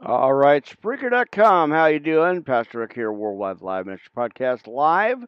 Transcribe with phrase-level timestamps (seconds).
[0.00, 1.72] All right, Spreaker.com.
[1.72, 2.44] How you doing?
[2.44, 5.24] Pastor Rick here, Worldwide Live Ministry Podcast, live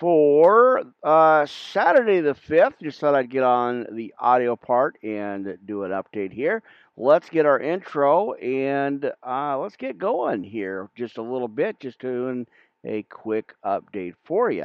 [0.00, 2.72] for uh, Saturday the 5th.
[2.82, 6.64] Just thought I'd get on the audio part and do an update here.
[6.96, 12.00] Let's get our intro and uh, let's get going here just a little bit, just
[12.00, 12.48] doing
[12.84, 14.64] a quick update for you.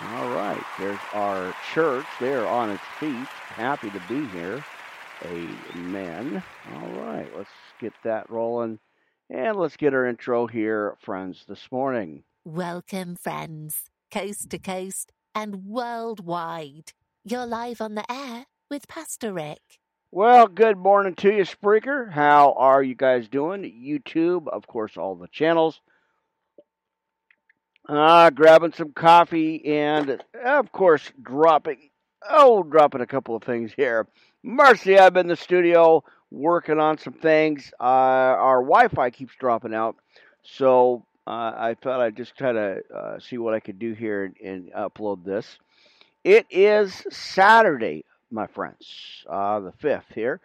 [0.00, 3.28] All right, there's our church there on its feet.
[3.54, 4.64] Happy to be here.
[5.24, 6.42] Amen.
[6.74, 7.50] All right, let's
[7.80, 8.78] get that rolling.
[9.30, 12.22] And let's get our intro here, friends, this morning.
[12.44, 16.92] Welcome, friends, coast to coast and worldwide.
[17.24, 19.60] You're live on the air with Pastor Rick.
[20.10, 22.10] Well, good morning to you, Spreaker.
[22.10, 23.62] How are you guys doing?
[23.62, 25.80] YouTube, of course, all the channels.
[27.86, 31.90] Uh, grabbing some coffee and, of course, dropping,
[32.28, 34.06] oh, dropping a couple of things here.
[34.42, 37.72] Marcy, I'm in the studio working on some things.
[37.80, 39.96] Uh, our Wi Fi keeps dropping out.
[40.44, 44.24] So uh, I thought I'd just kind of uh, see what I could do here
[44.24, 45.58] and, and, upload this.
[46.22, 50.40] It is Saturday, my friends, uh, the 5th here,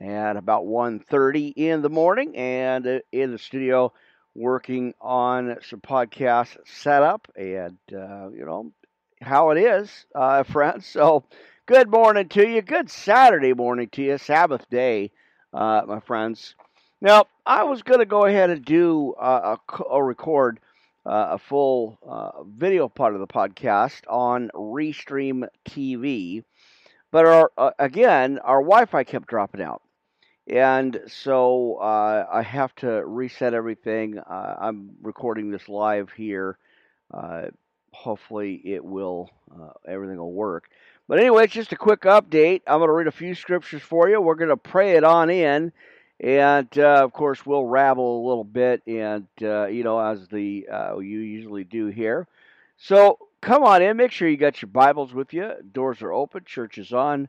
[0.00, 3.92] at about 1.30 in the morning, and uh, in the studio
[4.34, 8.72] working on some podcast setup and, uh, you know,
[9.22, 10.86] how it is, uh, friends.
[10.86, 11.24] So
[11.68, 12.62] good morning to you.
[12.62, 14.16] Good Saturday morning to you.
[14.16, 15.10] Sabbath day,
[15.52, 16.54] uh, my friends.
[17.02, 20.60] Now, I was going to go ahead and do uh, a, a, record
[21.04, 26.42] uh, a full uh, video part of the podcast on Restream TV,
[27.10, 29.82] but our, uh, again, our Wi-Fi kept dropping out,
[30.46, 34.18] and so uh, I have to reset everything.
[34.26, 36.56] I'm recording this live here.
[37.92, 39.28] hopefully, it will
[39.86, 40.70] everything will work.
[41.08, 42.62] But anyway, it's just a quick update.
[42.66, 44.20] I'm going to read a few scriptures for you.
[44.20, 45.72] We're going to pray it on in
[46.20, 50.66] and uh, of course, we'll rabble a little bit, and uh, you know, as the
[50.72, 52.26] uh, you usually do here.
[52.76, 53.96] So come on in.
[53.96, 55.52] Make sure you got your Bibles with you.
[55.72, 56.44] Doors are open.
[56.44, 57.28] Church is on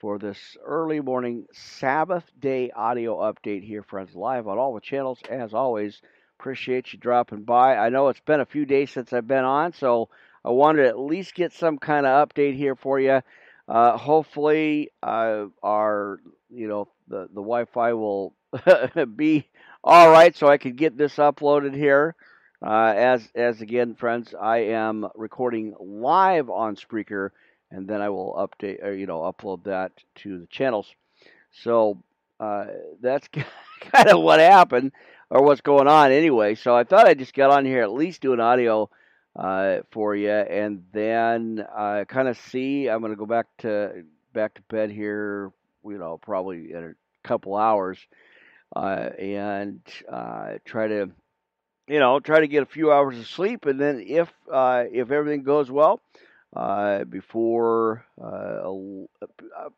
[0.00, 5.18] for this early morning Sabbath day audio update here, friends, live on all the channels.
[5.30, 6.02] As always,
[6.38, 7.76] appreciate you dropping by.
[7.76, 10.10] I know it's been a few days since I've been on, so
[10.46, 13.20] I wanted to at least get some kind of update here for you.
[13.68, 18.32] Uh, hopefully, uh, our you know the the Wi-Fi will
[19.16, 19.48] be
[19.82, 22.14] all right, so I can get this uploaded here.
[22.64, 27.30] Uh, as as again, friends, I am recording live on Spreaker,
[27.72, 30.86] and then I will update or you know upload that to the channels.
[31.62, 32.04] So
[32.38, 32.66] uh,
[33.00, 33.28] that's
[33.80, 34.92] kind of what happened
[35.28, 36.54] or what's going on anyway.
[36.54, 38.88] So I thought I'd just get on here at least do an audio
[39.38, 42.88] uh, for you, and then uh, kind of see.
[42.88, 45.52] I'm going to go back to back to bed here.
[45.84, 47.98] You know, probably in a couple hours,
[48.74, 49.80] uh, and
[50.10, 51.10] uh, try to,
[51.86, 55.10] you know, try to get a few hours of sleep, and then if uh, if
[55.10, 56.00] everything goes well.
[56.56, 58.06] Uh, before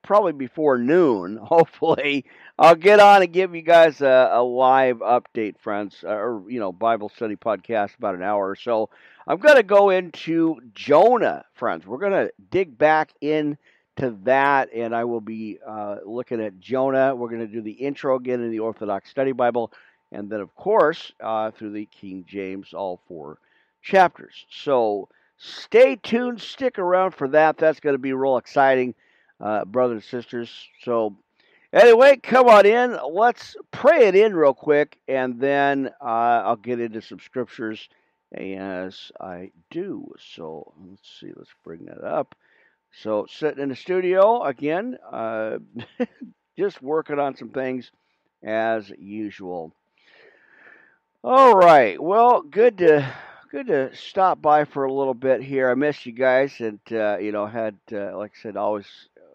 [0.02, 2.24] probably before noon, hopefully,
[2.58, 6.70] I'll get on and give you guys a, a live update, friends, or you know,
[6.72, 8.90] Bible study podcast about an hour or so
[9.28, 11.86] I'm going to go into Jonah, friends.
[11.86, 13.58] We're going to dig back into
[14.24, 17.14] that, and I will be uh, looking at Jonah.
[17.14, 19.70] We're going to do the intro again in the Orthodox Study Bible,
[20.10, 23.38] and then, of course, uh, through the King James, all four
[23.82, 24.46] chapters.
[24.50, 27.56] So stay tuned, stick around for that.
[27.56, 28.94] That's going to be real exciting,
[29.40, 30.68] uh, brothers and sisters.
[30.82, 31.16] So,
[31.72, 32.98] anyway, come on in.
[33.12, 37.88] Let's pray it in real quick, and then uh, I'll get into some scriptures
[38.32, 40.12] as I do.
[40.34, 42.34] So let's see, let's bring that up.
[43.02, 45.58] So sitting in the studio again, uh,
[46.58, 47.90] just working on some things
[48.42, 49.72] as usual.
[51.24, 53.12] All right, well, good to
[53.50, 55.70] good to stop by for a little bit here.
[55.70, 58.86] I missed you guys, and uh, you know had uh, like I said, always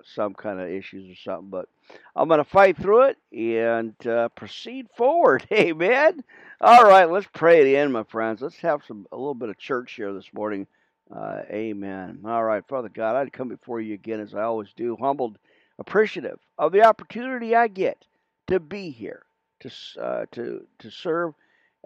[0.04, 1.68] some kind of issues or something, but
[2.16, 5.46] I'm going to fight through it and uh, proceed forward.
[5.52, 6.24] Amen.
[6.62, 8.42] All right, let's pray it in, my friends.
[8.42, 10.68] Let's have some a little bit of church here this morning.
[11.14, 12.20] Uh, amen.
[12.26, 15.38] All right, Father God, I'd come before you again as I always do, humbled,
[15.78, 18.06] appreciative of the opportunity I get
[18.48, 19.24] to be here,
[19.60, 19.72] to
[20.02, 21.34] uh, to to serve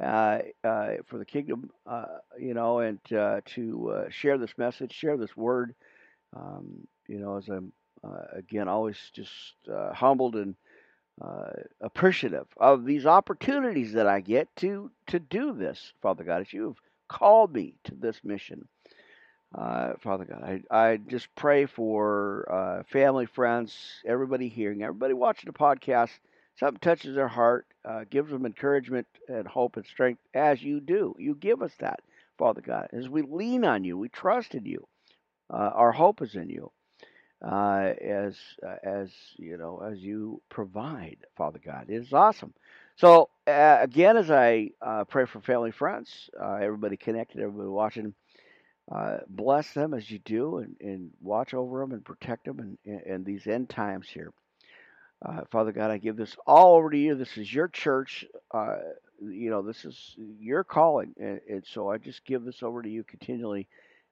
[0.01, 2.05] uh, uh, for the kingdom, uh,
[2.39, 5.73] you know, and uh, to share this message, share this word.
[6.35, 7.71] Um, you know, as I'm
[8.33, 9.55] again, always just
[9.93, 10.55] humbled and
[11.81, 16.79] appreciative of these opportunities that I get to to do this, Father God, as you've
[17.07, 18.67] called me to this mission.
[19.55, 23.73] Uh, Father God, I, I just pray for uh, family, friends,
[24.05, 26.11] everybody hearing, everybody watching the podcast,
[26.59, 31.15] something touches their heart, uh, gives them encouragement and hope and strength, as you do.
[31.19, 32.01] You give us that,
[32.37, 32.89] Father God.
[32.93, 34.87] As we lean on you, we trust in you.
[35.49, 36.71] Uh, our hope is in you.
[37.39, 38.35] Uh, as
[38.65, 42.51] uh, as you know, as you provide, Father God, it is awesome.
[42.95, 48.15] So uh, again, as I uh, pray for family, friends, everybody connected, everybody watching,
[49.29, 53.13] bless them as you do, and, and watch over them and protect them in, in,
[53.13, 54.33] in these end times here.
[55.25, 57.15] Uh, Father God, I give this all over to you.
[57.15, 58.25] This is your church.
[58.51, 58.77] Uh,
[59.19, 61.13] you know, this is your calling.
[61.19, 63.67] And, and, so I just give this over to you continually.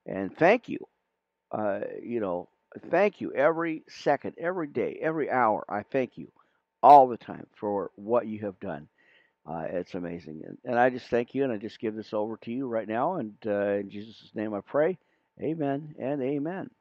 [0.08, 0.80] And thank you.
[1.52, 2.50] Uh, you know,
[2.90, 5.64] thank you every second, every day, every hour.
[5.70, 6.32] I thank you
[6.82, 8.88] all the time for what you have done.
[9.48, 10.42] Uh, it's amazing.
[10.44, 11.44] And, and, I just thank you.
[11.44, 13.18] And I just give this over to you right now.
[13.18, 14.98] And uh, in Jesus' name I pray.
[15.40, 16.72] Amen and amen.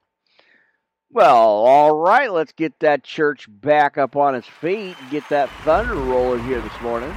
[1.15, 5.49] Well, all right, let's get that church back up on its feet and get that
[5.63, 7.15] thunder rolling here this morning.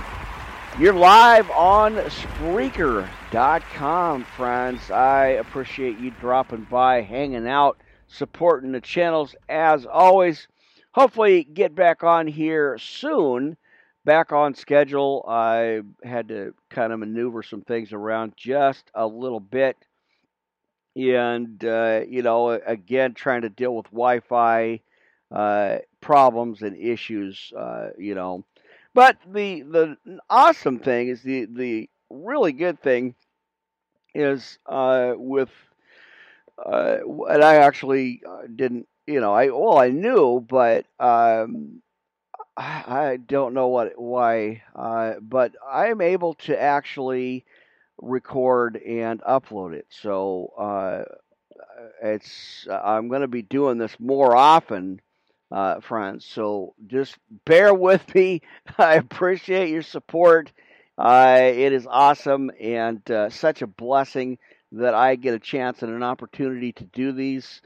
[0.78, 4.92] You're live on Spreaker.com, friends.
[4.92, 10.48] I appreciate you dropping by, hanging out, supporting the channels as always.
[10.92, 13.58] Hopefully, get back on here soon,
[14.06, 15.26] back on schedule.
[15.28, 19.76] I had to kind of maneuver some things around just a little bit
[20.98, 24.82] and uh, you know, again, trying to deal with Wi-Fi
[25.32, 28.46] uh, problems and issues, uh, you know.
[28.94, 29.98] But the the
[30.30, 33.16] awesome thing is the the really good thing
[34.14, 35.50] is uh, with
[36.64, 36.98] uh,
[37.30, 41.82] and I actually uh, didn't, you know, I well I knew, but um,
[42.58, 44.64] I, I don't know what why,
[45.22, 47.46] but I'm able to actually
[48.00, 49.88] record and upload it.
[49.90, 51.04] So uh,
[52.02, 55.02] it's I'm going to be doing this more often,
[55.52, 56.26] uh, friends.
[56.26, 58.42] So just bear with me.
[58.78, 60.52] I appreciate your support.
[60.98, 64.40] Uh, it is awesome and uh, such a blessing
[64.72, 67.62] that I get a chance and an opportunity to do these.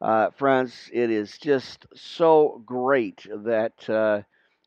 [0.00, 4.22] Uh, friends, it is just so great that uh,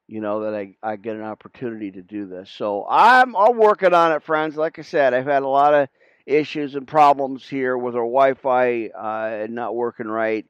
[0.07, 2.50] you know, that I, I get an opportunity to do this.
[2.50, 4.56] So I'm I'm working on it, friends.
[4.56, 5.90] Like I said, I've had a lot of
[6.25, 10.46] issues and problems here with our Wi-Fi uh, not working right.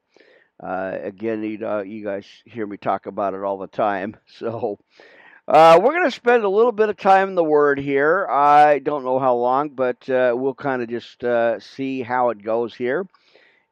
[0.62, 4.16] Uh, again, you, know, you guys hear me talk about it all the time.
[4.38, 4.78] So
[5.48, 8.26] uh, we're going to spend a little bit of time in the Word here.
[8.28, 12.42] I don't know how long, but uh, we'll kind of just uh, see how it
[12.42, 13.06] goes here.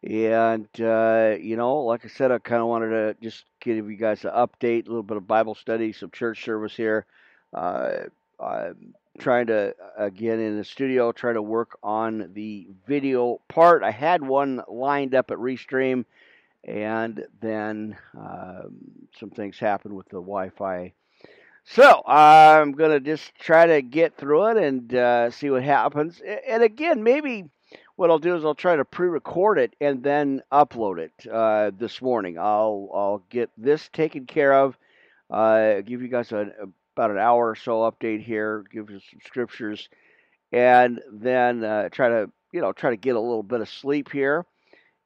[0.07, 3.97] And, uh, you know, like I said, I kind of wanted to just give you
[3.97, 7.07] guys an update, a little bit of Bible study, some church service here.
[7.55, 7.93] Uh,
[8.39, 13.83] I'm trying to, again, in the studio, try to work on the video part.
[13.83, 16.05] I had one lined up at Restream,
[16.65, 20.93] and then um, some things happened with the Wi Fi.
[21.65, 26.21] So I'm going to just try to get through it and uh, see what happens.
[26.47, 27.47] And again, maybe
[27.97, 32.03] what I'll do is I'll try to pre-record it and then upload it uh, this
[32.03, 32.39] morning.
[32.39, 34.77] I'll I'll get this taken care of.
[35.31, 36.51] Uh, give you guys a,
[36.97, 38.65] about an hour or so update here.
[38.73, 39.89] Give you some scriptures,
[40.53, 44.11] and then uh, try to you know try to get a little bit of sleep
[44.11, 44.45] here,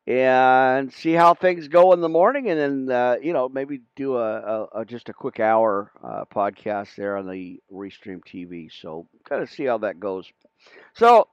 [0.07, 2.59] and see how things go in the morning, and
[2.89, 6.95] then uh, you know maybe do a, a, a just a quick hour uh, podcast
[6.97, 8.71] there on the Restream TV.
[8.73, 10.27] So kind of see how that goes.
[10.95, 11.29] So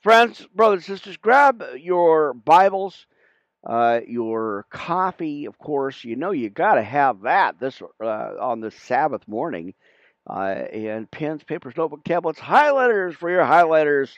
[0.00, 3.06] Friends, brothers, sisters, grab your Bibles,
[3.66, 6.04] uh, your coffee, of course.
[6.04, 8.06] You know you got to have that this uh,
[8.40, 9.74] on this Sabbath morning,
[10.26, 14.08] uh, and pens, papers, notebook, tablets, highlighters for your highlighters.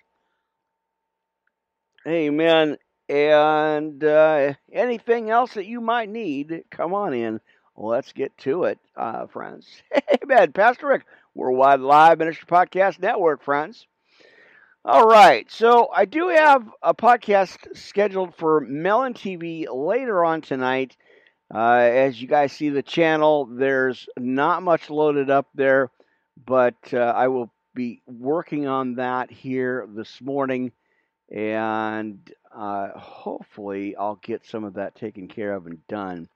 [2.07, 2.77] Amen.
[3.09, 7.41] And uh, anything else that you might need, come on in.
[7.77, 9.67] Let's get to it, uh, friends.
[10.23, 10.53] Amen.
[10.53, 13.85] Pastor Rick, Worldwide Live Ministry Podcast Network, friends.
[14.85, 15.49] All right.
[15.49, 20.97] So I do have a podcast scheduled for Melon TV later on tonight.
[21.55, 25.91] Uh, as you guys see the channel, there's not much loaded up there,
[26.47, 30.73] but uh, I will be working on that here this morning,
[31.31, 32.19] and
[32.53, 36.29] uh, hopefully I'll get some of that taken care of and done.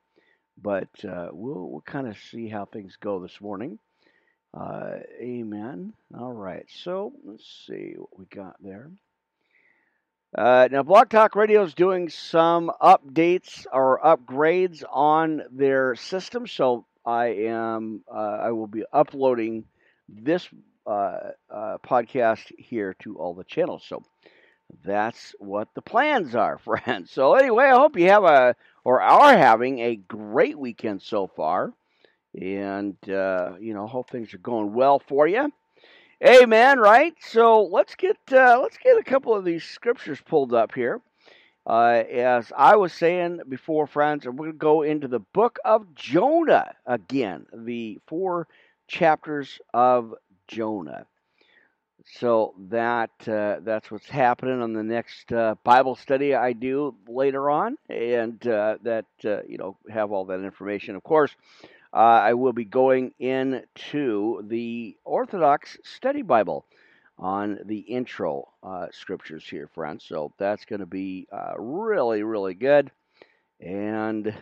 [0.57, 3.81] But uh, we'll we'll kind of see how things go this morning.
[4.55, 5.93] Uh, amen.
[6.19, 6.67] All right.
[6.83, 8.91] So let's see what we got there.
[10.37, 16.47] Uh, now, Blog Talk Radio is doing some updates or upgrades on their system.
[16.47, 19.65] So I am uh, I will be uploading
[20.09, 20.49] this
[20.87, 23.85] uh, uh, podcast here to all the channels.
[23.89, 24.03] So
[24.85, 27.11] that's what the plans are, friends.
[27.11, 31.73] So anyway, I hope you have a or are having a great weekend so far
[32.41, 35.53] and uh, you know, hope things are going well for you.
[36.25, 36.79] Amen.
[36.79, 37.15] Right.
[37.21, 41.01] So let's get uh, let's get a couple of these scriptures pulled up here.
[41.67, 45.95] Uh, as I was saying before, friends, we're going to go into the book of
[45.95, 48.47] Jonah again, the four
[48.87, 50.15] chapters of
[50.47, 51.07] Jonah.
[52.15, 57.51] So that uh, that's what's happening on the next uh, Bible study I do later
[57.51, 60.95] on, and uh, that uh, you know have all that information.
[60.95, 61.35] Of course,
[61.97, 66.67] uh, I will be going into the Orthodox Study Bible
[67.19, 70.05] on the intro uh, scriptures here, friends.
[70.05, 72.93] So that's going to be really really good,
[73.61, 74.35] and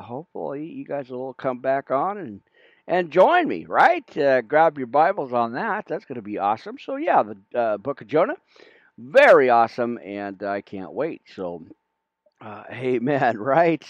[0.00, 2.40] hopefully you guys will come back on and
[2.88, 4.16] and join me, right?
[4.16, 5.86] Uh, grab your Bibles on that.
[5.88, 6.78] That's going to be awesome.
[6.78, 8.36] So, yeah, the uh, book of Jonah,
[8.98, 11.22] very awesome, and I can't wait.
[11.34, 11.66] So,
[12.40, 13.84] uh, amen, right?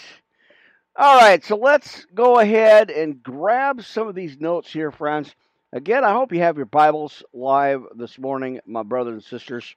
[0.99, 5.35] All right, so let's go ahead and grab some of these notes here, friends.
[5.71, 9.77] Again, I hope you have your Bibles live this morning, my brothers and sisters.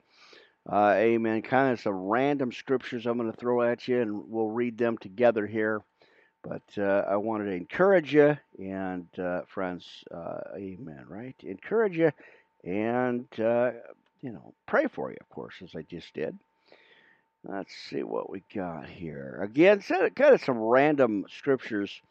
[0.71, 1.41] Uh, amen.
[1.41, 4.97] Kind of some random scriptures I'm going to throw at you, and we'll read them
[4.97, 5.81] together here.
[6.41, 11.35] But uh, I wanted to encourage you, and uh, friends, uh, amen, right?
[11.43, 12.13] Encourage you,
[12.63, 13.71] and, uh,
[14.21, 16.39] you know, pray for you, of course, as I just did.
[17.43, 19.39] Let's see what we got here.
[19.41, 22.01] Again, kind of some random scriptures.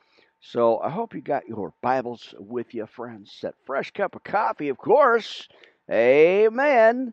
[0.41, 3.39] So I hope you got your Bibles with you, friends.
[3.43, 5.49] That fresh cup of coffee, of course.
[5.91, 7.13] Amen.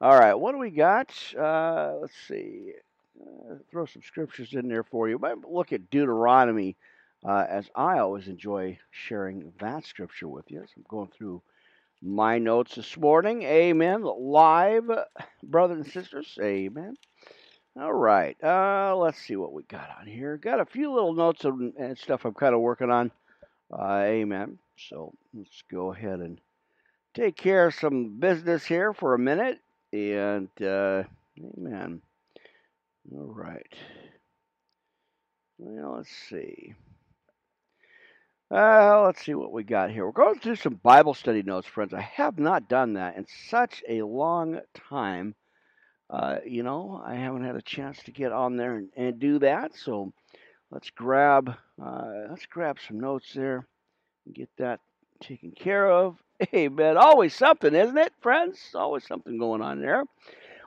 [0.00, 1.10] All right, what do we got?
[1.38, 2.72] Uh, let's see
[3.20, 5.18] uh, throw some scriptures in there for you.
[5.18, 6.76] But look at Deuteronomy,
[7.24, 10.60] uh, as I always enjoy sharing that scripture with you.
[10.60, 11.42] So I'm going through
[12.02, 13.42] my notes this morning.
[13.42, 14.02] Amen.
[14.02, 14.90] Live,
[15.42, 16.38] brothers and sisters.
[16.40, 16.96] Amen.
[17.78, 18.36] All right.
[18.42, 20.38] Uh, let's see what we got on here.
[20.38, 23.10] Got a few little notes and stuff I'm kind of working on.
[23.70, 24.58] Uh, amen.
[24.88, 26.40] So let's go ahead and
[27.12, 29.58] take care of some business here for a minute.
[29.92, 31.02] And uh,
[31.38, 32.00] amen.
[33.12, 33.74] All right.
[35.58, 36.72] Well, let's see.
[38.50, 40.06] Uh, let's see what we got here.
[40.06, 41.92] We're going through some Bible study notes, friends.
[41.92, 45.34] I have not done that in such a long time.
[46.08, 49.38] Uh, you know, I haven't had a chance to get on there and, and do
[49.40, 49.74] that.
[49.74, 50.12] So
[50.70, 53.66] let's grab uh, let's grab some notes there
[54.24, 54.80] and get that
[55.20, 56.16] taken care of.
[56.50, 58.58] Hey, man, always something, isn't it, friends?
[58.74, 60.04] Always something going on there.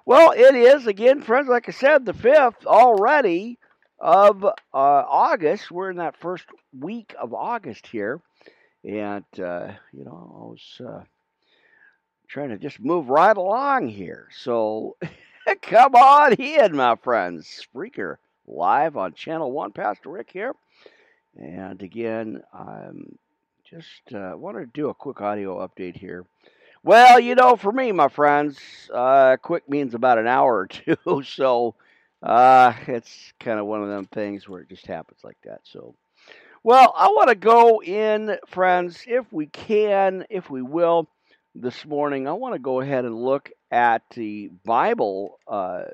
[0.04, 3.60] Well, it is, again, friends, like I said, the 5th already
[4.00, 5.70] of uh, August.
[5.70, 8.20] We're in that first week of August here.
[8.84, 11.04] And, uh, you know, I was uh,
[12.28, 14.28] trying to just move right along here.
[14.32, 14.98] So
[15.62, 17.66] come on in, my friends.
[17.74, 19.72] Spreaker live on Channel 1.
[19.72, 20.54] Pastor Rick here.
[21.38, 23.18] And again, I'm
[23.64, 26.26] just uh, wanted to do a quick audio update here.
[26.84, 28.60] Well, you know, for me, my friends,
[28.94, 31.24] uh, quick means about an hour or two.
[31.24, 31.76] So
[32.22, 35.62] uh, it's kind of one of them things where it just happens like that.
[35.64, 35.96] So,
[36.64, 41.08] well, I want to go in, friends, if we can, if we will,
[41.56, 42.28] this morning.
[42.28, 45.86] I want to go ahead and look at the Bible uh,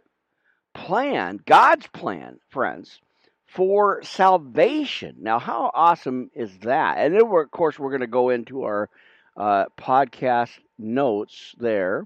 [0.74, 3.00] plan, God's plan, friends,
[3.48, 5.16] for salvation.
[5.20, 6.98] Now, how awesome is that?
[6.98, 8.90] And then, of course, we're going to go into our
[9.38, 12.06] uh, podcast notes there,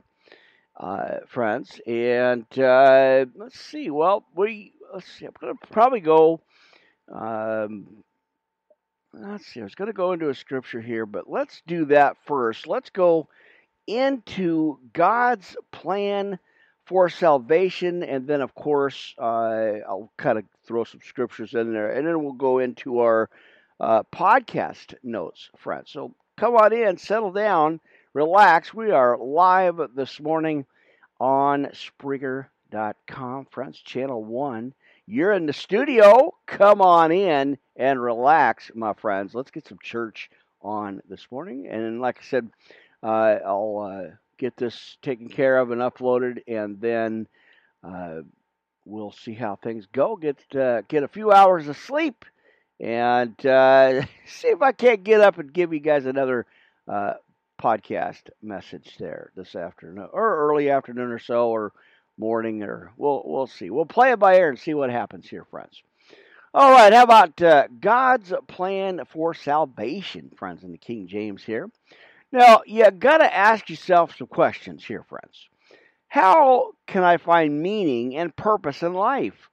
[0.79, 1.81] uh, friends.
[1.87, 3.89] And uh, let's see.
[3.89, 5.25] Well, we let's see.
[5.25, 6.41] I'm going to probably go.
[7.11, 8.03] Um,
[9.13, 9.61] let's see.
[9.61, 12.67] I was going to go into a scripture here, but let's do that first.
[12.67, 13.27] Let's go
[13.89, 16.37] into God's plan
[16.85, 21.91] for salvation, and then, of course, uh, I'll kind of throw some scriptures in there,
[21.91, 23.29] and then we'll go into our
[23.79, 25.89] uh, podcast notes, friends.
[25.91, 27.79] So come on in, settle down,
[28.13, 28.73] relax.
[28.73, 30.65] We are live this morning
[31.19, 34.73] on Spreaker.com, friends, channel one.
[35.07, 36.35] You're in the studio.
[36.45, 39.33] Come on in and relax, my friends.
[39.33, 40.29] Let's get some church
[40.61, 41.67] on this morning.
[41.67, 42.49] And like I said,
[43.07, 47.27] I'll uh, get this taken care of and uploaded, and then
[47.83, 48.21] uh,
[48.85, 50.15] we'll see how things go.
[50.15, 52.25] Get uh, get a few hours of sleep
[52.79, 56.45] and uh, see if I can't get up and give you guys another
[56.87, 57.13] uh,
[57.61, 61.73] podcast message there this afternoon or early afternoon or so or
[62.17, 63.69] morning or we'll we'll see.
[63.69, 65.81] We'll play it by ear and see what happens here, friends.
[66.51, 71.69] All right, how about uh, God's plan for salvation, friends, in the King James here?
[72.31, 75.49] Now, you got to ask yourself some questions here, friends.
[76.09, 79.49] How can I find meaning and purpose in life?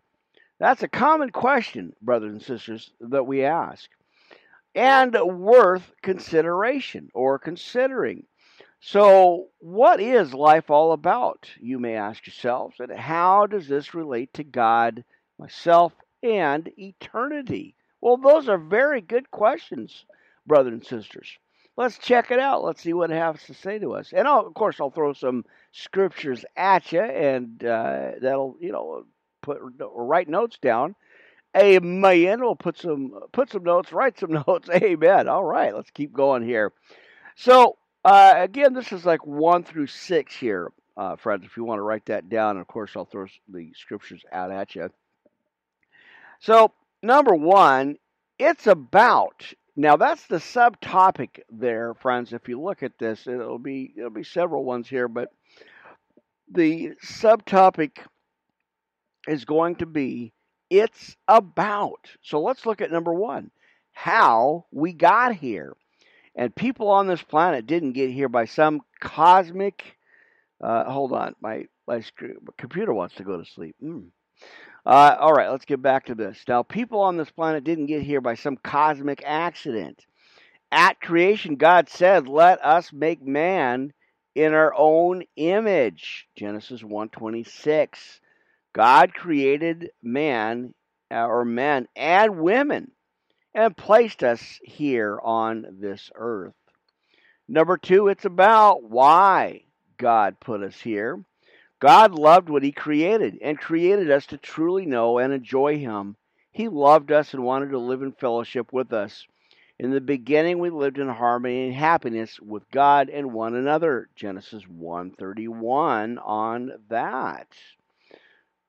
[0.61, 3.89] That's a common question, brothers and sisters, that we ask.
[4.75, 8.27] and worth consideration or considering.
[8.81, 11.51] So, what is life all about?
[11.61, 15.05] You may ask yourselves, and how does this relate to God,
[15.39, 15.93] myself,
[16.23, 17.77] and eternity?
[18.01, 20.07] Well, those are very good questions,
[20.47, 21.39] brothers and sisters.
[21.77, 22.65] Let's check it out.
[22.65, 24.13] Let's see what it has to say to us.
[24.15, 29.05] And I'll, of course, I'll throw some scriptures at you, and uh, that'll, you know,
[29.43, 30.95] put write notes down.
[31.57, 32.41] Amen.
[32.41, 34.69] We'll put some put some notes, write some notes.
[34.71, 35.29] Amen.
[35.29, 36.73] All right, let's keep going here.
[37.37, 41.45] So uh, again, this is like one through six here, uh, friends.
[41.45, 44.75] If you want to write that down, of course, I'll throw the scriptures out at
[44.75, 44.91] you.
[46.41, 47.97] So number one,
[48.39, 49.43] it's about
[49.77, 52.33] now that's the subtopic there, friends.
[52.33, 55.33] If you look at this, it'll be it'll be several ones here, but
[56.51, 57.99] the subtopic
[59.29, 60.33] is going to be
[60.71, 62.09] it's about.
[62.23, 63.51] So let's look at number one,
[63.93, 65.77] how we got here.
[66.35, 69.97] And people on this planet didn't get here by some cosmic.
[70.61, 72.03] Uh, hold on, my my
[72.57, 73.77] computer wants to go to sleep.
[73.83, 74.09] Mm.
[74.87, 76.45] Uh, all right, let's get back to this.
[76.47, 80.07] Now, people on this planet didn't get here by some cosmic accident.
[80.71, 83.93] At creation, God said, "Let us make man
[84.37, 88.21] in our own image." Genesis 1:26.
[88.73, 90.73] God created man
[91.11, 92.93] uh, or men and women
[93.55, 96.55] and placed us here on this earth.
[97.49, 99.65] Number 2, it's about why
[99.97, 101.25] God put us here.
[101.81, 106.17] God loved what He created and created us to truly know and enjoy Him.
[106.51, 109.27] He loved us and wanted to live in fellowship with us.
[109.79, 114.09] In the beginning we lived in harmony and happiness with God and one another.
[114.17, 117.49] Genesis 131 on that.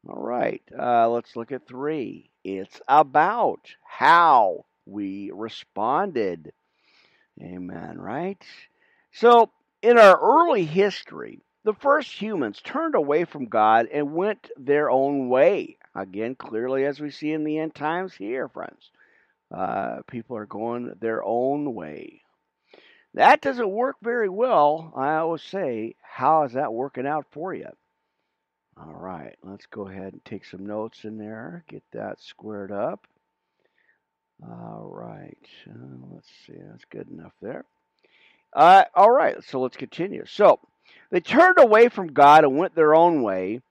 [0.09, 2.29] All right, uh, let's look at 3.
[2.43, 6.51] It's about how we responded.
[7.41, 8.41] Amen, right?
[9.11, 14.89] So, in our early history, the first humans turned away from God and went their
[14.89, 15.75] own way.
[15.93, 18.89] Again, clearly, as we see in the end times here, friends,
[19.53, 22.21] uh, people are going their own way.
[23.15, 24.93] That doesn't work very well.
[24.95, 27.67] I always say, how is that working out for you?
[28.77, 33.05] All right, let's go ahead and take some notes in there, get that squared up.
[34.41, 35.37] All right,
[35.69, 37.65] uh, let's see, that's good enough there.
[38.53, 40.23] Uh, all right, so let's continue.
[40.25, 40.61] So,
[41.09, 43.61] they turned away from God and went their own way,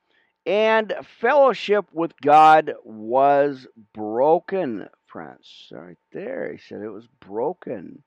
[0.46, 5.68] and fellowship with God was broken, friends.
[5.72, 8.02] Right there, he said it was broken.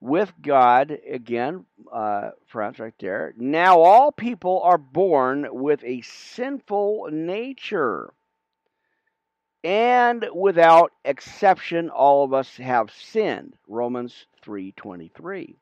[0.00, 3.32] With God, again, uh, friends, right there.
[3.38, 8.12] Now all people are born with a sinful nature.
[9.62, 13.56] And without exception, all of us have sinned.
[13.66, 15.54] Romans 3.23.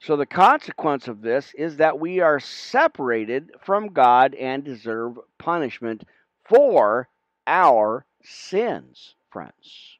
[0.00, 6.04] So the consequence of this is that we are separated from God and deserve punishment
[6.42, 7.08] for
[7.46, 9.98] our sins, friends.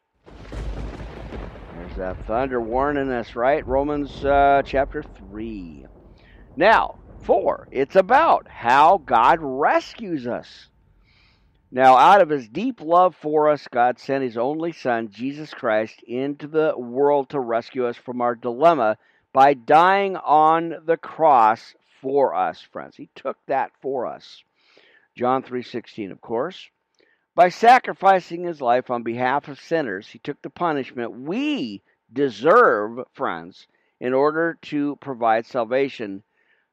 [1.77, 3.67] There's that thunder warning us, right?
[3.67, 5.85] Romans uh, chapter 3.
[6.57, 7.69] Now, 4.
[7.71, 10.69] It's about how God rescues us.
[11.71, 16.03] Now, out of his deep love for us, God sent his only Son, Jesus Christ,
[16.07, 18.97] into the world to rescue us from our dilemma
[19.33, 22.97] by dying on the cross for us, friends.
[22.97, 24.43] He took that for us.
[25.17, 26.71] John 3:16, of course.
[27.35, 33.69] By sacrificing his life on behalf of sinners, he took the punishment we deserve, friends,
[34.01, 36.23] in order to provide salvation.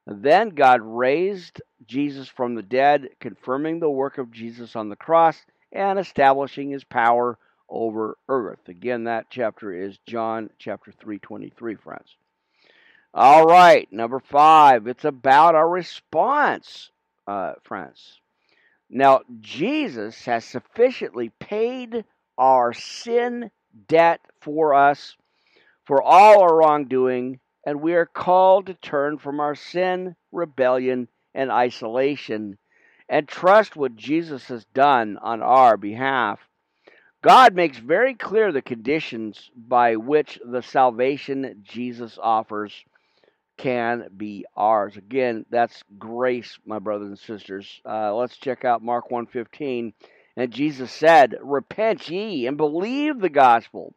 [0.06, 5.44] Then God raised Jesus from the dead, confirming the work of Jesus on the cross
[5.70, 8.68] and establishing his power over earth.
[8.68, 12.16] Again, that chapter is John chapter 3:23, friends.
[13.14, 16.90] All right, number five, it's about our response,
[17.26, 18.20] uh, friends.
[18.90, 22.04] Now, Jesus has sufficiently paid
[22.36, 23.50] our sin
[23.88, 25.16] debt for us
[25.84, 31.50] for all our wrongdoing, and we are called to turn from our sin, rebellion, and
[31.50, 32.58] isolation
[33.08, 36.40] and trust what Jesus has done on our behalf.
[37.22, 42.84] God makes very clear the conditions by which the salvation Jesus offers
[43.58, 44.96] can be ours.
[44.96, 47.80] Again, that's grace, my brothers and sisters.
[47.84, 49.92] Uh, let's check out Mark 1.15.
[50.36, 53.92] And Jesus said, Repent ye and believe the gospel.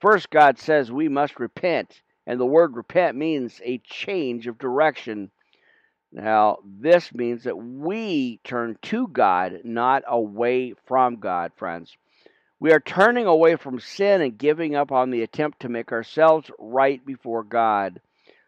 [0.00, 5.30] First, God says we must repent, and the word repent means a change of direction.
[6.12, 11.96] Now, this means that we turn to God, not away from God, friends.
[12.58, 16.50] We are turning away from sin and giving up on the attempt to make ourselves
[16.58, 18.00] right before God.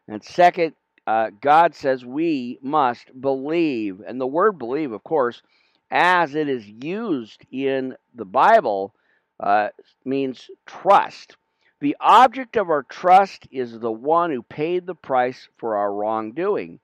[0.09, 0.75] And second,
[1.07, 4.03] uh, God says we must believe.
[4.07, 5.42] And the word believe, of course,
[5.90, 8.94] as it is used in the Bible,
[9.40, 9.68] uh,
[10.05, 11.37] means trust.
[11.81, 16.81] The object of our trust is the one who paid the price for our wrongdoing.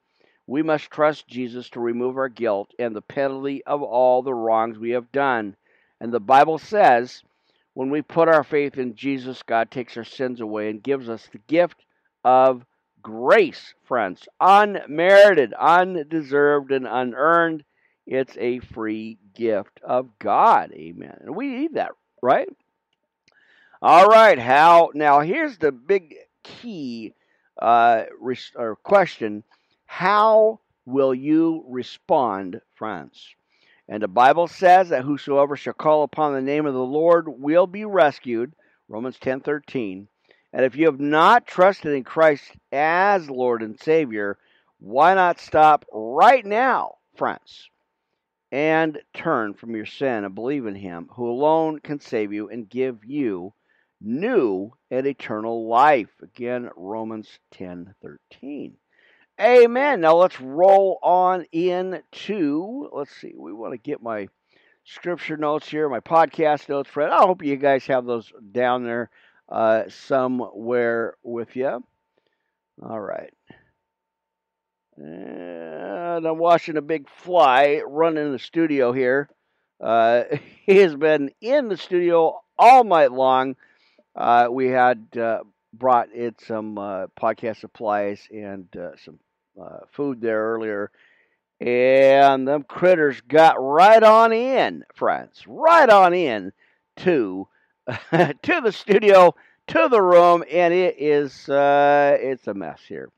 [0.47, 4.79] We must trust Jesus to remove our guilt and the penalty of all the wrongs
[4.79, 5.57] we have done.
[6.01, 7.23] And the Bible says
[7.73, 11.29] when we put our faith in Jesus, God takes our sins away and gives us
[11.33, 11.85] the gift
[12.23, 12.65] of
[13.05, 14.27] grace, friends.
[14.41, 17.63] Unmerited, undeserved, and unearned.
[18.07, 20.73] It's a free gift of God.
[20.73, 21.17] Amen.
[21.21, 22.49] And we need that, right?
[23.81, 24.39] All right.
[24.39, 25.21] How now?
[25.21, 27.15] Here's the big key
[27.63, 28.05] uh,
[28.57, 29.45] or question:
[29.87, 33.29] How will you respond, friends?
[33.89, 37.67] And the Bible says that whosoever shall call upon the name of the Lord will
[37.67, 38.55] be rescued.
[38.89, 40.09] Romans ten thirteen.
[40.55, 44.39] And if you have not trusted in Christ as Lord and Savior,
[44.79, 47.69] why not stop right now, friends?
[48.55, 52.71] and turn from your sin and believe in him who alone can save you and
[52.71, 53.53] give you
[54.01, 56.11] new and eternal life.
[56.23, 58.77] Again, Romans 10 13.
[59.41, 60.01] Amen.
[60.01, 64.29] Now let's roll on into, let's see, we want to get my
[64.85, 67.11] scripture notes here, my podcast notes, Fred.
[67.11, 69.11] I hope you guys have those down there
[69.49, 71.85] uh, somewhere with you.
[72.83, 73.33] All right.
[74.97, 79.29] And I'm watching a big fly run in the studio here.
[79.81, 80.25] Uh,
[80.67, 83.57] he has been in the studio all night long.
[84.15, 85.41] Uh, we had uh,
[85.73, 89.19] brought in some uh, podcast supplies and uh, some
[89.61, 90.91] uh, food there earlier.
[91.61, 96.53] And them critters got right on in, friends, right on in
[96.99, 97.49] to
[98.43, 99.35] to the studio,
[99.69, 103.11] to the room, and it is uh, it's a mess here.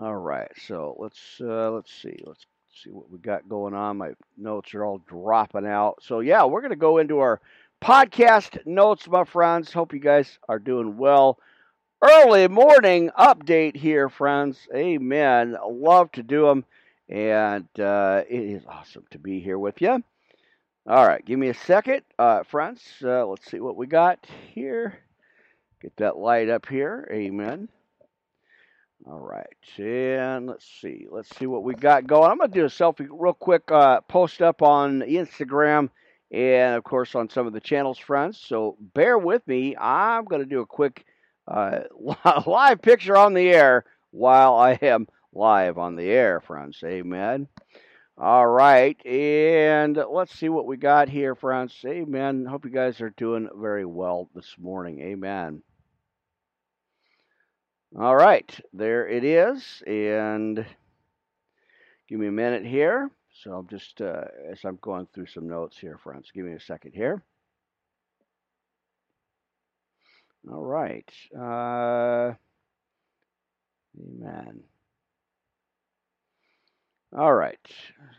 [0.00, 2.44] All right, so let's uh, let's see, let's
[2.82, 3.98] see what we got going on.
[3.98, 5.98] My notes are all dropping out.
[6.02, 7.40] So yeah, we're gonna go into our
[7.80, 9.72] podcast notes, my friends.
[9.72, 11.38] Hope you guys are doing well.
[12.02, 14.58] Early morning update here, friends.
[14.74, 15.56] Amen.
[15.68, 16.64] Love to do them,
[17.08, 20.02] and uh, it is awesome to be here with you.
[20.88, 22.82] All right, give me a second, uh, friends.
[23.04, 24.98] Uh, let's see what we got here.
[25.82, 27.06] Get that light up here.
[27.12, 27.68] Amen.
[29.06, 29.46] All right,
[29.76, 31.06] and let's see.
[31.10, 32.30] Let's see what we got going.
[32.30, 35.90] I'm going to do a selfie real quick, uh, post up on Instagram
[36.30, 38.40] and, of course, on some of the channels, friends.
[38.42, 39.76] So bear with me.
[39.76, 41.04] I'm going to do a quick
[41.46, 41.80] uh,
[42.46, 46.80] live picture on the air while I am live on the air, friends.
[46.82, 47.46] Amen.
[48.20, 51.72] All right, and let's see what we got here, friends.
[51.86, 52.44] Amen.
[52.46, 55.00] Hope you guys are doing very well this morning.
[55.00, 55.62] Amen.
[57.96, 59.84] All right, there it is.
[59.86, 60.66] And
[62.08, 63.08] give me a minute here.
[63.44, 66.60] So I'm just, uh, as I'm going through some notes here, friends, give me a
[66.60, 67.22] second here.
[70.50, 71.08] All right.
[71.32, 72.34] Uh,
[73.96, 74.64] amen.
[77.16, 77.58] All right.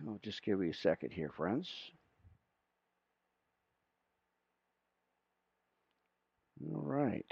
[0.08, 1.70] I'll just give you a second here, friends.
[6.74, 7.26] All right.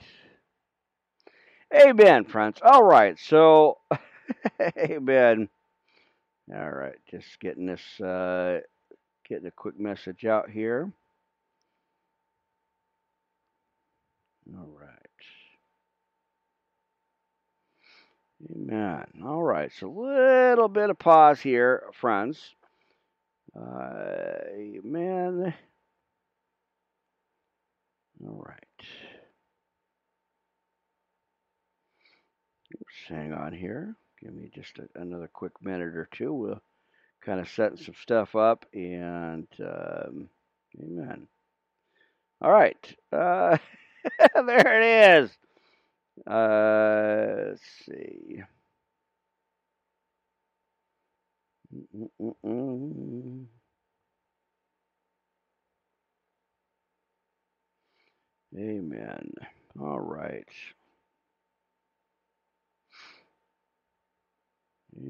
[1.74, 2.60] Amen, friends.
[2.63, 3.78] All right, so,
[4.78, 5.50] amen.
[6.54, 8.60] All right, just getting this, uh,
[9.28, 10.91] getting a quick message out here.
[14.58, 15.07] All right.
[18.45, 19.06] Amen.
[19.26, 22.39] All right, so a little bit of pause here, friends.
[23.56, 25.54] Uh, amen.
[28.23, 28.67] All right.
[33.08, 33.95] hang on here.
[34.21, 36.34] Give me just a, another quick minute or two.
[36.34, 36.62] We'll
[37.23, 40.30] kind of setting some stuff up and um,
[40.82, 41.28] amen.
[42.41, 42.95] All right.
[43.12, 43.58] Uh,
[44.36, 45.38] there it is.
[46.25, 48.41] Uh, let's see.
[51.95, 53.45] Mm-mm-mm.
[58.58, 59.34] Amen.
[59.80, 60.47] All right.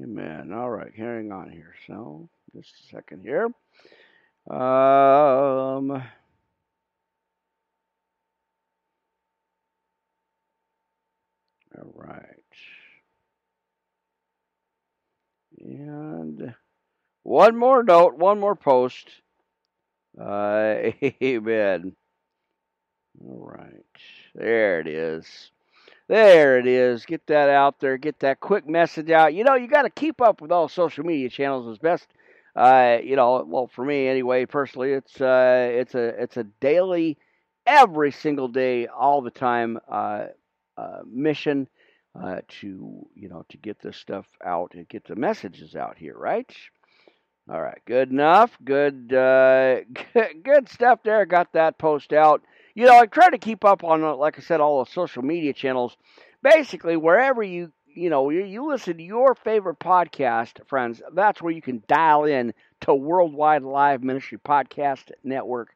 [0.02, 0.52] Amen.
[0.52, 1.74] All right, carrying on here.
[1.86, 3.46] So, just a second here.
[4.54, 6.02] Um,
[11.78, 12.42] all right.
[15.60, 16.56] And
[17.24, 19.22] one more note, one more post.
[20.20, 21.96] Uh, amen.
[23.24, 23.84] All right.
[24.34, 25.50] There it is.
[26.08, 27.06] There it is.
[27.06, 27.98] Get that out there.
[27.98, 29.34] Get that quick message out.
[29.34, 32.08] You know, you got to keep up with all social media channels as best.
[32.56, 37.18] Uh, you know, well, for me anyway, personally, it's uh, it's a it's a daily,
[37.66, 40.26] every single day, all the time uh,
[40.78, 41.68] uh, mission
[42.14, 46.16] uh, to you know to get this stuff out and get the messages out here,
[46.16, 46.50] right?
[47.50, 48.56] All right, good enough.
[48.62, 49.76] Good, uh,
[50.42, 51.24] good, stuff there.
[51.24, 52.42] Got that post out.
[52.74, 55.22] You know, I try to keep up on, uh, like I said, all the social
[55.22, 55.96] media channels.
[56.42, 61.52] Basically, wherever you, you know, you, you listen to your favorite podcast, friends, that's where
[61.52, 65.70] you can dial in to Worldwide Live Ministry Podcast Network,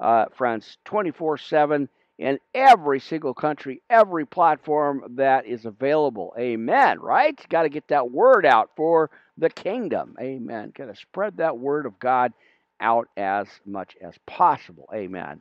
[0.00, 6.34] uh, friends, 24 7 in every single country, every platform that is available.
[6.38, 7.38] Amen, right?
[7.48, 10.16] Got to get that word out for the kingdom.
[10.20, 10.72] Amen.
[10.76, 12.32] Got to spread that word of God
[12.80, 14.88] out as much as possible.
[14.92, 15.40] Amen.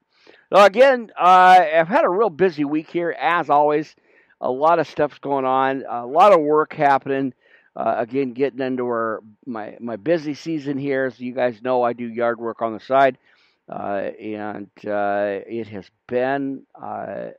[0.52, 3.96] Now, again, uh, I've had a real busy week here, as always.
[4.40, 7.34] A lot of stuff's going on, a lot of work happening.
[7.76, 11.06] Uh, again, getting into our my my busy season here.
[11.06, 13.18] As you guys know, I do yard work on the side,
[13.70, 17.30] and uh, it has been uh,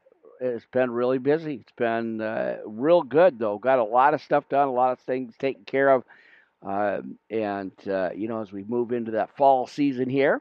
[0.40, 1.54] it's been really busy.
[1.54, 3.58] It's been uh, real good though.
[3.58, 6.04] Got a lot of stuff done, a lot of things taken care of.
[6.60, 10.40] Um, and, uh, you know, as we move into that fall season here.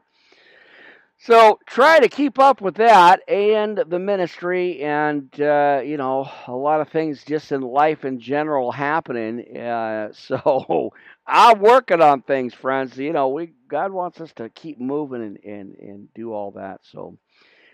[1.20, 6.52] So try to keep up with that and the ministry and, uh, you know, a
[6.52, 9.56] lot of things just in life in general happening.
[9.56, 10.92] Uh, so
[11.28, 12.96] I'm working on things, friends.
[12.96, 16.80] You know, we God wants us to keep moving and, and, and do all that.
[16.82, 17.18] So,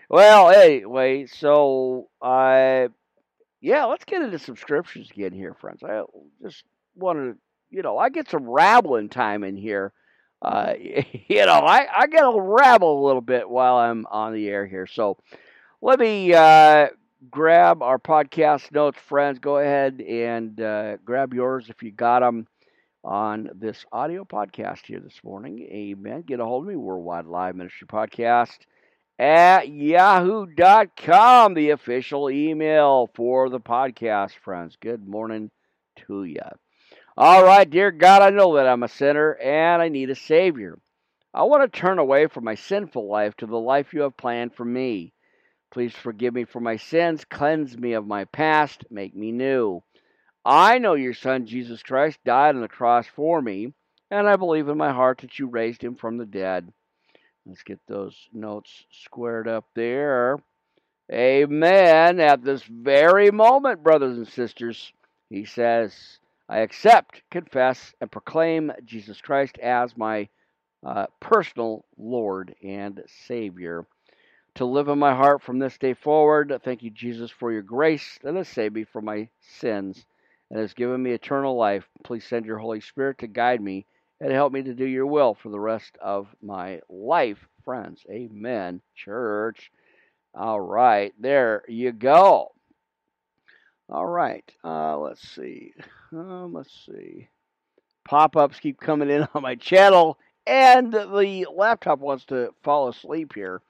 [0.09, 2.89] well, anyway, so I,
[3.61, 5.83] yeah, let's get into subscriptions again here, friends.
[5.83, 6.03] I
[6.43, 6.63] just
[6.95, 7.37] wanted to
[7.75, 9.91] you know, I get some rabbling time in here.
[10.41, 10.73] Uh,
[11.27, 14.65] you know, I, I get to rabble a little bit while I'm on the air
[14.65, 14.87] here.
[14.87, 15.17] So
[15.81, 16.87] let me uh,
[17.29, 19.39] grab our podcast notes, friends.
[19.39, 22.47] Go ahead and uh, grab yours if you got them
[23.05, 25.59] on this audio podcast here this morning.
[25.71, 26.23] Amen.
[26.23, 28.57] Get a hold of me, Worldwide Live Ministry Podcast
[29.19, 34.75] at yahoo.com, the official email for the podcast, friends.
[34.81, 35.51] Good morning
[36.07, 36.41] to you.
[37.15, 40.79] All right, dear God, I know that I'm a sinner and I need a Savior.
[41.33, 44.55] I want to turn away from my sinful life to the life you have planned
[44.55, 45.13] for me.
[45.71, 49.83] Please forgive me for my sins, cleanse me of my past, make me new.
[50.47, 53.73] I know your Son, Jesus Christ, died on the cross for me,
[54.11, 56.71] and I believe in my heart that you raised him from the dead.
[57.47, 60.37] Let's get those notes squared up there.
[61.11, 62.19] Amen.
[62.19, 64.93] At this very moment, brothers and sisters,
[65.31, 70.29] he says, I accept, confess, and proclaim Jesus Christ as my
[70.85, 73.87] uh, personal Lord and Savior.
[74.55, 78.19] To live in my heart from this day forward, thank you, Jesus, for your grace
[78.21, 79.27] that has saved me from my
[79.59, 80.05] sins
[80.55, 81.83] and has given me eternal life.
[82.05, 83.85] Please send your Holy Spirit to guide me
[84.21, 88.05] and help me to do your will for the rest of my life, friends.
[88.09, 89.69] Amen, church.
[90.33, 92.53] All right, there you go.
[93.89, 95.73] All right, uh, let's see.
[96.13, 97.27] Um, let's see.
[98.07, 103.33] Pop ups keep coming in on my channel, and the laptop wants to fall asleep
[103.35, 103.61] here.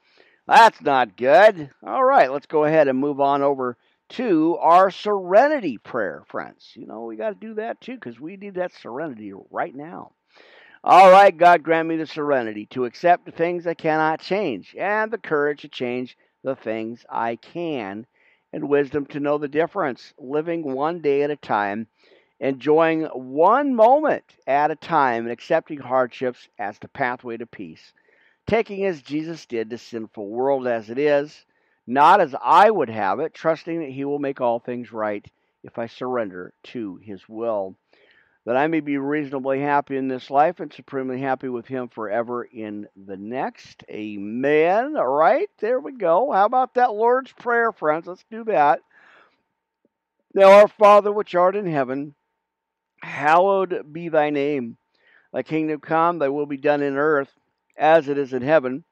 [0.47, 1.71] That's not good.
[1.83, 3.75] All right, let's go ahead and move on over
[4.09, 6.71] to our serenity prayer, friends.
[6.75, 10.11] You know, we got to do that too because we need that serenity right now.
[10.83, 15.11] All right, God, grant me the serenity to accept the things I cannot change and
[15.11, 18.05] the courage to change the things I can
[18.53, 21.87] and wisdom to know the difference, living one day at a time
[22.39, 27.93] enjoying one moment at a time and accepting hardships as the pathway to peace,
[28.47, 31.45] taking as Jesus did the sinful world as it is,
[31.87, 35.25] not as I would have it, trusting that He will make all things right
[35.63, 37.75] if I surrender to His will,
[38.45, 42.43] that I may be reasonably happy in this life and supremely happy with Him forever
[42.43, 43.83] in the next.
[43.89, 44.95] Amen.
[44.97, 46.31] All right, there we go.
[46.31, 48.07] How about that Lord's Prayer, friends?
[48.07, 48.81] Let's do that.
[50.33, 52.13] Now, our Father which art in heaven,
[53.05, 54.77] Hallowed be thy name.
[55.31, 57.31] Thy kingdom come, thy will be done in earth
[57.77, 58.83] as it is in heaven.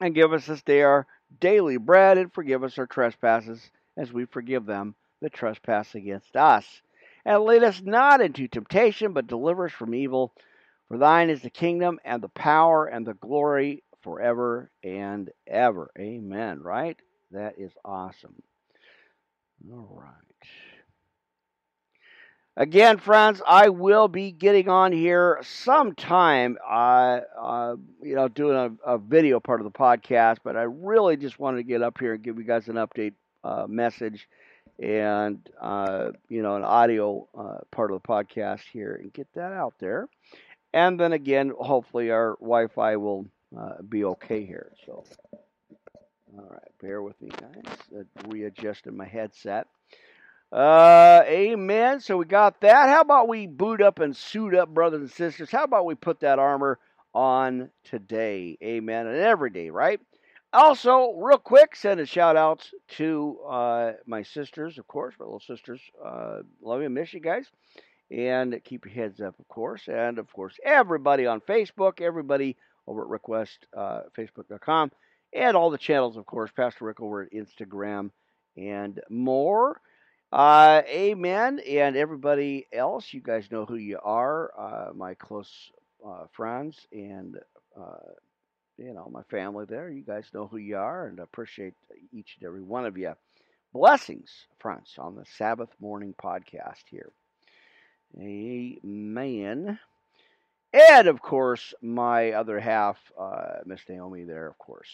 [0.00, 1.06] And give us this day our
[1.40, 6.66] daily bread, and forgive us our trespasses, as we forgive them that trespass against us.
[7.24, 10.32] And lead us not into temptation, but deliver us from evil.
[10.88, 15.90] For thine is the kingdom, and the power, and the glory forever and ever.
[15.98, 16.62] Amen.
[16.62, 16.98] Right?
[17.32, 18.40] That is awesome.
[19.72, 20.25] All right.
[22.58, 28.94] Again, friends, I will be getting on here sometime, uh, uh, you know, doing a,
[28.94, 32.14] a, video part of the podcast, but I really just wanted to get up here
[32.14, 33.12] and give you guys an update
[33.44, 34.26] uh, message
[34.82, 39.52] and, uh, you know, an audio uh, part of the podcast here and get that
[39.52, 40.08] out there.
[40.72, 43.26] And then again, hopefully our Wi Fi will
[43.86, 44.72] be okay here.
[44.86, 45.04] So,
[46.38, 47.76] all right, bear with me, guys.
[48.28, 49.66] readjusting my headset.
[50.52, 52.00] Uh, amen.
[52.00, 52.88] So we got that.
[52.88, 55.50] How about we boot up and suit up, brothers and sisters?
[55.50, 56.78] How about we put that armor
[57.12, 58.56] on today?
[58.62, 59.06] Amen.
[59.06, 60.00] And every day, right?
[60.52, 65.40] Also, real quick, send a shout out to uh, my sisters, of course, my little
[65.40, 65.80] sisters.
[66.02, 67.46] Uh, love you, miss you guys.
[68.10, 69.88] And keep your heads up, of course.
[69.92, 72.56] And of course, everybody on Facebook, everybody
[72.86, 74.96] over at requestfacebook.com, uh,
[75.36, 78.10] and all the channels, of course, Pastor Rick over at Instagram
[78.56, 79.80] and more.
[80.32, 81.60] Uh, amen.
[81.60, 85.70] And everybody else, you guys know who you are, uh, my close
[86.06, 87.38] uh, friends and,
[87.78, 88.12] uh,
[88.78, 89.90] you know, my family there.
[89.90, 91.74] You guys know who you are and appreciate
[92.12, 93.14] each and every one of you.
[93.72, 97.12] Blessings, friends, on the Sabbath morning podcast here.
[98.20, 99.78] Amen.
[100.72, 104.90] And of course, my other half, uh, Miss Naomi, there, of course.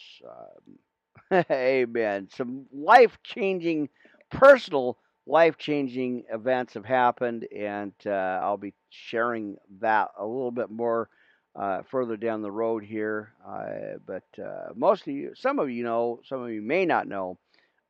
[1.31, 2.29] Um, amen.
[2.37, 3.88] Some life changing
[4.31, 10.71] personal life changing events have happened, and uh, I'll be sharing that a little bit
[10.71, 11.09] more
[11.55, 13.33] uh, further down the road here.
[13.47, 17.07] Uh, but uh, most of you, some of you know, some of you may not
[17.07, 17.39] know.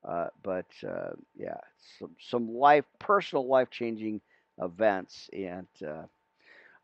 [0.07, 1.59] Uh, but uh, yeah,
[1.99, 4.21] some some life, personal life changing
[4.61, 5.69] events, and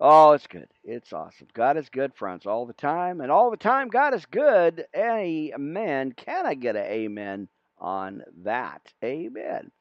[0.00, 0.68] oh, it's good.
[0.84, 1.48] It's awesome.
[1.52, 4.86] God is good, friends, all the time, and all the time, God is good.
[4.96, 6.12] Amen.
[6.12, 8.82] Can I get an amen on that?
[9.02, 9.72] Amen.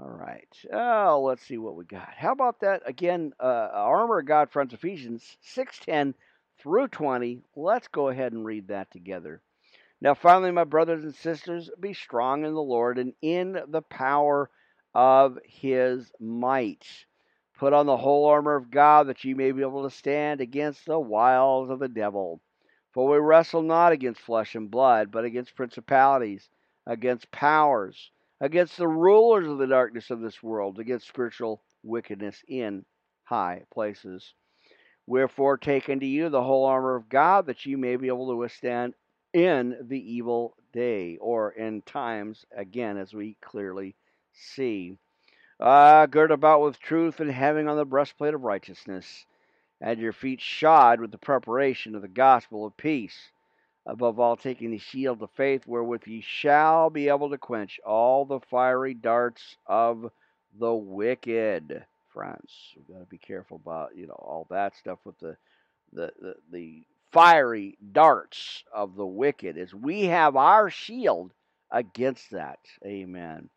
[0.00, 0.48] All right.
[0.72, 2.14] Oh, let's see what we got.
[2.16, 3.34] How about that again?
[3.38, 6.14] Uh, Armor of God, friends, Ephesians six ten
[6.58, 7.42] through twenty.
[7.54, 9.42] Let's go ahead and read that together.
[10.00, 14.48] Now, finally, my brothers and sisters, be strong in the Lord and in the power
[14.94, 16.86] of His might.
[17.58, 20.86] Put on the whole armor of God that ye may be able to stand against
[20.86, 22.40] the wiles of the devil.
[22.94, 26.48] For we wrestle not against flesh and blood, but against principalities,
[26.86, 28.10] against powers
[28.40, 32.84] against the rulers of the darkness of this world, against spiritual wickedness in
[33.24, 34.34] high places.
[35.06, 38.36] Wherefore, take unto you the whole armor of God, that ye may be able to
[38.36, 38.94] withstand
[39.32, 43.94] in the evil day, or in times, again, as we clearly
[44.32, 44.96] see.
[45.58, 49.26] Uh, gird about with truth, and having on the breastplate of righteousness,
[49.80, 53.30] and your feet shod with the preparation of the gospel of peace
[53.86, 58.24] above all taking the shield of faith wherewith ye shall be able to quench all
[58.24, 60.10] the fiery darts of
[60.58, 61.84] the wicked.
[62.12, 65.36] Friends we've got to be careful about you know all that stuff with the
[65.92, 71.32] the the, the fiery darts of the wicked as we have our shield
[71.70, 72.58] against that.
[72.84, 73.48] Amen.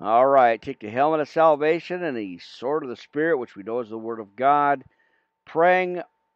[0.00, 3.62] All right take the helmet of salvation and the sword of the spirit which we
[3.62, 4.84] know is the word of god.
[5.44, 6.00] Praying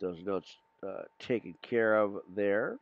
[0.00, 0.56] Those notes
[0.86, 2.78] uh, taken care of there.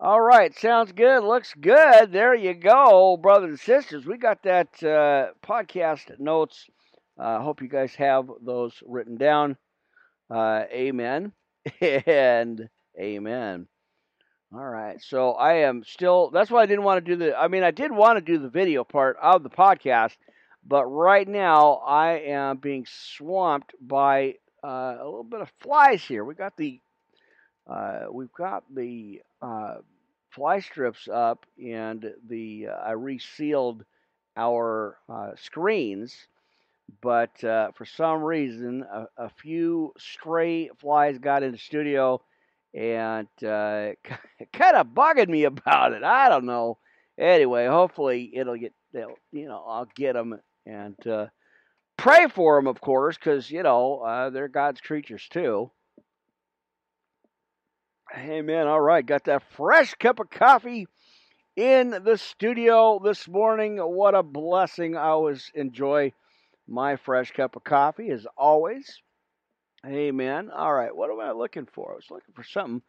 [0.00, 1.24] All right, sounds good.
[1.24, 2.12] Looks good.
[2.12, 4.06] There you go, brothers and sisters.
[4.06, 6.66] We got that uh, podcast notes.
[7.18, 9.56] I uh, hope you guys have those written down.
[10.30, 11.32] Uh, amen
[11.80, 13.66] and amen.
[14.54, 16.30] All right, so I am still.
[16.30, 17.36] That's why I didn't want to do the.
[17.36, 20.16] I mean, I did want to do the video part of the podcast,
[20.64, 26.24] but right now I am being swamped by uh, a little bit of flies here.
[26.24, 26.80] We got the
[27.68, 29.76] uh, we've got the uh,
[30.30, 33.84] fly strips up, and the uh, I resealed
[34.36, 36.14] our uh, screens,
[37.02, 42.22] but uh, for some reason, a, a, few stray flies got in the studio,
[42.72, 43.96] and kind
[44.76, 46.02] of bugging me about it.
[46.02, 46.78] I don't know.
[47.18, 50.96] Anyway, hopefully it'll get you know I'll get them and
[51.98, 55.70] Pray for them, of course, because, you know, uh, they're God's creatures too.
[58.16, 58.66] Amen.
[58.66, 59.04] All right.
[59.04, 60.86] Got that fresh cup of coffee
[61.56, 63.76] in the studio this morning.
[63.76, 64.96] What a blessing.
[64.96, 66.12] I always enjoy
[66.68, 69.02] my fresh cup of coffee as always.
[69.86, 70.50] Amen.
[70.54, 71.92] All right, what am I looking for?
[71.92, 72.82] I was looking for something,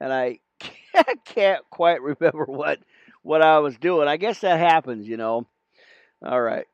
[0.00, 0.38] and I
[1.24, 2.78] can't quite remember what
[3.22, 4.08] what I was doing.
[4.08, 5.46] I guess that happens, you know.
[6.24, 6.66] All right,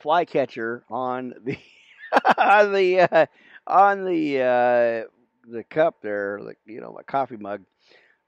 [0.00, 1.58] flycatcher on the
[2.38, 3.26] on the uh,
[3.66, 5.08] on the uh,
[5.50, 7.62] the cup there, like you know, my coffee mug.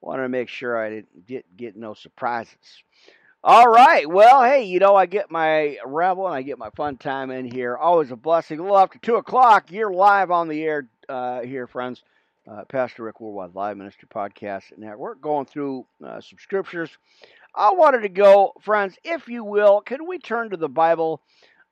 [0.00, 2.82] Wanted to make sure I didn't get get no surprises.
[3.42, 4.08] All right.
[4.08, 7.44] Well, hey, you know, I get my revel and I get my fun time in
[7.44, 7.76] here.
[7.76, 8.58] Always a blessing.
[8.58, 12.02] A little after 2 o'clock, you're live on the air uh, here, friends.
[12.50, 16.90] Uh, Pastor Rick Worldwide Live Ministry Podcast Network, going through uh, some scriptures.
[17.56, 21.22] I wanted to go, friends, if you will, can we turn to the Bible,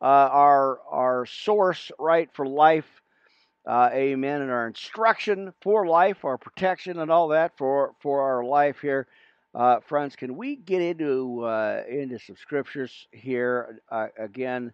[0.00, 3.02] uh, our our source, right, for life,
[3.68, 8.44] uh, amen, and our instruction for life, our protection, and all that for for our
[8.44, 9.06] life here.
[9.54, 14.72] Uh, friends, can we get into uh, into some scriptures here uh, again?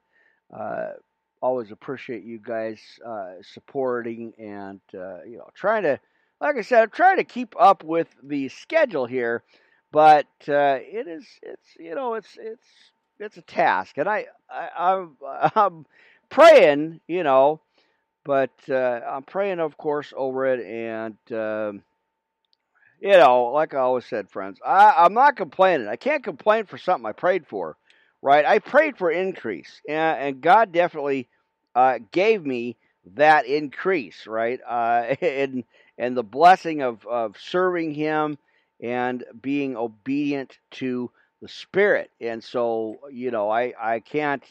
[0.56, 0.90] Uh,
[1.42, 2.80] always appreciate you guys
[3.42, 5.98] supporting and you know trying to,
[6.40, 9.42] like I said, trying to keep up with the schedule here,
[9.92, 12.66] but it is it's you know it's it's
[13.18, 15.86] it's a task, and I, I am I'm, I'm
[16.30, 17.60] praying, you know,
[18.24, 21.16] but I'm praying, of course, over it and.
[21.32, 21.82] Um,
[23.00, 25.88] you know, like I always said, friends, I, I'm not complaining.
[25.88, 27.76] I can't complain for something I prayed for,
[28.20, 28.44] right?
[28.44, 31.28] I prayed for increase, and, and God definitely
[31.74, 32.76] uh, gave me
[33.14, 34.60] that increase, right?
[34.68, 35.64] Uh, and
[35.96, 38.36] and the blessing of of serving Him
[38.82, 41.10] and being obedient to
[41.42, 44.44] the Spirit, and so you know, I I can't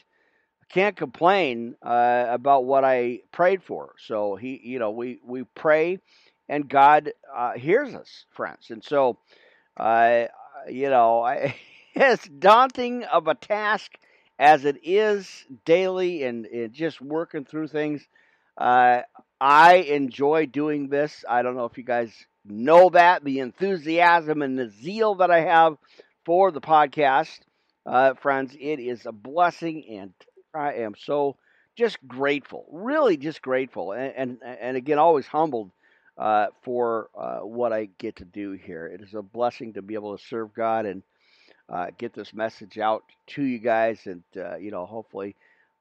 [0.70, 3.94] can't complain uh, about what I prayed for.
[3.98, 6.00] So he, you know, we we pray
[6.50, 8.72] and God uh, hears us, friends.
[8.72, 9.18] And so,
[9.78, 10.26] uh,
[10.68, 11.56] you know, I,
[11.96, 13.92] as daunting of a task
[14.38, 18.06] as it is daily and, and just working through things,
[18.58, 19.02] uh,
[19.40, 21.24] I enjoy doing this.
[21.30, 22.12] I don't know if you guys
[22.46, 25.78] know that the enthusiasm and the zeal that I have
[26.26, 27.40] for the podcast,
[27.86, 28.56] uh, friends.
[28.60, 30.14] It is a blessing, and
[30.54, 31.38] I am so
[31.76, 35.72] just grateful, really just grateful, and and, and again, always humbled
[36.18, 38.88] uh, for uh, what I get to do here.
[38.88, 41.04] It is a blessing to be able to serve God and
[41.70, 45.36] uh, get this message out to you guys, and uh, you know, hopefully,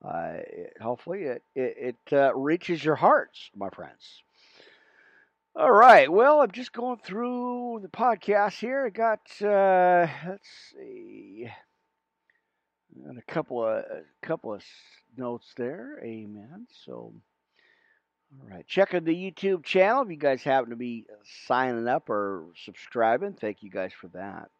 [0.04, 0.34] uh,
[0.80, 4.22] hopefully it it, it reaches your hearts, my friends.
[5.58, 6.08] All right.
[6.08, 8.86] Well, I'm just going through the podcast here.
[8.86, 11.48] I got let's see.
[13.04, 14.62] And a couple of a couple of
[15.16, 15.98] notes there.
[16.04, 16.68] Amen.
[16.84, 17.12] So
[18.40, 18.64] all right.
[18.68, 20.04] Checking the YouTube channel.
[20.04, 21.06] If you guys happen to be
[21.48, 24.50] signing up or subscribing, thank you guys for that.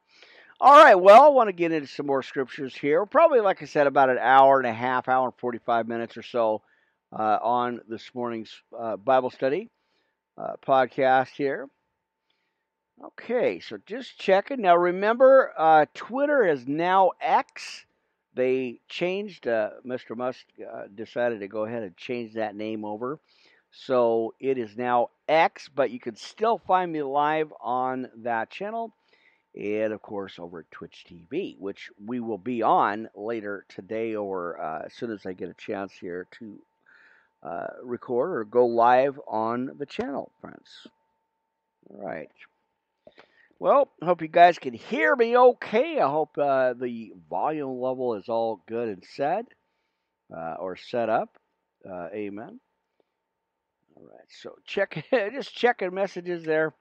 [0.61, 0.97] All right.
[0.97, 3.07] Well, I want to get into some more scriptures here.
[3.07, 6.25] Probably, like I said, about an hour and a half, hour and 45 minutes or
[6.25, 6.63] so
[7.17, 9.71] uh, on this morning's uh, Bible study
[10.39, 11.69] uh, podcast here.
[13.05, 13.61] Okay.
[13.61, 14.63] So just checking.
[14.63, 17.85] Now, remember, uh, Twitter is now X.
[18.35, 20.17] They changed, uh, Mr.
[20.17, 23.19] Musk uh, decided to go ahead and change that name over.
[23.71, 28.95] So it is now X, but you can still find me live on that channel.
[29.55, 34.61] And of course, over at Twitch TV, which we will be on later today or
[34.61, 36.61] uh, as soon as I get a chance here to
[37.49, 40.87] uh, record or go live on the channel, friends.
[41.91, 42.29] All right.
[43.59, 45.99] Well, hope you guys can hear me okay.
[45.99, 49.47] I hope uh, the volume level is all good and set
[50.37, 51.39] uh, or set up.
[51.89, 52.61] Uh, amen.
[53.97, 56.75] All right, so check just checking messages there.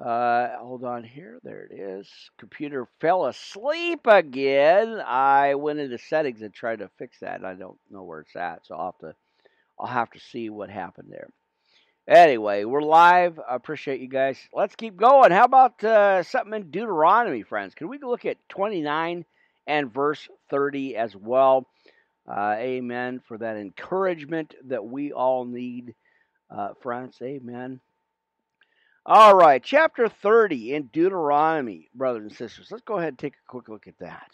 [0.00, 1.38] Uh, hold on here.
[1.42, 2.08] There it is.
[2.38, 5.00] Computer fell asleep again.
[5.04, 7.44] I went into settings and tried to fix that.
[7.44, 9.16] I don't know where it's at, so I'll have to
[9.78, 11.28] I'll have to see what happened there.
[12.08, 13.40] Anyway, we're live.
[13.40, 14.38] I appreciate you guys.
[14.52, 15.32] Let's keep going.
[15.32, 17.74] How about uh, something in Deuteronomy, friends?
[17.74, 19.24] Can we look at 29
[19.66, 21.66] and verse 30 as well?
[22.28, 25.94] Uh, amen for that encouragement that we all need
[26.50, 27.18] uh, friends.
[27.22, 27.80] Amen.
[29.04, 32.68] All right, chapter 30 in Deuteronomy, brothers and sisters.
[32.70, 34.30] Let's go ahead and take a quick look at that.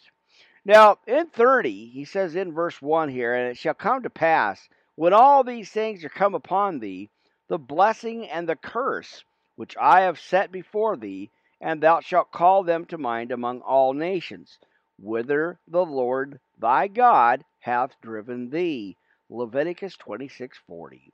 [0.64, 4.66] Now, in 30, he says in verse 1 here, And it shall come to pass,
[4.96, 7.10] when all these things are come upon thee,
[7.48, 9.24] the blessing and the curse
[9.56, 11.30] which I have set before thee,
[11.60, 14.58] and thou shalt call them to mind among all nations,
[14.98, 18.96] whither the Lord thy God hath driven thee.
[19.28, 21.12] Leviticus 26:40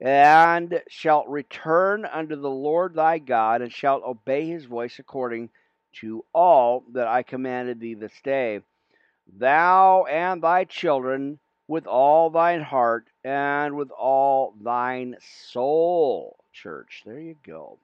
[0.00, 5.50] and shalt return unto the Lord thy God, and shalt obey his voice according
[6.00, 8.60] to all that I commanded thee this day.
[9.26, 15.16] Thou and thy children with all thine heart and with all thine
[15.50, 16.36] soul.
[16.52, 17.78] Church, there you go.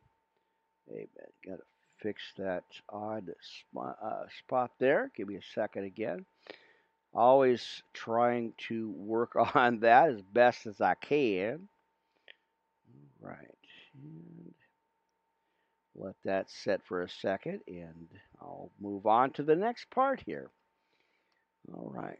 [0.90, 1.08] Amen.
[1.46, 1.62] Got to
[1.98, 5.10] fix that odd spot, uh, spot there.
[5.16, 6.24] Give me a second again.
[7.12, 11.68] Always trying to work on that as best as I can.
[13.22, 13.46] All right.
[13.94, 14.54] And
[15.96, 18.08] let that set for a second, and
[18.40, 20.50] I'll move on to the next part here.
[21.74, 22.18] All right.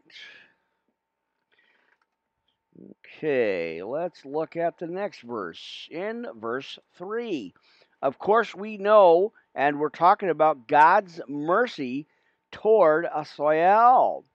[2.79, 5.87] Okay, let's look at the next verse.
[5.91, 7.53] In verse 3,
[8.01, 12.07] of course, we know, and we're talking about God's mercy
[12.51, 14.25] toward Israel.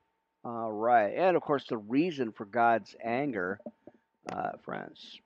[0.44, 3.58] All right, and of course, the reason for God's anger,
[4.30, 5.18] uh, friends.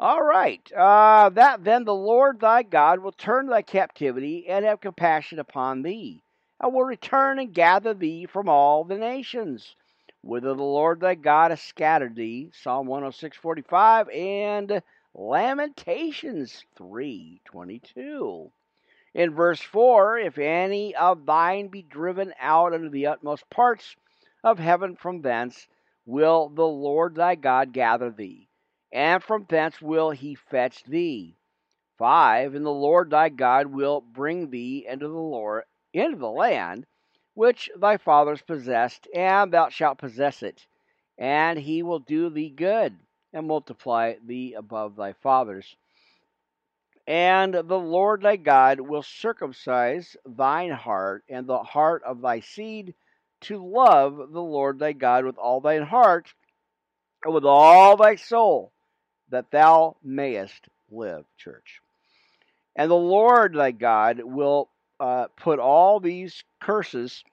[0.00, 4.80] All right, uh, that then the Lord thy God will turn thy captivity and have
[4.80, 6.24] compassion upon thee,
[6.60, 9.76] and will return and gather thee from all the nations
[10.22, 12.50] whither the Lord thy God has scattered thee.
[12.54, 14.82] Psalm 106:45 and
[15.14, 18.52] Lamentations 3:22.
[19.14, 23.94] In verse 4, if any of thine be driven out unto the utmost parts
[24.42, 25.68] of heaven from thence,
[26.06, 28.48] will the Lord thy God gather thee,
[28.90, 31.36] and from thence will he fetch thee.
[31.98, 32.54] 5.
[32.54, 36.86] And the Lord thy God will bring thee into the Lord into the land
[37.34, 40.66] which thy fathers possessed, and thou shalt possess it,
[41.18, 42.98] and he will do thee good
[43.32, 45.76] and multiply thee above thy fathers.
[47.06, 52.94] And the Lord thy God will circumcise thine heart and the heart of thy seed
[53.42, 56.32] to love the Lord thy God with all thine heart
[57.24, 58.72] and with all thy soul,
[59.30, 61.80] that thou mayest live, church.
[62.76, 64.68] And the Lord thy God will
[65.00, 67.24] uh, put all these curses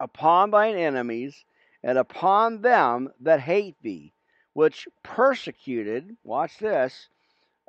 [0.00, 1.44] upon thine enemies
[1.82, 4.12] and upon them that hate thee,
[4.52, 7.08] which persecuted, watch this,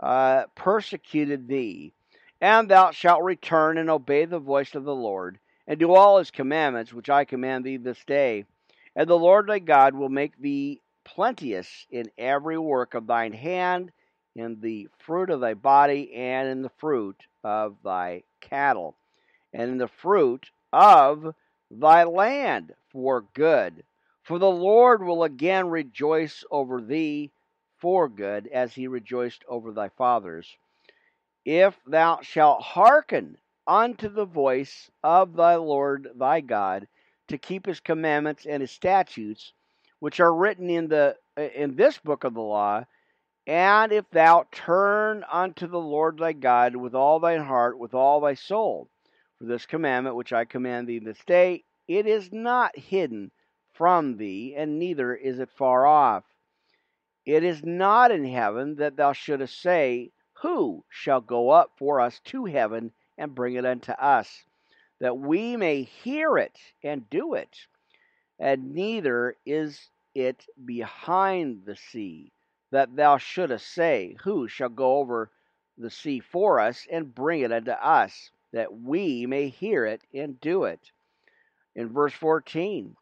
[0.01, 1.93] uh, persecuted thee.
[2.41, 6.31] And thou shalt return and obey the voice of the Lord, and do all his
[6.31, 8.45] commandments which I command thee this day.
[8.95, 13.91] And the Lord thy God will make thee plenteous in every work of thine hand,
[14.35, 18.95] in the fruit of thy body, and in the fruit of thy cattle,
[19.53, 21.35] and in the fruit of
[21.71, 23.83] thy land for good.
[24.23, 27.31] For the Lord will again rejoice over thee
[27.77, 30.57] for good, as he rejoiced over thy fathers.
[31.45, 36.87] If thou shalt hearken unto the voice of thy Lord thy God,
[37.29, 39.53] to keep his commandments and his statutes,
[39.99, 42.83] which are written in the in this book of the law,
[43.47, 48.19] and if thou turn unto the Lord thy God with all thine heart, with all
[48.19, 48.89] thy soul,
[49.39, 53.31] for this commandment which I command thee this day, it is not hidden
[53.73, 56.25] from thee, and neither is it far off.
[57.25, 60.11] It is not in heaven that thou shouldest say,
[60.41, 64.43] Who shall go up for us to heaven and bring it unto us,
[64.99, 67.65] that we may hear it and do it?
[68.39, 72.33] And neither is it behind the sea,
[72.71, 75.31] that thou shouldest say, Who shall go over
[75.77, 78.31] the sea for us and bring it unto us?
[78.51, 80.91] That we may hear it and do it.
[81.75, 82.95] In verse 14,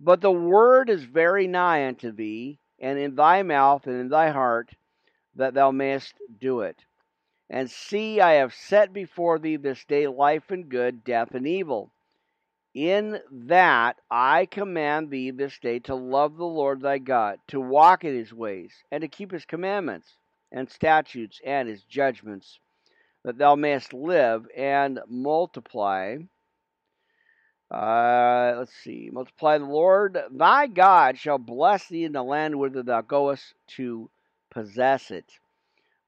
[0.00, 4.30] but the word is very nigh unto thee, and in thy mouth and in thy
[4.30, 4.70] heart,
[5.34, 6.84] that thou mayest do it.
[7.48, 11.92] And see, I have set before thee this day life and good, death and evil.
[12.74, 18.04] In that I command thee this day to love the Lord thy God, to walk
[18.04, 20.18] in his ways, and to keep his commandments
[20.52, 22.58] and statutes and his judgments
[23.26, 26.16] that thou mayest live and multiply.
[27.68, 29.10] Uh, let's see.
[29.12, 33.42] Multiply the Lord thy God shall bless thee in the land whither thou goest
[33.78, 34.08] to
[34.48, 35.24] possess it.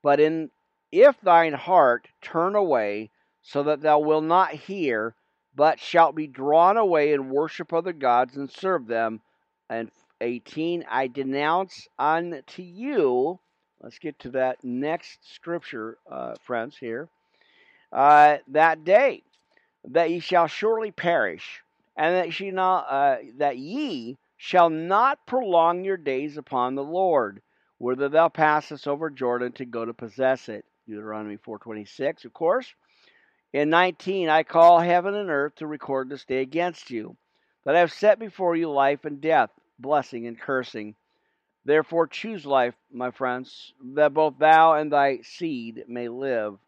[0.01, 0.51] But in
[0.93, 3.11] if thine heart turn away,
[3.43, 5.17] so that thou wilt not hear,
[5.57, 9.23] but shalt be drawn away and worship other gods and serve them.
[9.69, 9.91] And
[10.21, 13.41] 18, I denounce unto you
[13.81, 17.09] Let's get to that next scripture, uh, friends, here.
[17.93, 19.23] Uh, that day
[19.85, 21.63] that ye shall surely perish,
[21.97, 27.41] and that ye, not, uh, that ye shall not prolong your days upon the Lord,
[27.79, 30.65] whither thou passest over Jordan to go to possess it.
[30.87, 32.75] Deuteronomy 4:26, of course.
[33.53, 37.17] In 19, I call heaven and earth to record this day against you,
[37.65, 40.97] that I have set before you life and death, blessing and cursing.
[41.65, 46.59] Therefore, choose life, my friends, that both thou and thy seed may live,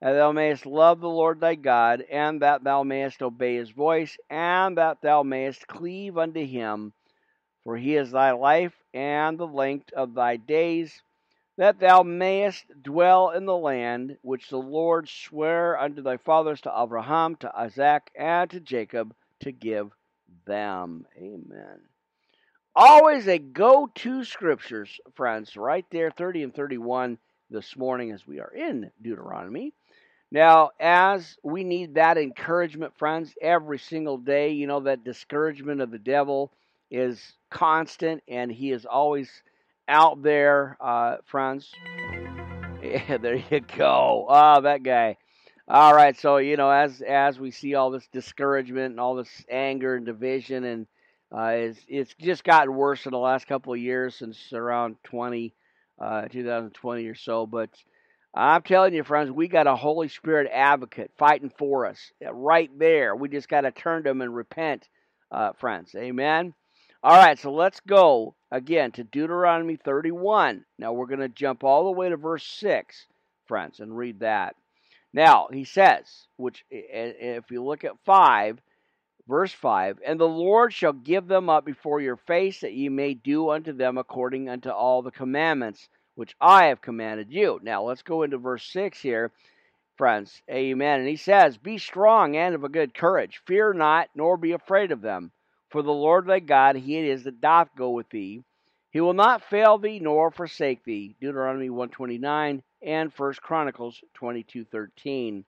[0.00, 4.18] that thou mayest love the Lord thy God, and that thou mayest obey his voice,
[4.30, 6.92] and that thou mayest cleave unto him.
[7.64, 11.02] for he is thy life and the length of thy days,
[11.56, 16.72] that thou mayest dwell in the land which the Lord sware unto thy fathers to
[16.74, 19.92] Abraham, to Isaac, and to Jacob to give
[20.46, 21.06] them.
[21.18, 21.89] Amen.
[22.74, 27.18] Always a go to scriptures, friends, right there, 30 and 31
[27.50, 29.72] this morning as we are in Deuteronomy.
[30.30, 35.90] Now, as we need that encouragement, friends, every single day, you know, that discouragement of
[35.90, 36.52] the devil
[36.92, 39.28] is constant and he is always
[39.88, 41.72] out there, uh, friends.
[42.82, 44.26] Yeah, there you go.
[44.28, 45.16] Oh, that guy.
[45.68, 49.44] All right, so you know, as as we see all this discouragement and all this
[49.50, 50.86] anger and division, and
[51.32, 55.54] uh, it's it's just gotten worse in the last couple of years since around 20,
[56.00, 57.46] uh, 2020 or so.
[57.46, 57.70] But
[58.34, 61.98] I'm telling you, friends, we got a Holy Spirit advocate fighting for us
[62.32, 63.14] right there.
[63.14, 64.88] We just got to turn to Him and repent,
[65.30, 65.94] uh, friends.
[65.96, 66.54] Amen.
[67.02, 70.64] All right, so let's go again to Deuteronomy 31.
[70.78, 73.06] Now we're going to jump all the way to verse 6,
[73.46, 74.54] friends, and read that.
[75.12, 78.60] Now, he says, which if you look at 5,
[79.28, 83.14] verse 5, and the Lord shall give them up before your face, that ye may
[83.14, 87.60] do unto them according unto all the commandments which I have commanded you.
[87.62, 89.32] Now, let's go into verse 6 here,
[89.96, 90.42] friends.
[90.50, 91.00] Amen.
[91.00, 93.40] And he says, Be strong and of a good courage.
[93.46, 95.32] Fear not, nor be afraid of them.
[95.70, 98.42] For the Lord thy God, he it is that doth go with thee.
[98.90, 101.14] He will not fail thee nor forsake thee.
[101.20, 105.44] Deuteronomy 129 and First Chronicles 22:13.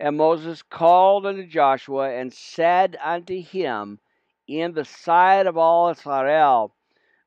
[0.00, 4.00] And Moses called unto Joshua and said unto him
[4.48, 6.74] in the sight of all Israel,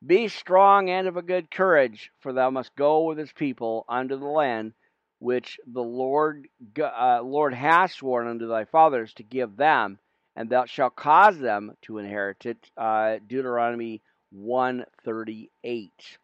[0.06, 4.18] Be strong and of a good courage, for thou must go with his people unto
[4.18, 4.74] the land
[5.20, 6.48] which the Lord
[6.80, 9.98] uh, Lord hath sworn unto thy fathers to give them,
[10.36, 12.58] and thou shalt cause them to inherit it.
[12.78, 14.02] Uh, Deuteronomy
[14.32, 16.18] 138.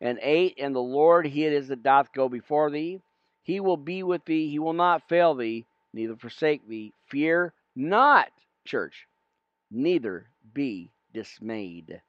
[0.00, 3.00] And 8 And the Lord, he it is that doth go before thee.
[3.42, 4.50] He will be with thee.
[4.50, 6.92] He will not fail thee, neither forsake thee.
[7.08, 8.28] Fear not,
[8.64, 9.06] church,
[9.70, 12.00] neither be dismayed.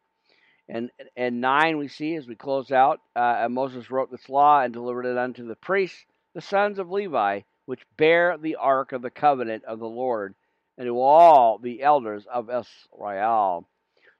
[0.68, 4.74] And, and 9 we see as we close out, uh, Moses wrote this law and
[4.74, 6.06] delivered it unto the priests,
[6.36, 10.36] the sons of Levi, which bear the ark of the covenant of the Lord,
[10.78, 13.68] and to all the elders of Israel.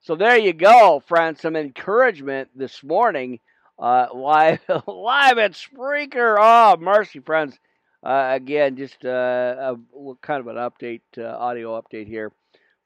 [0.02, 1.42] So there you go, friends.
[1.42, 3.40] Some encouragement this morning
[3.78, 6.36] uh, live live at Spreaker.
[6.40, 7.58] Oh, mercy, friends.
[8.04, 12.32] Uh, again, just uh, a kind of an update, uh, audio update here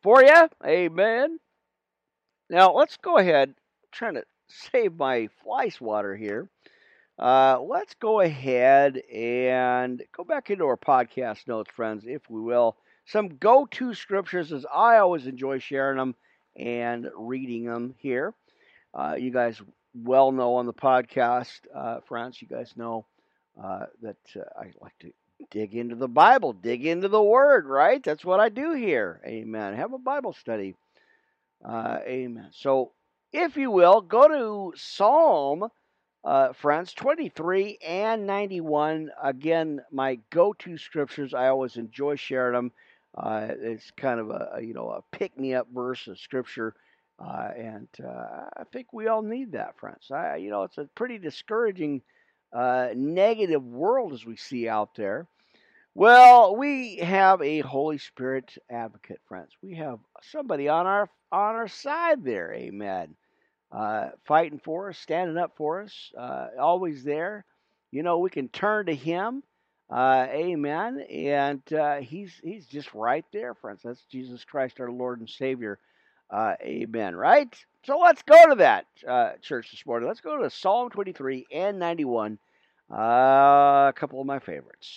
[0.02, 0.50] for you.
[0.66, 1.40] Amen.
[2.50, 3.50] Now let's go ahead.
[3.50, 6.50] I'm trying to save my fly swatter here.
[7.20, 12.76] Uh, let's go ahead and go back into our podcast notes, friends, if we will.
[13.06, 16.16] Some go-to scriptures, as I always enjoy sharing them
[16.56, 18.34] and reading them here.
[18.94, 19.62] Uh, you guys
[19.94, 23.06] well know on the podcast, uh, friends, you guys know
[23.62, 25.12] uh, that uh, I like to
[25.52, 28.02] dig into the Bible, dig into the Word, right?
[28.04, 29.22] That's what I do here.
[29.26, 29.76] Amen.
[29.76, 30.76] Have a Bible study.
[31.64, 32.50] Uh, amen.
[32.52, 32.92] So,
[33.32, 35.66] if you will, go to Psalm,
[36.24, 39.12] uh, friends, 23 and 91.
[39.22, 41.34] Again, my go to scriptures.
[41.34, 42.72] I always enjoy sharing them.
[43.16, 46.76] Uh, it's kind of a, you know a pick me up verse of scripture
[47.20, 50.10] uh, and uh, I think we all need that, friends.
[50.12, 52.02] I, you know, it's a pretty discouraging,
[52.54, 55.28] uh, negative world as we see out there.
[55.96, 59.52] Well, we have a Holy Spirit advocate, friends.
[59.62, 62.54] We have somebody on our on our side there.
[62.54, 63.16] Amen.
[63.72, 67.46] Uh, fighting for us, standing up for us, uh, always there.
[67.92, 69.44] You know, we can turn to Him.
[69.90, 71.02] Uh, amen.
[71.12, 71.62] And
[72.04, 73.82] He's He's just right there, friends.
[73.84, 75.80] That's Jesus Christ, our Lord and Savior.
[76.30, 77.16] Uh, amen.
[77.16, 77.56] Right?
[77.86, 80.08] So let's go to that uh, church this morning.
[80.08, 82.40] Let's go to Psalm 23 and 91.
[82.90, 84.90] Uh, a couple of my favorites.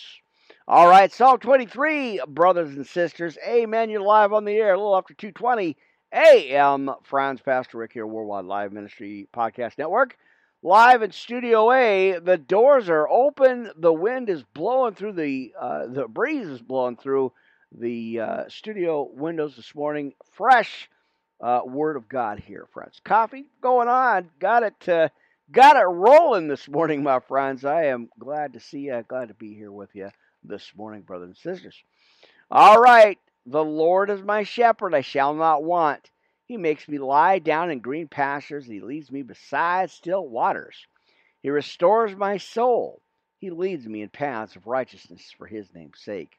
[0.69, 3.37] All right, Psalm 23, brothers and sisters.
[3.45, 3.91] Amen.
[3.91, 5.77] You're live on the air a little after 220
[6.13, 6.93] a.m.
[7.03, 10.17] Franz Pastor Rick here, Worldwide Live Ministry Podcast Network.
[10.63, 13.69] Live in Studio A, the doors are open.
[13.77, 17.33] The wind is blowing through the uh, the breeze is blowing through
[17.73, 20.15] the uh, studio windows this morning.
[20.33, 20.89] Fresh
[21.41, 23.01] uh, Word of God here, friends.
[23.05, 24.31] Coffee going on.
[24.39, 24.89] Got it.
[24.89, 25.09] Uh,
[25.51, 27.65] got it rolling this morning, my friends.
[27.65, 29.05] I am glad to see you.
[29.09, 30.11] Glad to be here with you
[30.43, 31.77] this morning, brothers and sisters.
[32.51, 33.19] All right.
[33.47, 36.11] The Lord is my shepherd; I shall not want.
[36.47, 38.67] He makes me lie down in green pastures.
[38.67, 40.87] He leads me beside still waters.
[41.43, 43.03] He restores my soul.
[43.39, 46.39] He leads me in paths of righteousness for his name's sake.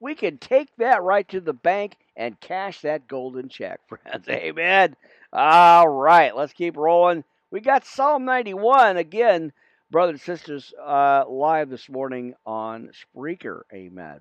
[0.00, 4.28] We can take that right to the bank and cash that golden check, friends.
[4.28, 4.96] Amen.
[5.32, 7.24] All right, let's keep rolling.
[7.50, 9.52] We got Psalm 91 again,
[9.90, 13.62] brothers and sisters, uh, live this morning on Spreaker.
[13.72, 14.20] Amen.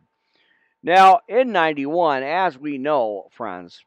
[0.84, 3.84] Now, in 91, as we know, friends,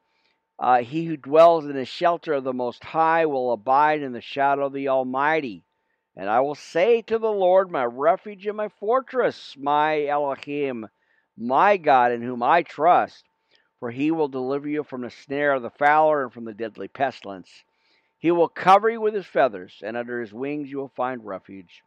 [0.59, 4.21] uh, he who dwells in the shelter of the Most High will abide in the
[4.21, 5.65] shadow of the Almighty.
[6.17, 10.89] And I will say to the Lord, my refuge and my fortress, my Elohim,
[11.39, 13.25] my God in whom I trust
[13.79, 16.89] for he will deliver you from the snare of the fowler and from the deadly
[16.89, 17.63] pestilence.
[18.19, 21.83] He will cover you with his feathers, and under his wings you will find refuge.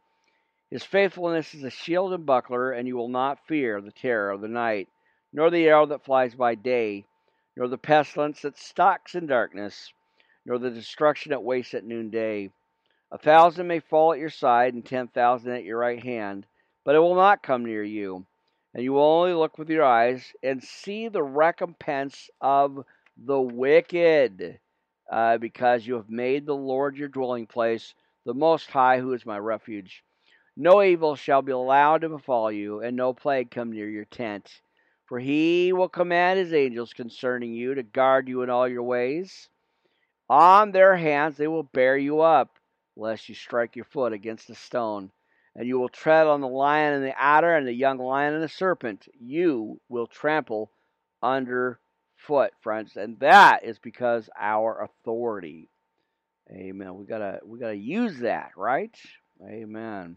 [0.70, 4.40] His faithfulness is a shield and buckler, and you will not fear the terror of
[4.40, 4.88] the night,
[5.34, 7.04] nor the arrow that flies by day,
[7.56, 9.92] nor the pestilence that stalks in darkness,
[10.46, 12.50] nor the destruction that wastes at noonday.
[13.10, 16.46] A thousand may fall at your side, and ten thousand at your right hand,
[16.84, 18.24] but it will not come near you
[18.74, 22.84] and you will only look with your eyes and see the recompense of
[23.16, 24.58] the wicked,
[25.10, 27.94] uh, because you have made the Lord your dwelling place,
[28.24, 30.02] the Most High, who is my refuge.
[30.56, 34.60] No evil shall be allowed to befall you, and no plague come near your tent.
[35.06, 39.48] For he will command his angels concerning you to guard you in all your ways.
[40.30, 42.58] On their hands they will bear you up,
[42.96, 45.10] lest you strike your foot against a stone
[45.54, 48.42] and you will tread on the lion and the adder and the young lion and
[48.42, 49.06] the serpent.
[49.20, 50.70] You will trample
[51.22, 55.68] underfoot, friends, and that is because our authority.
[56.50, 56.96] Amen.
[56.96, 58.96] We gotta we gotta use that, right?
[59.46, 60.16] Amen.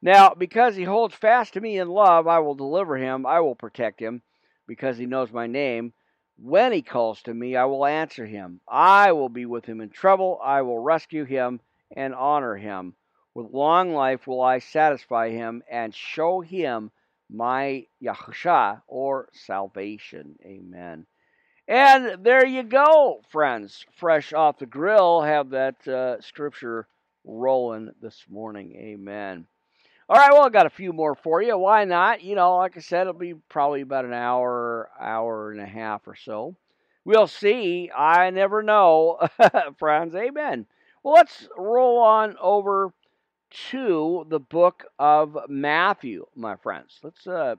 [0.00, 3.24] Now, because he holds fast to me in love, I will deliver him.
[3.24, 4.22] I will protect him,
[4.66, 5.92] because he knows my name.
[6.36, 8.60] When he calls to me, I will answer him.
[8.66, 10.40] I will be with him in trouble.
[10.42, 11.60] I will rescue him
[11.94, 12.96] and honor him.
[13.34, 16.90] With long life will I satisfy him and show him
[17.30, 20.36] my Yahusha or salvation.
[20.44, 21.06] Amen.
[21.66, 23.86] And there you go, friends.
[23.96, 26.86] Fresh off the grill, have that uh, scripture
[27.24, 28.74] rolling this morning.
[28.76, 29.46] Amen.
[30.08, 31.56] All right, well, I got a few more for you.
[31.56, 32.22] Why not?
[32.22, 36.06] You know, like I said, it'll be probably about an hour, hour and a half
[36.06, 36.56] or so.
[37.04, 37.90] We'll see.
[37.96, 39.26] I never know,
[39.78, 40.14] friends.
[40.14, 40.66] Amen.
[41.02, 42.92] Well, let's roll on over
[43.70, 46.98] to the book of Matthew, my friends.
[47.02, 47.56] Let's uh,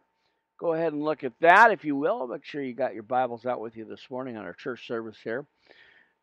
[0.57, 2.27] go ahead and look at that, if you will.
[2.27, 5.17] Make sure you got your Bibles out with you this morning on our church service
[5.23, 5.45] here.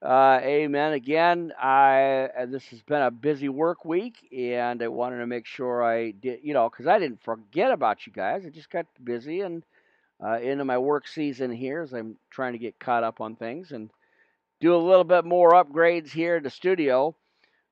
[0.02, 0.94] Uh, amen.
[0.94, 5.46] Again, I uh, this has been a busy work week, and I wanted to make
[5.46, 8.46] sure I did, you know, because I didn't forget about you guys.
[8.46, 9.62] I just got busy and
[10.24, 13.72] uh, into my work season here as I'm trying to get caught up on things
[13.72, 13.90] and
[14.60, 17.14] do a little bit more upgrades here the studio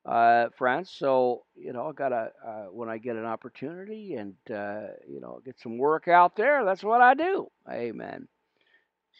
[0.05, 0.91] uh, friends.
[0.91, 5.41] So you know, I gotta uh, when I get an opportunity and uh, you know
[5.45, 7.51] get some work out there, that's what I do.
[7.71, 8.29] Amen.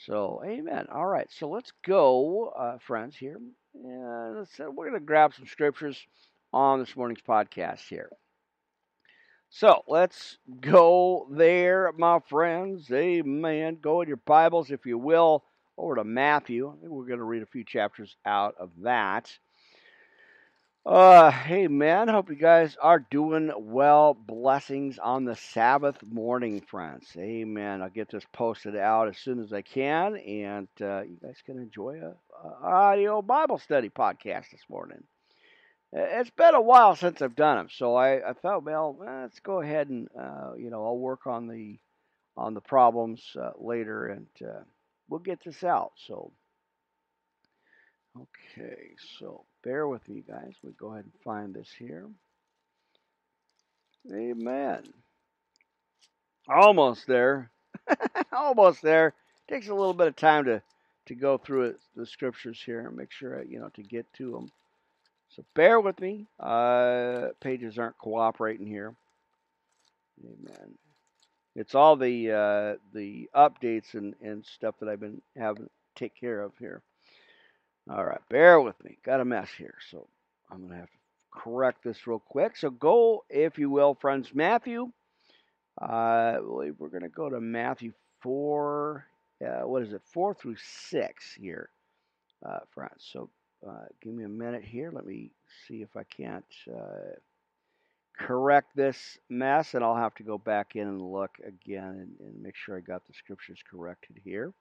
[0.07, 0.87] So, amen.
[0.93, 3.17] All right, so let's go, uh, friends.
[3.17, 3.39] Here,
[3.75, 6.01] and uh, we're gonna grab some scriptures
[6.53, 8.11] on this morning's podcast here.
[9.51, 12.91] So let's go there, my friends.
[12.93, 13.79] Amen.
[13.81, 15.45] Go in your Bibles, if you will,
[15.79, 16.77] over to Matthew.
[16.83, 19.37] We're going to read a few chapters out of that.
[20.89, 24.15] Uh, hey man, hope you guys are doing well.
[24.15, 27.11] Blessings on the Sabbath morning, friends.
[27.19, 27.83] Amen.
[27.83, 31.59] I'll get this posted out as soon as I can, and uh, you guys can
[31.59, 32.15] enjoy a,
[32.49, 35.05] a, audio Bible study podcast this morning.
[35.93, 39.61] It's been a while since I've done them, so I, I thought, well, let's go
[39.61, 41.79] ahead and uh, you know I'll work on the
[42.35, 44.63] on the problems uh, later, and uh,
[45.11, 45.93] we'll get this out.
[46.07, 46.33] So
[48.21, 50.55] Okay, so bear with me, guys.
[50.63, 52.09] We go ahead and find this here.
[54.13, 54.83] Amen.
[56.49, 57.51] Almost there.
[58.33, 59.15] Almost there.
[59.49, 60.63] Takes a little bit of time to
[61.07, 64.31] to go through it, the scriptures here and make sure you know to get to
[64.33, 64.51] them.
[65.31, 66.27] So bear with me.
[66.41, 68.95] Uh, pages aren't cooperating here.
[70.25, 70.75] Amen.
[71.55, 76.15] It's all the uh, the updates and, and stuff that I've been having to take
[76.19, 76.83] care of here.
[77.91, 78.99] All right, bear with me.
[79.03, 80.07] Got a mess here, so
[80.51, 80.97] I'm going to have to
[81.33, 82.55] correct this real quick.
[82.57, 84.93] So go, if you will, friends, Matthew.
[85.81, 89.07] Uh, I believe we're going to go to Matthew 4.
[89.43, 90.03] Uh, what is it?
[90.13, 90.57] 4 through
[90.91, 91.71] 6 here,
[92.47, 93.09] uh, friends.
[93.11, 93.31] So
[93.67, 94.91] uh, give me a minute here.
[94.93, 95.31] Let me
[95.67, 97.17] see if I can't uh,
[98.19, 102.43] correct this mess, and I'll have to go back in and look again and, and
[102.43, 104.53] make sure I got the scriptures corrected here.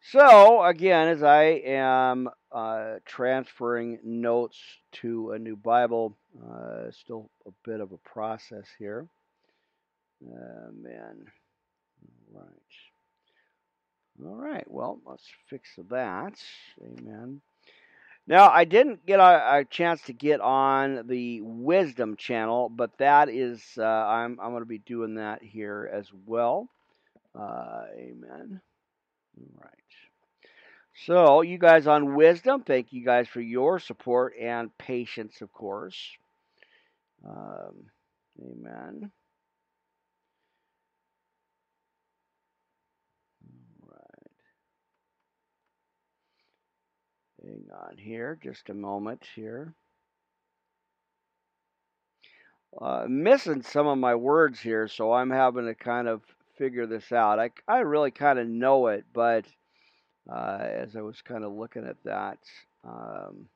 [0.00, 4.58] So, again, as I am uh, transferring notes
[4.92, 9.06] to a new Bible, uh, still a bit of a process here.
[10.22, 11.26] Amen.
[12.34, 12.48] All right.
[14.24, 14.64] All right.
[14.70, 16.34] Well, let's fix that.
[16.82, 17.40] Amen.
[18.26, 23.28] Now, I didn't get a, a chance to get on the Wisdom channel, but that
[23.28, 26.68] is, uh, I'm, I'm going to be doing that here as well.
[27.38, 28.60] Uh, amen.
[29.38, 29.72] Right.
[31.06, 35.96] So, you guys on Wisdom, thank you guys for your support and patience, of course.
[37.24, 37.86] Um,
[38.40, 39.10] amen.
[47.42, 49.74] Hang on here, just a moment here.
[52.80, 56.22] Uh, missing some of my words here, so I'm having to kind of
[56.58, 57.38] figure this out.
[57.38, 59.44] I, I really kind of know it, but
[60.30, 62.38] uh, as I was kind of looking at that,
[62.84, 63.46] um,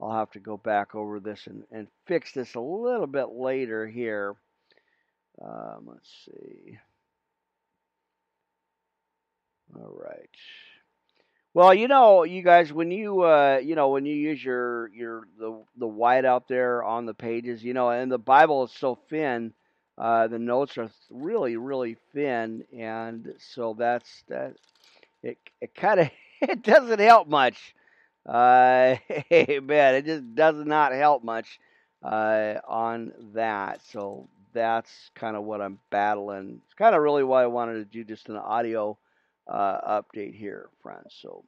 [0.00, 3.86] I'll have to go back over this and, and fix this a little bit later
[3.86, 4.34] here.
[5.42, 6.78] Um, let's see.
[9.76, 10.30] All right.
[11.54, 15.22] Well, you know, you guys, when you uh, you know, when you use your your
[15.38, 18.98] the the white out there on the pages, you know, and the Bible is so
[19.10, 19.52] thin,
[19.98, 24.54] uh, the notes are really really thin, and so that's that.
[25.22, 27.74] It it kind of it doesn't help much.
[28.26, 28.96] Uh,
[29.30, 31.58] man, it just does not help much
[32.02, 33.80] uh, on that.
[33.90, 36.60] So that's kind of what I'm battling.
[36.64, 38.98] It's kind of really why I wanted to do just an audio
[39.46, 41.16] uh, update here, friends.
[41.20, 41.44] So,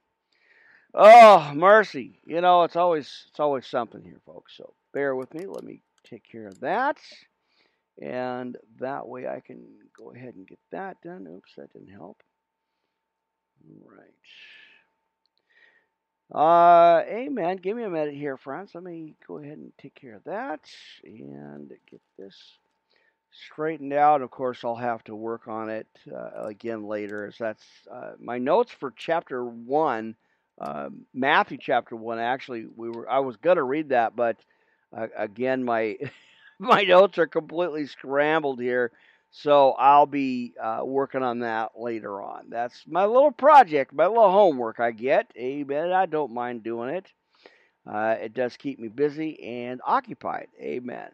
[0.93, 4.53] oh mercy, you know it's always it's always something here, folks.
[4.57, 5.45] So bear with me.
[5.45, 6.97] Let me take care of that,
[8.01, 9.63] and that way I can
[9.97, 11.27] go ahead and get that done.
[11.27, 12.23] Oops, that didn't help.
[13.85, 14.13] Right.
[16.33, 17.57] Uh, amen.
[17.57, 18.71] Give me a minute here, friends.
[18.73, 20.61] Let me go ahead and take care of that
[21.03, 22.35] and get this
[23.31, 24.21] straightened out.
[24.21, 27.27] Of course, I'll have to work on it uh, again later.
[27.27, 30.15] As that's uh, my notes for chapter one,
[30.59, 32.19] uh, Matthew chapter one.
[32.19, 34.37] Actually, we were I was gonna read that, but
[34.97, 35.97] uh, again, my
[36.61, 38.91] my notes are completely scrambled here.
[39.31, 42.49] So I'll be uh, working on that later on.
[42.49, 45.31] That's my little project, my little homework I get.
[45.37, 45.91] Amen.
[45.91, 47.07] I don't mind doing it.
[47.89, 50.47] Uh, it does keep me busy and occupied.
[50.61, 51.09] Amen.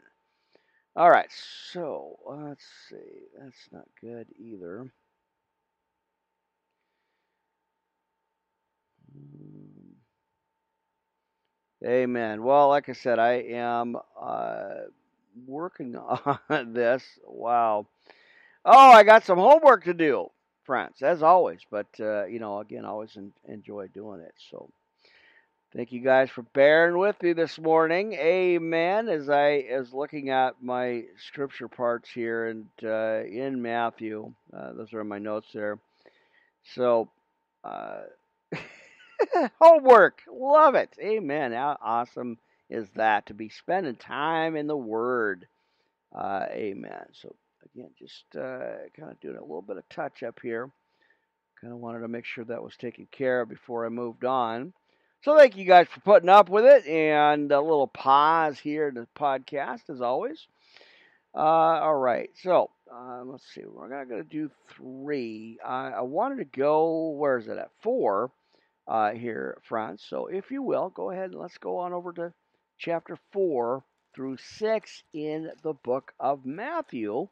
[0.96, 1.30] All right,
[1.72, 3.28] so let's see.
[3.40, 4.92] That's not good either.
[9.14, 9.94] Hmm.
[11.86, 12.42] Amen.
[12.44, 14.70] Well, like I said, I am uh,
[15.46, 15.96] working
[16.50, 17.04] on this.
[17.26, 17.88] Wow.
[18.66, 20.28] Oh, I got some homework to do,
[20.66, 21.62] friends, as always.
[21.72, 23.18] But, uh, you know, again, always
[23.48, 24.34] enjoy doing it.
[24.52, 24.70] So
[25.76, 28.14] Thank you guys for bearing with me this morning.
[28.14, 29.10] Amen.
[29.10, 34.94] As I is looking at my scripture parts here and uh, in Matthew, uh, those
[34.94, 35.78] are my notes there.
[36.76, 37.10] So,
[37.64, 38.02] uh,
[39.62, 40.90] homework, love it.
[41.02, 41.54] Amen.
[41.54, 42.38] Awesome
[42.70, 45.48] is that to be spending time in the Word?
[46.14, 47.06] Uh, amen.
[47.14, 47.36] So
[47.74, 50.70] again, just uh, kind of doing a little bit of touch up here.
[51.62, 54.74] Kind of wanted to make sure that was taken care of before I moved on.
[55.24, 58.96] So thank you guys for putting up with it, and a little pause here in
[58.96, 60.46] the podcast as always.
[61.36, 63.64] Uh, all right, so uh, let's see.
[63.66, 65.58] We're going to do three.
[65.64, 67.10] Uh, I wanted to go.
[67.12, 67.72] Where is it at?
[67.82, 68.32] Four
[68.88, 70.06] uh, here, friends.
[70.08, 72.34] So if you will, go ahead and let's go on over to
[72.78, 77.28] chapter four through six in the book of Matthew.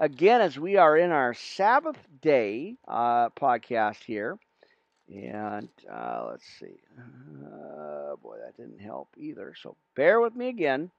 [0.00, 4.38] Again, as we are in our Sabbath day uh, podcast here.
[5.08, 6.76] And uh, let's see.
[6.98, 9.54] Uh, boy, that didn't help either.
[9.60, 10.90] So bear with me again.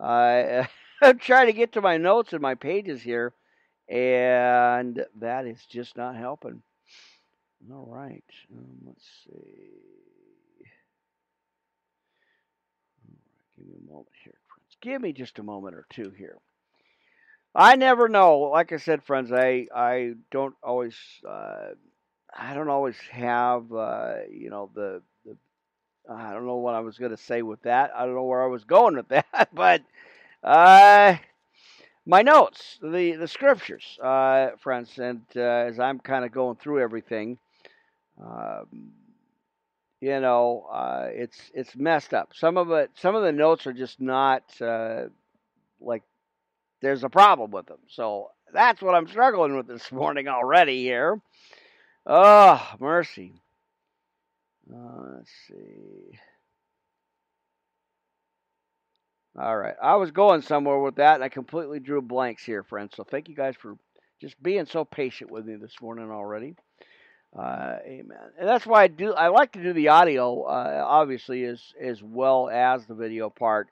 [0.00, 0.64] Uh,
[1.02, 3.32] I'm trying to get to my notes and my pages here,
[3.88, 6.62] and that is just not helping.
[7.70, 8.24] All right.
[8.52, 9.80] Um, let's see.
[13.06, 14.76] All right, give me a moment here, friends.
[14.80, 16.38] Give me just a moment or two here.
[17.54, 18.38] I never know.
[18.40, 20.94] Like I said, friends, I I don't always
[21.28, 21.70] uh,
[22.36, 25.36] I don't always have, uh, you know, the, the,
[26.08, 27.90] I don't know what I was going to say with that.
[27.96, 29.82] I don't know where I was going with that, but,
[30.42, 31.16] uh,
[32.06, 36.80] my notes, the, the scriptures, uh, friends, and, uh, as I'm kind of going through
[36.82, 37.38] everything,
[38.20, 38.92] um,
[40.00, 42.30] you know, uh, it's it's messed up.
[42.34, 45.04] Some of it, some of the notes are just not uh,
[45.80, 46.02] like
[46.80, 47.80] there's a problem with them.
[47.88, 51.20] So that's what I'm struggling with this morning already here.
[52.06, 53.42] Oh, mercy.
[54.72, 56.18] Uh, let's see.
[59.38, 59.74] All right.
[59.82, 62.94] I was going somewhere with that, and I completely drew blanks here, friends.
[62.96, 63.76] So thank you guys for
[64.20, 66.56] just being so patient with me this morning already.
[67.36, 68.18] Uh, amen.
[68.38, 69.12] And that's why I do.
[69.12, 73.68] I like to do the audio, uh, obviously, as as well as the video part.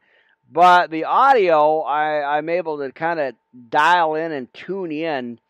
[0.50, 3.34] But the audio, I, I'm able to kind of
[3.68, 5.40] dial in and tune in.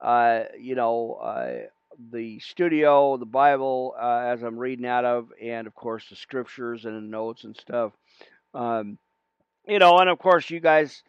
[0.00, 1.66] Uh, you know, uh,
[2.12, 6.84] the studio, the Bible, uh, as I'm reading out of, and of course the scriptures
[6.84, 7.92] and the notes and stuff.
[8.52, 8.98] Um,
[9.66, 11.02] you know, and of course you guys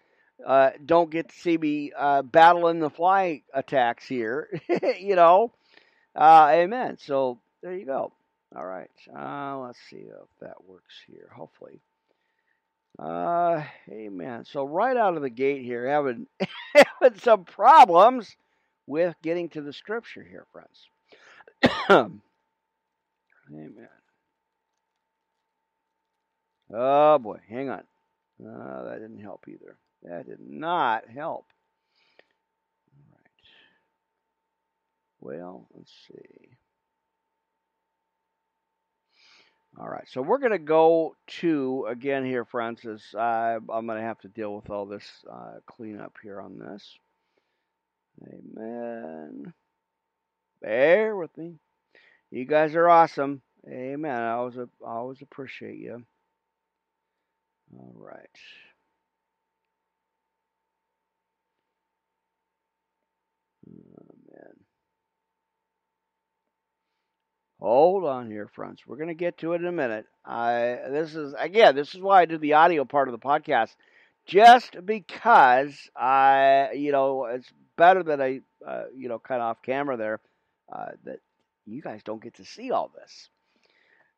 [0.46, 4.50] uh, don't get to see me uh, battling the fly attacks here.
[5.00, 5.52] you know,
[6.16, 6.98] uh, amen.
[7.00, 8.12] So there you go.
[8.56, 8.90] All right.
[9.14, 11.30] Uh, let's see if that works here.
[11.36, 11.82] Hopefully.
[12.98, 14.46] Uh, amen.
[14.46, 16.28] So right out of the gate here, having
[16.74, 18.36] having some problems
[18.88, 20.88] with getting to the scripture here, friends.
[23.50, 23.90] amen.
[26.74, 27.84] Oh boy, hang on.
[28.44, 29.78] Uh, that didn't help either.
[30.04, 31.46] That did not help.
[32.94, 33.32] All right.
[35.26, 36.50] Well, let's see.
[39.80, 44.06] All right, so we're going to go to, again here, Francis, uh, I'm going to
[44.06, 46.96] have to deal with all this uh, cleanup here on this.
[48.28, 49.52] Amen.
[50.62, 51.56] Bear with me.
[52.30, 53.42] You guys are awesome.
[53.68, 54.22] Amen.
[54.22, 56.04] I always, I always appreciate you.
[57.76, 58.30] All right.
[67.66, 68.84] Hold on here, friends.
[68.86, 70.06] We're going to get to it in a minute.
[70.24, 73.76] I this is again, this is why I do the audio part of the podcast,
[74.28, 79.98] just because I, you know, it's better that I, uh, you know, cut off camera
[79.98, 80.20] there,
[80.72, 81.22] uh, that
[81.66, 83.30] you guys don't get to see all this.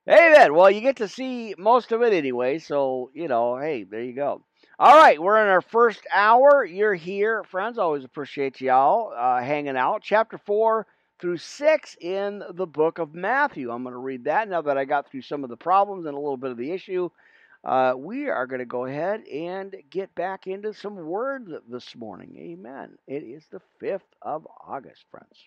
[0.06, 0.54] Hey, then.
[0.54, 4.14] Well, you get to see most of it anyway, so, you know, hey, there you
[4.14, 4.44] go.
[4.78, 6.66] All right, we're in our first hour.
[6.66, 7.78] You're here, friends.
[7.78, 10.02] Always appreciate y'all uh, hanging out.
[10.04, 10.86] Chapter 4
[11.20, 13.72] through 6 in the book of Matthew.
[13.72, 16.16] I'm going to read that now that I got through some of the problems and
[16.16, 17.10] a little bit of the issue.
[17.64, 22.36] Uh, we are going to go ahead and get back into some word this morning.
[22.38, 22.98] Amen.
[23.08, 25.44] It is the 5th of August, friends.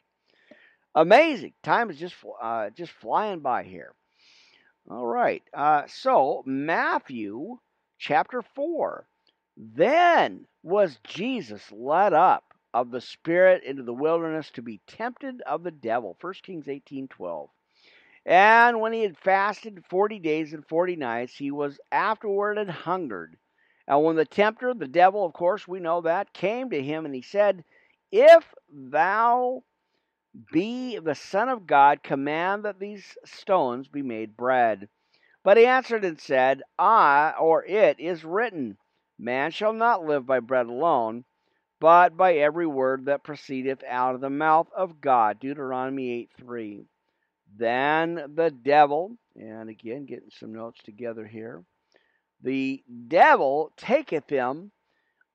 [0.94, 1.52] Amazing.
[1.62, 3.94] Time is just uh, just flying by here.
[4.90, 5.42] All right.
[5.54, 7.58] Uh, so, Matthew
[7.98, 9.06] chapter 4.
[9.56, 15.62] Then was Jesus led up of the Spirit into the wilderness to be tempted of
[15.62, 16.16] the devil.
[16.20, 17.50] 1 Kings 18 12.
[18.26, 23.36] And when he had fasted 40 days and 40 nights, he was afterward and hungered.
[23.88, 27.14] And when the tempter, the devil, of course, we know that, came to him and
[27.14, 27.64] he said,
[28.12, 29.64] If thou
[30.52, 34.88] be the Son of God, command that these stones be made bread.
[35.42, 38.76] But he answered and said, I, or it is written,
[39.18, 41.24] Man shall not live by bread alone,
[41.80, 45.40] but by every word that proceedeth out of the mouth of God.
[45.40, 46.84] Deuteronomy 8 3.
[47.56, 51.64] Then the devil, and again, getting some notes together here,
[52.42, 54.70] the devil taketh him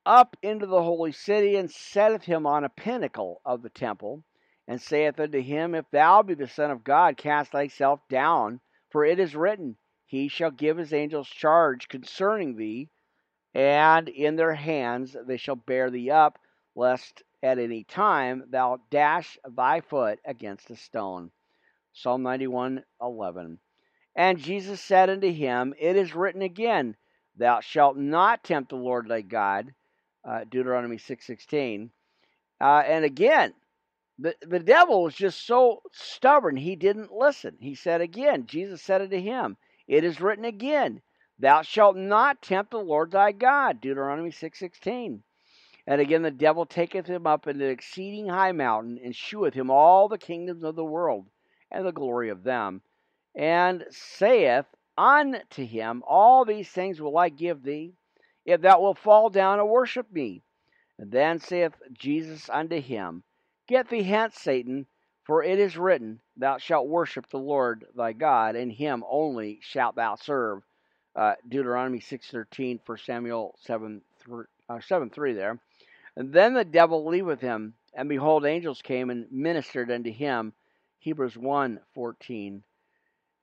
[0.06, 4.24] up into the holy city and setteth him on a pinnacle of the temple
[4.68, 9.04] and saith unto him, If thou be the Son of God, cast thyself down, for
[9.04, 12.90] it is written, He shall give his angels charge concerning thee,
[13.56, 16.38] and in their hands they shall bear thee up,
[16.76, 21.32] lest at any time thou dash thy foot against a stone.
[21.94, 23.60] Psalm 91 11.
[24.14, 26.98] And Jesus said unto him, It is written again,
[27.38, 29.74] Thou shalt not tempt the Lord thy God.
[30.28, 31.92] Uh, Deuteronomy 6 16.
[32.60, 33.54] Uh, and again,
[34.18, 37.58] the, the devil was just so stubborn, he didn't listen.
[37.60, 41.02] He said again, Jesus said unto him, It is written again,
[41.38, 43.82] Thou shalt not tempt the Lord thy God.
[43.82, 45.22] Deuteronomy 6.16.
[45.88, 49.70] And again the devil taketh him up into an exceeding high mountain, and sheweth him
[49.70, 51.30] all the kingdoms of the world,
[51.70, 52.82] and the glory of them,
[53.36, 54.66] and saith
[54.98, 57.94] unto him, All these things will I give thee,
[58.46, 60.42] if thou wilt fall down and worship me.
[60.98, 63.24] And then saith Jesus unto him,
[63.68, 64.88] Get thee hence, Satan,
[65.24, 69.96] for it is written, Thou shalt worship the Lord thy God, and him only shalt
[69.96, 70.64] thou serve.
[71.16, 75.60] Uh, Deuteronomy 6.13, 1 Samuel 7 3, uh, 7 3 there.
[76.18, 80.54] And then the devil leaveth him, and behold, angels came and ministered unto him.
[81.00, 82.64] Hebrews 1 14.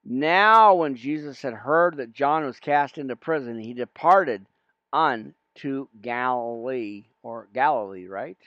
[0.04, 4.44] Now, when Jesus had heard that John was cast into prison, he departed
[4.92, 8.38] unto Galilee, or Galilee, right?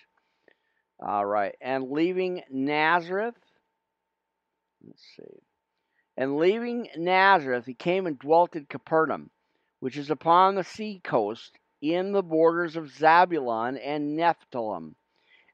[1.00, 1.56] All right.
[1.62, 3.36] And leaving Nazareth,
[4.86, 5.42] let's see.
[6.18, 9.32] And leaving Nazareth, he came and dwelt in Capernaum,
[9.80, 14.96] which is upon the sea coast, in the borders of Zabulon and Nephthalim.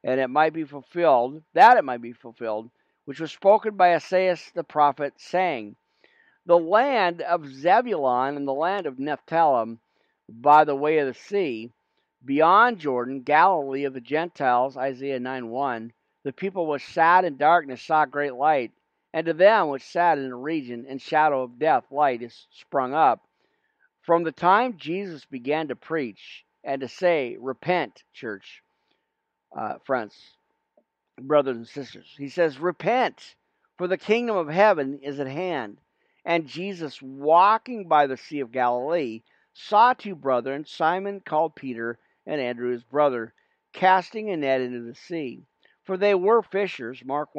[0.03, 2.69] And it might be fulfilled, that it might be fulfilled,
[3.05, 5.75] which was spoken by Esaias the prophet, saying,
[6.45, 9.79] The land of Zebulun and the land of Nephthalim
[10.29, 11.71] by the way of the sea,
[12.23, 15.93] beyond Jordan, Galilee of the Gentiles, Isaiah 9 1,
[16.23, 18.71] the people which sat in darkness saw great light,
[19.13, 22.93] and to them which sat in the region and shadow of death, light is sprung
[22.93, 23.27] up.
[24.01, 28.63] From the time Jesus began to preach and to say, Repent, church,
[29.55, 30.15] uh, friends,
[31.19, 33.35] brothers and sisters, he says, Repent,
[33.77, 35.77] for the kingdom of heaven is at hand.
[36.23, 42.39] And Jesus, walking by the Sea of Galilee, saw two brethren, Simon called Peter, and
[42.39, 43.33] Andrew his brother,
[43.73, 45.43] casting a net into the sea.
[45.83, 47.33] For they were fishers, Mark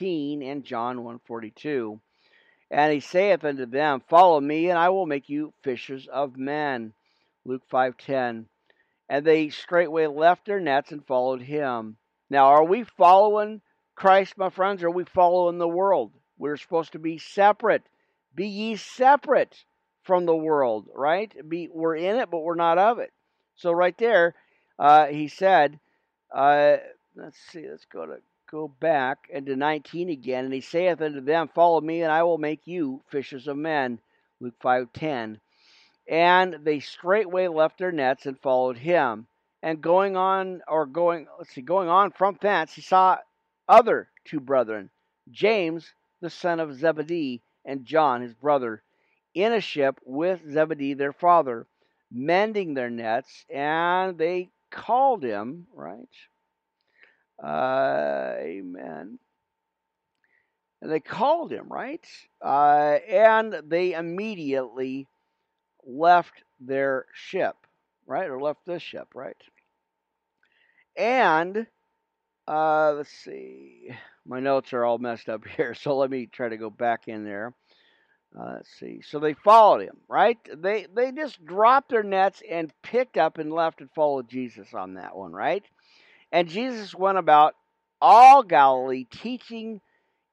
[0.00, 2.00] 1.16 and John 1.42.
[2.70, 6.92] And he saith unto them, Follow me, and I will make you fishers of men.
[7.44, 8.46] Luke 5.10.
[9.08, 11.96] And they straightway left their nets and followed him.
[12.28, 13.62] Now, are we following
[13.94, 16.12] Christ, my friends, or are we following the world?
[16.36, 17.82] We're supposed to be separate.
[18.34, 19.64] Be ye separate
[20.02, 21.32] from the world, right?
[21.48, 23.12] Be we're in it, but we're not of it.
[23.56, 24.34] So right there,
[24.78, 25.80] uh, he said,
[26.34, 26.76] uh,
[27.16, 28.18] let's see, let's go to
[28.50, 32.38] go back into 19 again, and he saith unto them, Follow me, and I will
[32.38, 34.00] make you fishers of men.
[34.40, 35.40] Luke 5:10.
[36.08, 39.26] And they straightway left their nets and followed him.
[39.62, 43.18] And going on, or going, let's see, going on from thence, he saw
[43.68, 44.90] other two brethren,
[45.30, 48.82] James the son of Zebedee, and John his brother,
[49.34, 51.66] in a ship with Zebedee their father,
[52.10, 56.08] mending their nets, and they called him, right?
[57.42, 59.18] Amen.
[60.80, 62.06] And they called him, right?
[62.42, 65.06] Uh, and they immediately
[65.84, 67.56] left their ship,
[68.06, 68.28] right?
[68.30, 69.36] Or left this ship, right?
[70.96, 71.66] And
[72.46, 73.90] uh, let's see.
[74.26, 77.24] My notes are all messed up here, so let me try to go back in
[77.24, 77.54] there.
[78.38, 79.00] Uh, let's see.
[79.02, 80.38] So they followed him, right?
[80.54, 84.94] They they just dropped their nets and picked up and left and followed Jesus on
[84.94, 85.64] that one, right?
[86.32, 87.54] And Jesus went about
[88.00, 89.80] all Galilee, teaching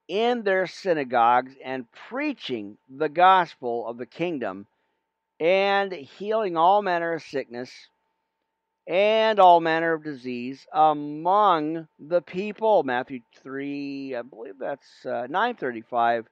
[0.07, 4.67] in their synagogues and preaching the gospel of the kingdom
[5.39, 7.71] and healing all manner of sickness
[8.87, 12.83] and all manner of disease among the people.
[12.83, 16.27] Matthew 3, I believe that's uh, 935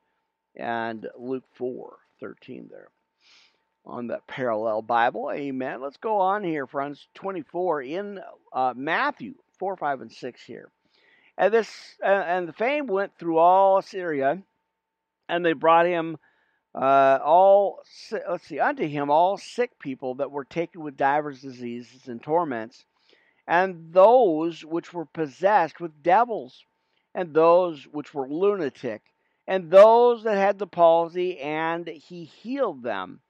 [0.55, 2.89] and Luke 4 13 there
[3.85, 5.31] on the parallel Bible.
[5.33, 5.81] Amen.
[5.81, 7.07] Let's go on here, friends.
[7.15, 8.19] 24 in
[8.53, 9.33] uh, Matthew
[9.63, 10.69] 4, 5, and 6 here.
[11.37, 14.43] And this uh, and the fame went through all Syria,
[15.29, 16.17] and they brought him
[16.75, 17.79] uh, all
[18.11, 22.83] let's see unto him all sick people that were taken with divers diseases and torments,
[23.47, 26.65] and those which were possessed with devils,
[27.15, 29.01] and those which were lunatic,
[29.47, 33.21] and those that had the palsy, and he healed them.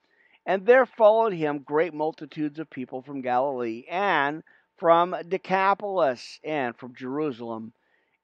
[0.48, 4.42] And there followed him great multitudes of people from Galilee, and
[4.84, 7.72] from Decapolis, and from Jerusalem,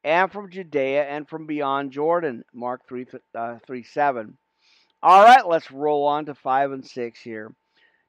[0.03, 2.43] and from Judea, and from beyond Jordan.
[2.53, 4.37] Mark 3, uh, 3 7.
[5.01, 7.55] All right, let's roll on to 5 and 6 here.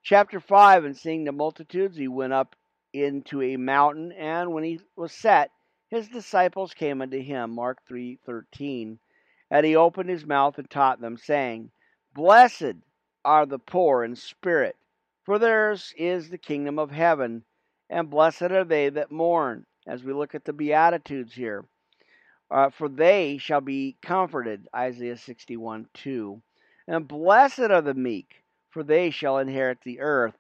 [0.03, 2.57] Chapter 5 And seeing the multitudes, he went up
[2.93, 5.53] into a mountain, and when he was set,
[5.89, 7.55] his disciples came unto him.
[7.55, 8.99] Mark 3 13.
[9.53, 11.71] And he opened his mouth and taught them, saying,
[12.15, 12.75] Blessed
[13.25, 14.75] are the poor in spirit,
[15.23, 17.45] for theirs is the kingdom of heaven.
[17.91, 21.65] And blessed are they that mourn, as we look at the Beatitudes here.
[22.49, 26.41] Uh, for they shall be comforted, Isaiah 61 2.
[26.87, 30.37] And blessed are the meek, for they shall inherit the earth.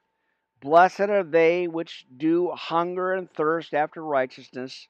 [0.60, 4.86] Blessed are they which do hunger and thirst after righteousness,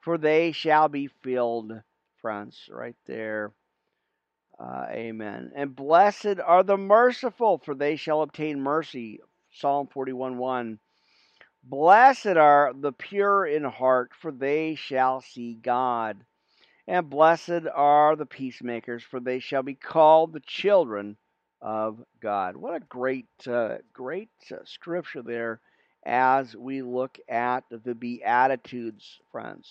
[0.00, 1.80] for they shall be filled.
[2.20, 3.52] Friends, right there.
[4.58, 5.52] Uh, amen.
[5.54, 9.20] And blessed are the merciful, for they shall obtain mercy.
[9.52, 10.78] Psalm 41 1.
[11.62, 16.24] Blessed are the pure in heart, for they shall see God.
[16.86, 21.16] And blessed are the peacemakers, for they shall be called the children
[21.60, 22.56] of God.
[22.56, 25.60] What a great, uh, great uh, scripture there
[26.04, 29.70] as we look at the Beatitudes, friends.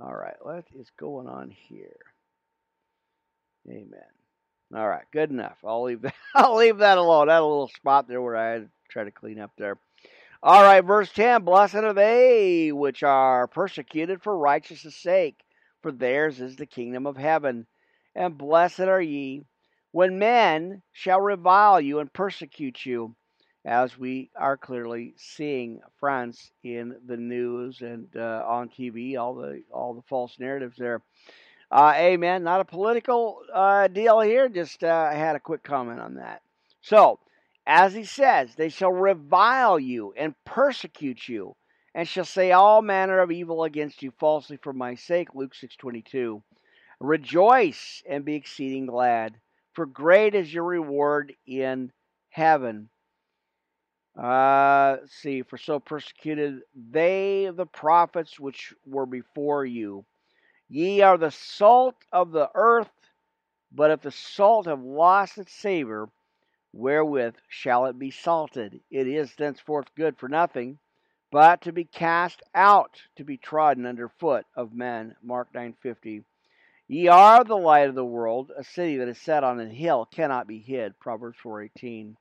[0.00, 1.98] All right, what is going on here?
[3.68, 4.00] Amen.
[4.74, 5.58] All right, good enough.
[5.64, 6.14] I'll leave that.
[6.34, 7.28] I'll leave that alone.
[7.28, 9.78] That little spot there where I had to try to clean up there.
[10.40, 15.42] All right, verse ten: Blessed are they which are persecuted for righteousness' sake,
[15.82, 17.66] for theirs is the kingdom of heaven.
[18.14, 19.42] And blessed are ye
[19.90, 23.16] when men shall revile you and persecute you,
[23.64, 29.62] as we are clearly seeing, friends, in the news and uh, on TV, all the
[29.72, 31.02] all the false narratives there.
[31.70, 32.44] Uh, amen.
[32.44, 34.48] Not a political uh, deal here.
[34.48, 36.42] Just uh, had a quick comment on that.
[36.80, 37.18] So,
[37.68, 41.54] as he says, they shall revile you and persecute you,
[41.94, 45.28] and shall say all manner of evil against you falsely for my sake.
[45.34, 46.42] Luke six twenty two.
[46.98, 49.36] Rejoice and be exceeding glad,
[49.74, 51.92] for great is your reward in
[52.30, 52.88] heaven.
[54.18, 60.04] Uh, see, for so persecuted they the prophets which were before you.
[60.68, 62.90] Ye are the salt of the earth,
[63.70, 66.08] but if the salt have lost its savor,
[66.72, 68.80] wherewith shall it be salted?
[68.90, 70.78] It is thenceforth good for nothing,
[71.30, 75.16] but to be cast out, to be trodden under foot of men.
[75.22, 76.24] Mark nine fifty.
[76.86, 78.50] Ye are the light of the world.
[78.56, 80.98] A city that is set on a hill cannot be hid.
[80.98, 82.16] Proverbs four eighteen.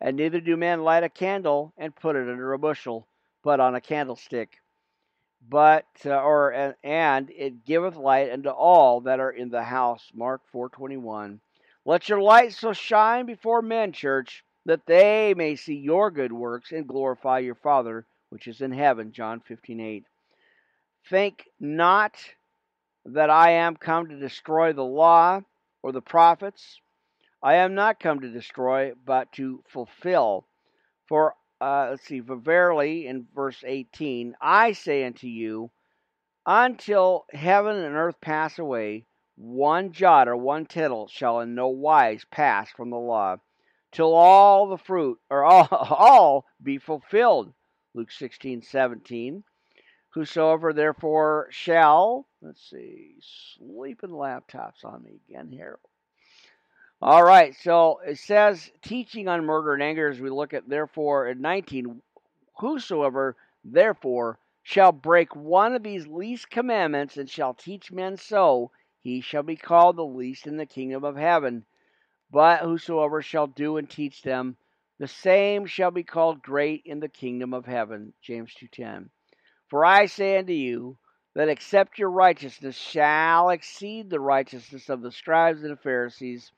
[0.00, 3.06] And neither do men light a candle and put it under a bushel,
[3.42, 4.60] but on a candlestick
[5.48, 10.40] but uh, or and it giveth light unto all that are in the house mark
[10.50, 11.40] 421
[11.86, 16.72] let your light so shine before men church that they may see your good works
[16.72, 20.04] and glorify your father which is in heaven john 15:8
[21.08, 22.14] think not
[23.06, 25.40] that i am come to destroy the law
[25.86, 26.80] or the prophets.
[27.40, 30.48] I am not come to destroy but to fulfill.
[31.06, 35.70] For uh, let's see, verily in verse 18, I say unto you,
[36.44, 39.06] until heaven and earth pass away,
[39.36, 43.36] one jot or one tittle shall in no wise pass from the law,
[43.92, 47.52] till all the fruit or all, all be fulfilled.
[47.94, 49.44] Luke 16, 17.
[50.10, 53.16] Whosoever therefore shall, let's see,
[53.58, 55.78] sleeping laptops on me again here.
[57.02, 61.28] All right, so it says teaching on murder and anger as we look at therefore
[61.28, 62.00] in 19
[62.58, 68.70] whosoever therefore shall break one of these least commandments and shall teach men so
[69.06, 71.64] he shall be called the least in the kingdom of heaven.
[72.28, 74.56] But whosoever shall do and teach them
[74.98, 78.14] the same shall be called great in the kingdom of heaven.
[78.20, 79.10] James 2:10
[79.68, 80.98] For I say unto you
[81.34, 86.50] that except your righteousness shall exceed the righteousness of the scribes and the Pharisees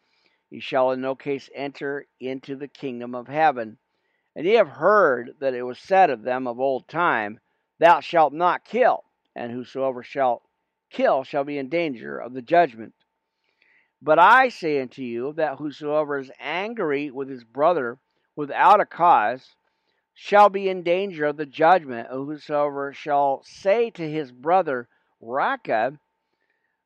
[0.48, 3.76] ye shall in no case enter into the kingdom of heaven.
[4.34, 7.40] And ye have heard that it was said of them of old time,
[7.78, 9.04] Thou shalt not kill,
[9.34, 10.47] and whosoever shall
[10.90, 12.94] kill shall be in danger of the judgment.
[14.00, 17.98] But I say unto you that whosoever is angry with his brother
[18.36, 19.56] without a cause
[20.14, 24.88] shall be in danger of the judgment, and whosoever shall say to his brother,
[25.20, 25.98] Raca,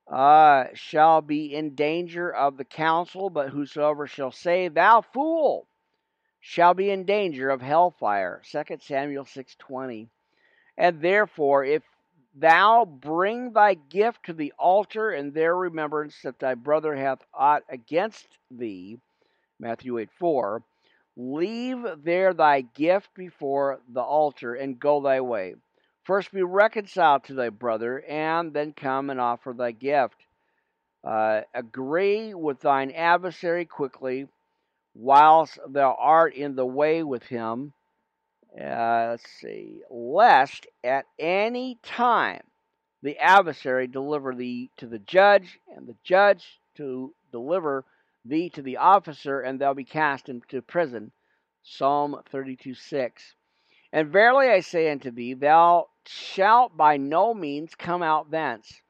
[0.06, 5.66] uh, shall be in danger of the council, but whosoever shall say, Thou fool,
[6.40, 8.42] shall be in danger of hellfire.
[8.50, 10.08] 2 Samuel 6.20
[10.76, 11.82] And therefore, if
[12.34, 17.62] thou bring thy gift to the altar, and there remembrance that thy brother hath aught
[17.68, 18.98] against thee,
[19.58, 20.62] Matthew 8 4,
[21.16, 25.54] leave there thy gift before the altar, and go thy way.
[26.04, 30.26] First be reconciled to thy brother, and then come and offer thy gift.
[31.04, 34.28] Uh, agree with thine adversary quickly,
[34.94, 37.72] whilst thou art in the way with him.
[38.60, 42.42] Uh, let's see, lest at any time
[43.02, 47.84] the adversary deliver thee to the judge, and the judge to deliver
[48.24, 51.12] thee to the officer, and thou be cast into prison.
[51.62, 53.34] Psalm 32 6.
[53.92, 58.82] And verily I say unto thee, thou shalt by no means come out thence,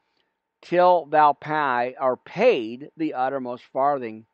[0.60, 4.26] till thou pay or paid the uttermost farthing.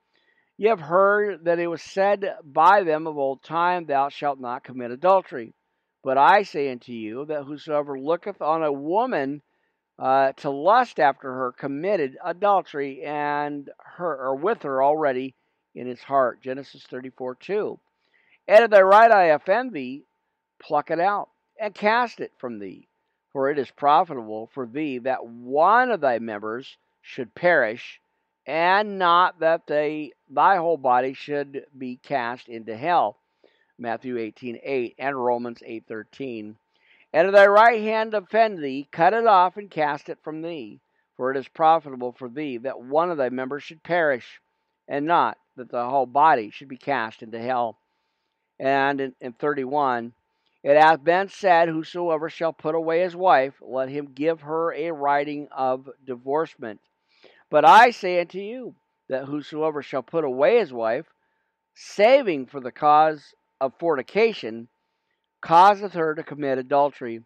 [0.58, 4.64] Ye have heard that it was said by them of old time, Thou shalt not
[4.64, 5.54] commit adultery.
[6.02, 9.42] But I say unto you that whosoever looketh on a woman
[10.00, 15.36] uh, to lust after her committed adultery and her or with her already
[15.76, 16.40] in his heart.
[16.40, 17.78] Genesis 34 2.
[18.48, 20.02] And if thy right eye offend thee,
[20.58, 21.28] pluck it out,
[21.60, 22.88] and cast it from thee.
[23.32, 28.00] For it is profitable for thee that one of thy members should perish,
[28.48, 33.18] and not that they, thy whole body should be cast into hell.
[33.78, 36.56] Matthew 18:8 8, and Romans 8:13.
[37.12, 40.80] And if thy right hand offend thee, cut it off and cast it from thee.
[41.14, 44.40] For it is profitable for thee that one of thy members should perish,
[44.88, 47.76] and not that the whole body should be cast into hell.
[48.58, 50.14] And in, in 31,
[50.62, 54.90] it hath been said, Whosoever shall put away his wife, let him give her a
[54.90, 56.80] writing of divorcement.
[57.50, 58.74] But I say unto you,
[59.08, 61.06] that whosoever shall put away his wife,
[61.74, 64.68] saving for the cause of fornication,
[65.40, 67.22] causeth her to commit adultery.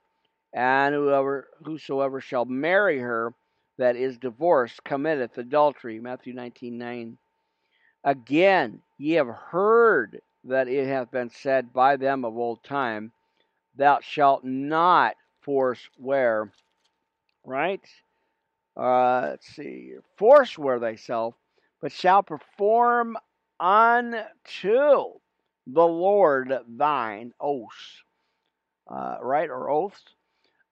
[0.54, 3.34] And whoever whosoever shall marry her
[3.78, 5.98] that is divorced committeth adultery.
[5.98, 7.18] Matthew nineteen nine.
[8.04, 13.12] Again, ye have heard that it hath been said by them of old time,
[13.76, 16.52] Thou shalt not forswear.
[17.44, 17.80] Right?
[18.76, 19.94] Uh, let's see.
[20.16, 21.34] Forswear thyself,
[21.80, 23.16] but shall perform
[23.60, 24.24] unto
[25.66, 28.02] the Lord thine oaths.
[28.88, 29.48] Uh, right?
[29.48, 30.02] Or oaths.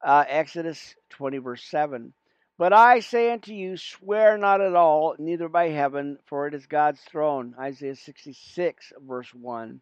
[0.03, 2.13] Uh, Exodus 20, verse 7.
[2.59, 6.67] But I say unto you, swear not at all, neither by heaven, for it is
[6.67, 7.55] God's throne.
[7.59, 9.81] Isaiah 66, verse 1.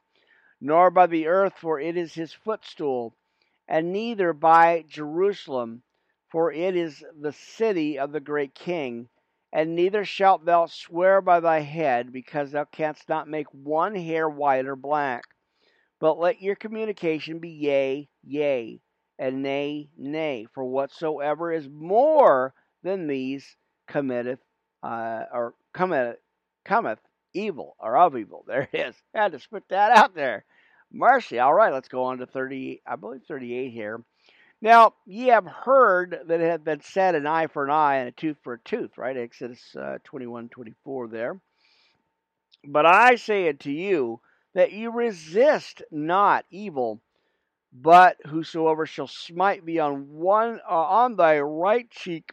[0.61, 3.15] Nor by the earth, for it is his footstool,
[3.67, 5.83] and neither by Jerusalem,
[6.31, 9.09] for it is the city of the great king.
[9.53, 14.29] And neither shalt thou swear by thy head, because thou canst not make one hair
[14.29, 15.25] white or black.
[16.01, 18.81] But let your communication be yea, yea,
[19.19, 20.47] and nay, nay.
[20.53, 23.57] For whatsoever is more than these
[23.89, 24.41] committeth
[24.83, 26.17] uh, or cometh
[26.65, 27.01] cometh
[27.35, 28.45] evil or of evil.
[28.47, 28.95] There it is.
[29.15, 30.45] I had to spit that out there.
[30.93, 31.39] Mercy.
[31.39, 32.83] All right, let's go on to thirty.
[32.87, 34.03] I believe thirty-eight here.
[34.61, 38.09] Now ye have heard that it hath been said, an eye for an eye and
[38.09, 38.99] a tooth for a tooth.
[38.99, 41.09] Right, Exodus uh, twenty-one, twenty-four.
[41.09, 41.41] There.
[42.67, 44.21] But I say unto you
[44.55, 47.01] that you resist not evil,
[47.73, 52.33] but whosoever shall smite thee on one uh, on thy right cheek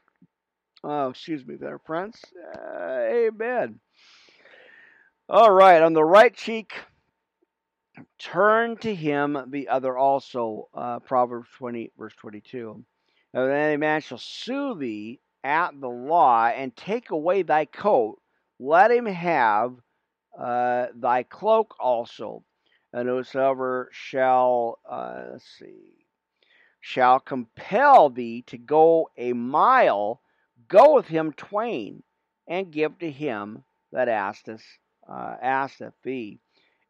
[0.88, 2.22] Oh, excuse me there, friends.
[2.56, 3.80] Uh, amen.
[5.27, 6.73] All right, on the right cheek,
[8.20, 10.70] turn to him the other also.
[10.74, 12.84] Uh, Proverbs 20, verse 22.
[13.34, 18.20] Now, any man shall sue thee at the law and take away thy coat,
[18.60, 19.76] let him have
[20.38, 22.44] uh, thy cloak also.
[22.94, 26.08] And whosoever shall, uh, let's see,
[26.80, 30.22] shall compel thee to go a mile,
[30.68, 32.02] Go with him twain,
[32.48, 34.64] and give to him that asketh,
[35.08, 36.40] uh, asketh thee,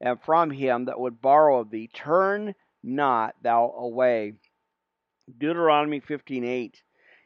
[0.06, 2.54] and from him that would borrow of thee, turn
[2.84, 4.34] not thou away.
[5.36, 6.84] Deuteronomy 15:8.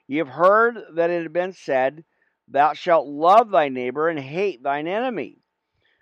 [0.07, 2.05] Ye have heard that it had been said,
[2.47, 5.41] Thou shalt love thy neighbor and hate thine enemy.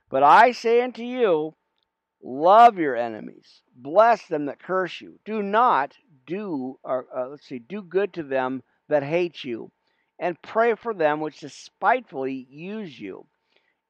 [0.08, 1.56] But I say unto you,
[2.22, 5.20] love your enemies, bless them that curse you.
[5.26, 5.98] Do not
[6.28, 9.72] do, or uh, let's see, do good to them that hate you,
[10.20, 13.26] and pray for them which despitefully use you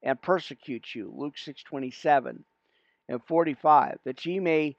[0.02, 1.12] and persecute you.
[1.14, 2.46] Luke 6:27
[3.08, 4.76] and 45 that ye may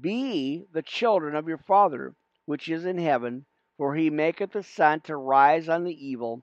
[0.00, 2.14] be the children of your father
[2.44, 3.46] which is in heaven
[3.76, 6.42] for he maketh the sun to rise on the evil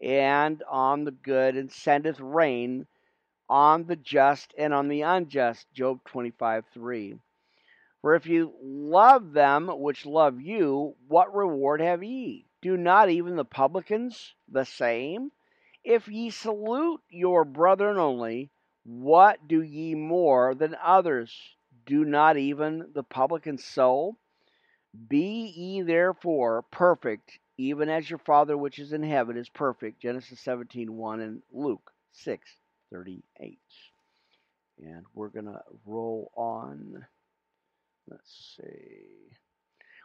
[0.00, 2.86] and on the good and sendeth rain
[3.48, 7.18] on the just and on the unjust Job 25:3
[8.00, 13.36] For if you love them which love you what reward have ye do not even
[13.36, 15.30] the publicans the same?
[15.84, 18.50] If ye salute your brethren only,
[18.84, 21.34] what do ye more than others?
[21.86, 24.16] Do not even the publicans so?
[25.08, 30.00] Be ye therefore perfect, even as your Father which is in heaven is perfect.
[30.00, 32.48] Genesis 17 1 and Luke 6
[32.92, 33.58] 38.
[34.78, 37.06] And we're going to roll on.
[38.08, 39.30] Let's see.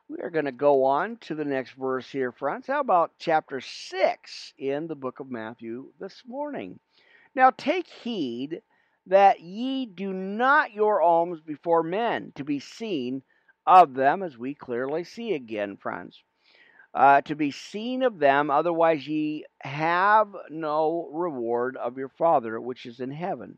[0.07, 2.65] We are going to go on to the next verse here, friends.
[2.65, 6.80] How about chapter 6 in the book of Matthew this morning?
[7.35, 8.61] Now take heed
[9.10, 13.22] that ye do not your alms before men to be seen
[13.65, 16.23] of them, as we clearly see again, friends.
[16.94, 22.86] Uh, to be seen of them, otherwise ye have no reward of your Father which
[22.86, 23.57] is in heaven.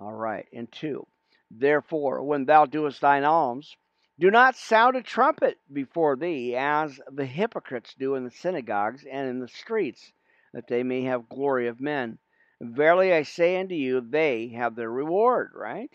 [0.00, 1.06] All right, and two.
[1.50, 3.76] Therefore, when thou doest thine alms,
[4.18, 9.28] do not sound a trumpet before thee, as the hypocrites do in the synagogues and
[9.28, 10.12] in the streets,
[10.52, 12.18] that they may have glory of men.
[12.60, 15.90] Verily I say unto you, they have their reward, right?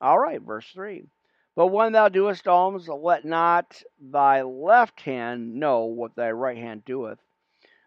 [0.00, 1.06] All right, verse 3.
[1.54, 6.84] But when thou doest alms, let not thy left hand know what thy right hand
[6.84, 7.18] doeth,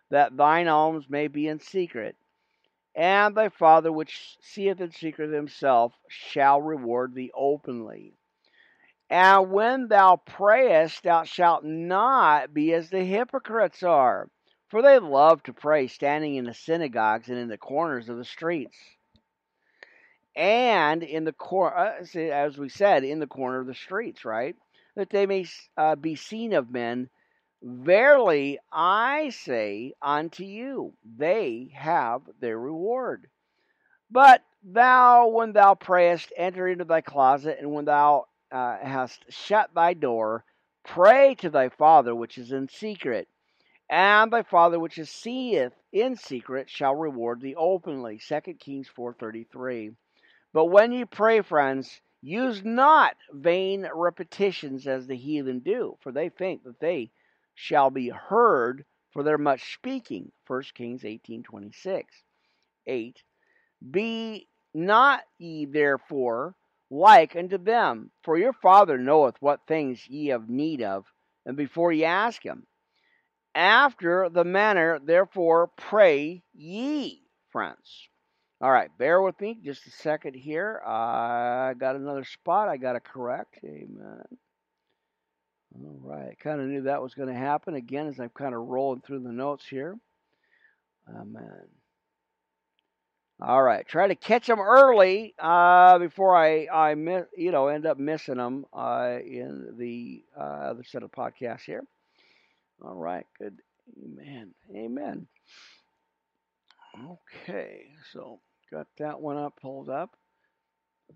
[0.09, 2.15] that thine alms may be in secret.
[2.95, 8.13] And thy Father which seeth in secret himself shall reward thee openly.
[9.09, 14.29] And when thou prayest, thou shalt not be as the hypocrites are,
[14.75, 18.25] for they love to pray standing in the synagogues and in the corners of the
[18.25, 18.75] streets.
[20.35, 24.53] and in the corner, uh, as we said, in the corner of the streets, right?
[24.97, 25.45] That they may
[25.77, 27.09] uh, be seen of men.
[27.63, 33.27] Verily, I say unto you, they have their reward.
[34.11, 39.73] But thou, when thou prayest, enter into thy closet, and when thou uh, hast shut
[39.73, 40.43] thy door,
[40.83, 43.29] pray to thy Father which is in secret,
[43.89, 48.17] and thy Father which is seeth in secret shall reward thee openly.
[48.17, 49.95] 2 Kings 4.33
[50.53, 56.29] But when ye pray, friends, use not vain repetitions as the heathen do, for they
[56.29, 57.11] think that they
[57.53, 60.31] shall be heard for their much speaking.
[60.47, 62.03] 1 Kings 18.26
[62.87, 63.23] 8
[63.91, 66.55] Be not ye therefore
[66.89, 71.05] like unto them, for your Father knoweth what things ye have need of,
[71.45, 72.65] and before ye ask him.
[73.55, 77.21] After the manner, therefore, pray ye,
[77.51, 78.09] friends.
[78.59, 80.81] All right, bear with me just a second here.
[80.85, 83.59] I got another spot I got to correct.
[83.63, 84.23] Amen.
[85.77, 88.61] All right, kind of knew that was going to happen again as I'm kind of
[88.61, 89.95] rolling through the notes here.
[91.09, 91.67] Amen.
[93.41, 97.85] All right, try to catch them early uh, before I I miss, you know end
[97.85, 101.83] up missing them uh, in the uh, other set of podcasts here.
[102.81, 103.59] All right, good.
[104.03, 104.53] Amen.
[104.75, 105.27] Amen.
[107.09, 108.39] Okay, so
[108.71, 110.15] got that one up, pulled up.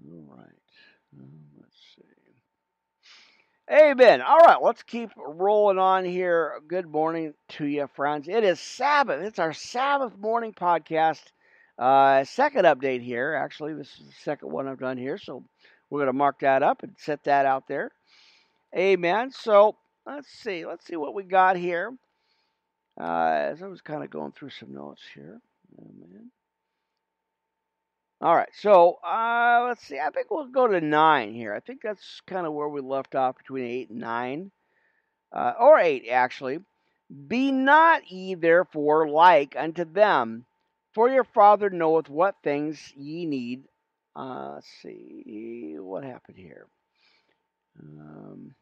[0.06, 2.04] All right, um, let's see.
[3.72, 4.22] Amen.
[4.22, 6.60] All right, let's keep rolling on here.
[6.68, 8.28] Good morning to you, friends.
[8.28, 9.22] It is Sabbath.
[9.22, 11.22] It's our Sabbath morning podcast.
[11.78, 13.36] Uh, second update here.
[13.36, 15.44] Actually, this is the second one I've done here, so
[15.90, 17.92] we're going to mark that up and set that out there.
[18.76, 19.32] Amen.
[19.32, 19.76] So
[20.16, 20.66] let's see.
[20.66, 21.94] Let's see what we got here.
[23.00, 25.40] Uh, as I was kind of going through some notes here.
[25.78, 26.32] Amen.
[28.22, 29.98] All right, so uh, let's see.
[29.98, 31.54] I think we'll go to nine here.
[31.54, 34.52] I think that's kind of where we left off between eight and nine,
[35.32, 36.60] uh, or eight actually.
[37.28, 40.46] Be not ye therefore like unto them,
[40.94, 43.64] for your Father knoweth what things ye need.
[44.18, 46.68] Uh, see what happened here.
[47.82, 48.54] Um,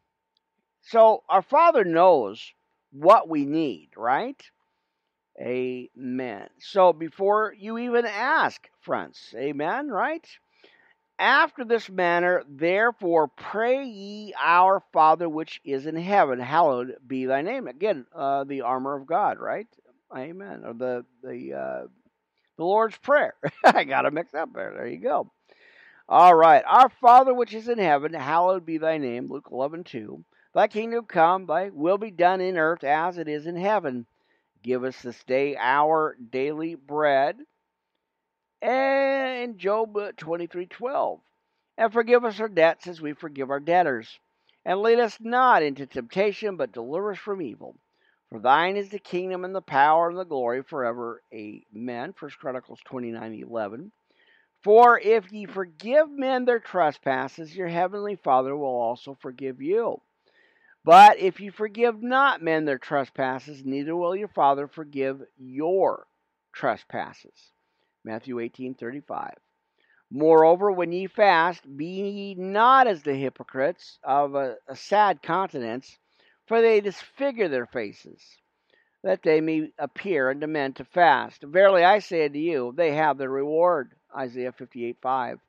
[0.90, 2.52] so our Father knows
[2.92, 4.42] what we need, right?
[5.40, 6.48] Amen.
[6.58, 10.26] So before you even ask, friends, amen, right?
[11.18, 17.42] After this manner, therefore, pray ye our Father which is in heaven, hallowed be thy
[17.42, 17.66] name.
[17.66, 19.66] Again, uh, the armor of God, right?
[20.16, 20.62] Amen.
[20.64, 21.86] Or the the uh,
[22.56, 23.34] the Lord's prayer.
[23.64, 24.72] I got to mix up there.
[24.74, 25.30] There you go.
[26.08, 26.62] All right.
[26.66, 29.28] Our Father which is in heaven, hallowed be thy name.
[29.28, 30.24] Luke 11, 2.
[30.54, 34.06] Thy kingdom come, thy will be done in earth as it is in heaven.
[34.62, 37.38] Give us this day our daily bread.
[38.62, 41.20] And Job 23:12.
[41.76, 44.18] And forgive us our debts as we forgive our debtors.
[44.64, 47.76] And lead us not into temptation, but deliver us from evil.
[48.30, 51.22] For thine is the kingdom and the power and the glory forever.
[51.32, 52.12] Amen.
[52.14, 53.92] First Chronicles 29:11.
[54.62, 60.00] For if ye forgive men their trespasses, your heavenly Father will also forgive you.
[60.84, 66.06] But if you forgive not men their trespasses, neither will your Father forgive your
[66.52, 67.52] trespasses.
[68.04, 69.34] Matthew 18:35.
[70.10, 75.98] Moreover, when ye fast, be ye not as the hypocrites of a, a sad countenance,
[76.46, 78.38] for they disfigure their faces,
[79.02, 81.42] that they may appear unto men to fast.
[81.42, 83.94] Verily I say unto you, they have their reward.
[84.16, 85.40] Isaiah 58:5.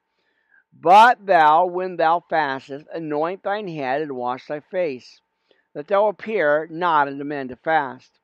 [0.71, 5.19] But thou, when thou fastest, anoint thine head and wash thy face
[5.73, 8.19] that thou appear not unto men to fast,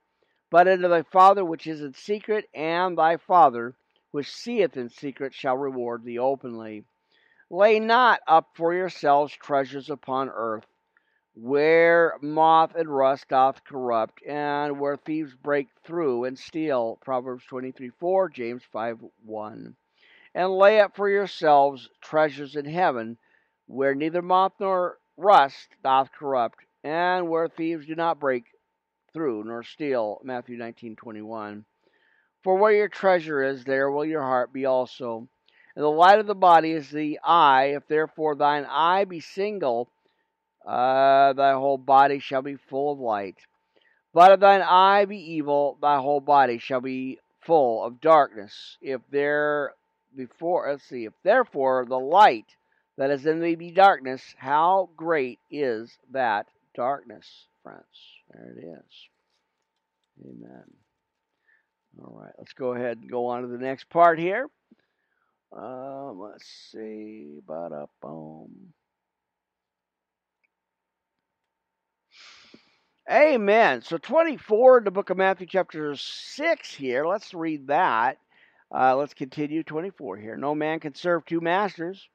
[0.52, 3.76] but unto thy Father which is in secret, and thy Father
[4.12, 6.86] which seeth in secret shall reward thee openly.
[7.50, 10.68] Lay not up for yourselves treasures upon earth,
[11.34, 16.98] where moth and rust doth corrupt, and where thieves break through and steal.
[16.98, 19.76] Proverbs 23 4, James 5 1.
[20.36, 23.18] And lay up for yourselves treasures in heaven,
[23.68, 28.44] where neither moth nor rust doth corrupt, and where thieves do not break
[29.14, 30.20] through nor steal.
[30.26, 31.64] Matthew 19:21.
[32.44, 35.30] For where your treasure is, there will your heart be also.
[35.74, 37.74] And the light of the body is the eye.
[37.76, 39.90] If therefore thine eye be single,
[40.66, 43.38] uh, thy whole body shall be full of light.
[44.14, 48.78] But if thine eye be evil, thy whole body shall be full of darkness.
[48.82, 49.74] If there
[50.16, 52.56] before let's see, if therefore the light
[52.98, 57.84] that is in thee be darkness, how great is that darkness, friends.
[58.32, 59.10] There it is.
[60.26, 60.64] Amen.
[62.00, 64.48] All right, let's go ahead and go on to the next part here.
[65.56, 67.40] Um, let's see.
[67.48, 68.74] Ba boom.
[73.10, 73.82] Amen.
[73.82, 77.06] So 24 in the book of Matthew, chapter 6 here.
[77.06, 78.18] Let's read that.
[78.76, 80.35] Uh, let's continue 24 here.
[80.35, 82.10] No man can serve two masters,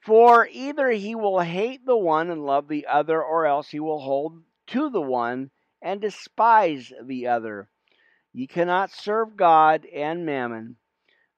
[0.00, 4.00] for either he will hate the one and love the other, or else he will
[4.00, 5.50] hold to the one
[5.82, 7.68] and despise the other.
[8.32, 10.76] Ye cannot serve God and mammon.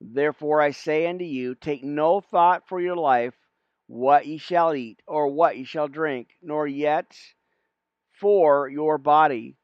[0.01, 3.35] Therefore I say unto you, take no thought for your life,
[3.89, 7.19] what ye shall eat, or what ye shall drink, nor yet
[8.13, 9.57] for your body,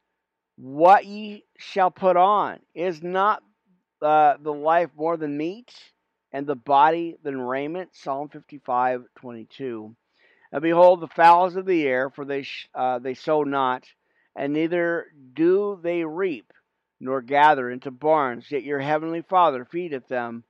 [0.56, 2.58] what ye shall put on.
[2.74, 3.42] Is not
[4.06, 5.74] uh, the life more than meat,
[6.32, 7.90] and the body than raiment?
[7.94, 9.96] Psalm 55, 22.
[10.52, 13.84] And behold, the fowls of the air, for they, sh- uh, they sow not,
[14.36, 16.52] and neither do they reap,
[17.00, 20.44] nor gather into barns, yet your heavenly Father feedeth them.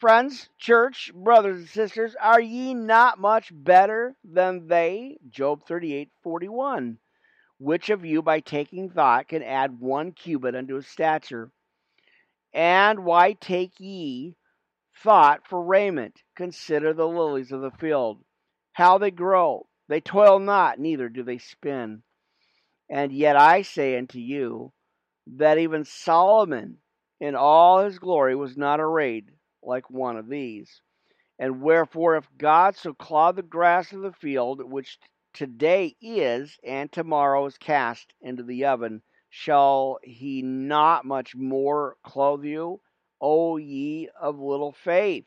[0.00, 5.18] Friends, church, brothers and sisters, are ye not much better than they?
[5.30, 6.98] Job 38, 41.
[7.58, 11.52] Which of you, by taking thought, can add one cubit unto his stature?
[12.54, 14.36] And why take ye
[15.02, 16.22] thought for raiment?
[16.36, 18.22] Consider the lilies of the field,
[18.72, 19.66] how they grow.
[19.88, 22.02] They toil not, neither do they spin.
[22.88, 24.72] And yet I say unto you,
[25.26, 26.78] that even Solomon
[27.20, 29.30] in all his glory was not arrayed
[29.62, 30.82] like one of these.
[31.38, 34.98] And wherefore, if God so clothe the grass of the field, which
[35.32, 39.02] today is, and tomorrow is cast into the oven,
[39.34, 42.78] shall he not much more clothe you,
[43.18, 45.26] O ye of little faith?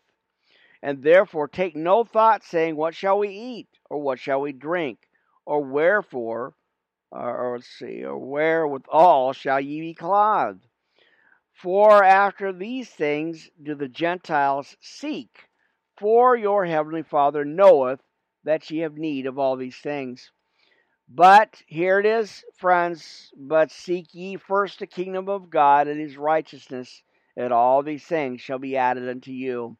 [0.83, 3.67] And therefore take no thought, saying, What shall we eat?
[3.89, 5.09] Or what shall we drink?
[5.43, 6.53] Or wherefore,
[7.09, 10.67] or, or let's see, or wherewithal shall ye be clothed?
[11.51, 15.49] For after these things do the Gentiles seek.
[15.97, 18.01] For your heavenly Father knoweth
[18.43, 20.31] that ye have need of all these things.
[21.07, 23.31] But here it is, friends.
[23.37, 27.03] But seek ye first the kingdom of God and his righteousness,
[27.37, 29.77] and all these things shall be added unto you.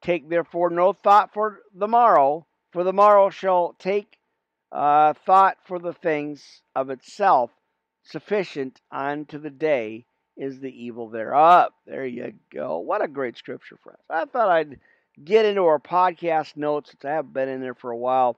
[0.00, 4.18] Take therefore no thought for the morrow, for the morrow shall take
[4.70, 7.50] uh, thought for the things of itself.
[8.04, 10.06] Sufficient unto the day
[10.36, 11.72] is the evil thereof.
[11.86, 12.78] There you go.
[12.78, 13.98] What a great scripture, friends.
[14.08, 14.78] I thought I'd
[15.22, 18.36] get into our podcast notes I haven't been in there for a while.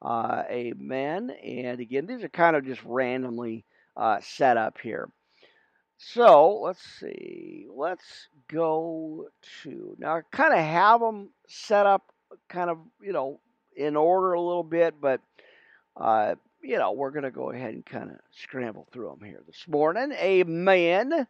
[0.00, 1.30] Uh, amen.
[1.30, 3.64] And again, these are kind of just randomly
[3.96, 5.08] uh, set up here.
[5.98, 7.66] So let's see.
[7.74, 9.28] Let's go
[9.62, 10.16] to now.
[10.18, 12.12] I kind of have them set up,
[12.48, 13.40] kind of you know
[13.76, 15.20] in order a little bit, but
[15.96, 19.66] uh, you know we're gonna go ahead and kind of scramble through them here this
[19.66, 20.12] morning.
[20.12, 21.26] Amen.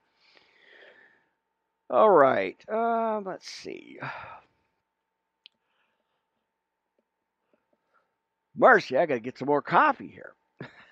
[1.88, 2.62] All right.
[2.70, 3.98] Uh, let's see.
[8.58, 10.34] Mercy, I got to get some more coffee here.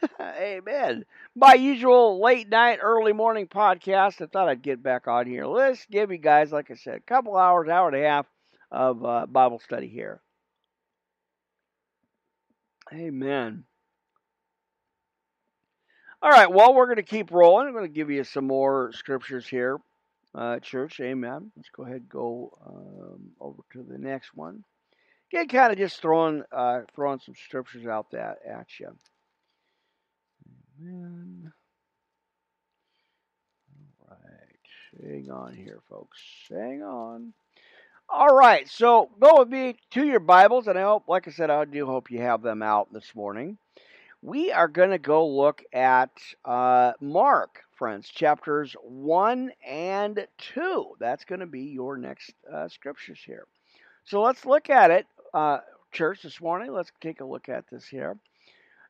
[0.21, 1.05] Amen.
[1.35, 4.23] My usual late night, early morning podcast.
[4.23, 5.47] I thought I'd get back on here.
[5.47, 8.27] Let's give you guys, like I said, a couple hours, hour and a half
[8.71, 10.21] of uh, Bible study here.
[12.93, 13.65] Amen.
[16.23, 17.67] All right, well, we're going to keep rolling.
[17.67, 19.79] I'm going to give you some more scriptures here,
[20.35, 21.01] uh, church.
[21.01, 21.51] Amen.
[21.57, 24.63] Let's go ahead and go um, over to the next one.
[25.33, 28.97] Again, kind of just throwing uh, throwing some scriptures out that at you.
[30.81, 31.53] Amen.
[34.09, 36.21] All right, hang on here, folks.
[36.49, 37.33] Hang on.
[38.09, 41.51] All right, so go with me to your Bibles, and I hope, like I said,
[41.51, 43.59] I do hope you have them out this morning.
[44.23, 46.11] We are going to go look at
[46.45, 50.87] uh, Mark, friends, chapters 1 and 2.
[51.01, 53.49] That's going to be your next uh, scriptures here.
[54.05, 55.07] So let's look at it
[55.37, 55.61] uh,
[55.93, 56.73] church this morning.
[56.73, 58.17] Let's take a look at this here.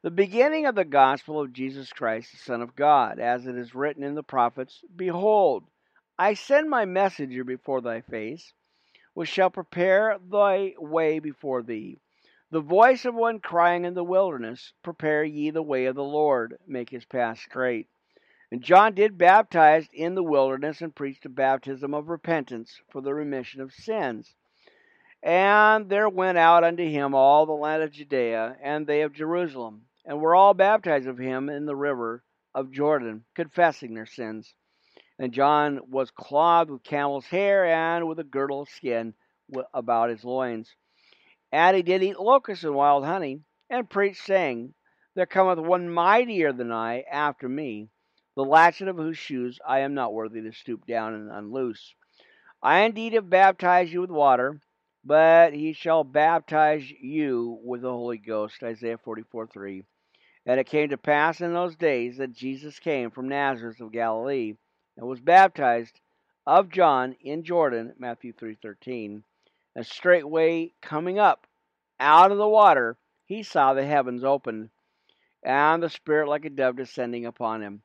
[0.03, 3.75] The beginning of the gospel of Jesus Christ, the Son of God, as it is
[3.75, 5.65] written in the prophets Behold,
[6.17, 8.53] I send my messenger before thy face,
[9.13, 11.99] which shall prepare thy way before thee.
[12.53, 16.57] The voice of one crying in the wilderness, Prepare ye the way of the Lord,
[16.65, 17.89] make his path straight.
[18.53, 23.15] And John did baptize in the wilderness and preached a baptism of repentance for the
[23.15, 24.37] remission of sins.
[25.27, 29.87] And there went out unto him all the land of Judea, and they of Jerusalem,
[30.05, 32.23] and were all baptized of him in the river
[32.55, 34.55] of Jordan, confessing their sins.
[35.19, 39.15] And John was clothed with camel's hair and with a girdle of skin
[39.75, 40.73] about his loins.
[41.51, 44.75] And he did eat locusts and wild honey, and preached, saying,
[45.17, 47.89] There cometh one mightier than I after me,
[48.37, 51.97] the latchet of whose shoes I am not worthy to stoop down and unloose.
[52.63, 54.61] I indeed have baptized you with water
[55.07, 58.61] but he shall baptize you with the Holy Ghost.
[58.65, 59.85] Isaiah 44 3.
[60.47, 64.55] And it came to pass in those days that Jesus came from Nazareth of Galilee
[64.97, 66.01] and was baptized
[66.45, 69.23] of John in Jordan, Matthew 3:13.
[69.77, 71.47] And straightway coming up
[72.01, 72.97] out of the water,
[73.27, 74.71] he saw the heavens opened,
[75.43, 77.83] and the Spirit like a dove descending upon him,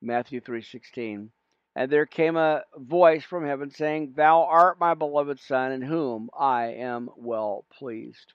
[0.00, 1.30] Matthew 3:16.
[1.76, 6.30] And there came a voice from heaven saying, Thou art my beloved Son, in whom
[6.38, 8.32] I am well pleased.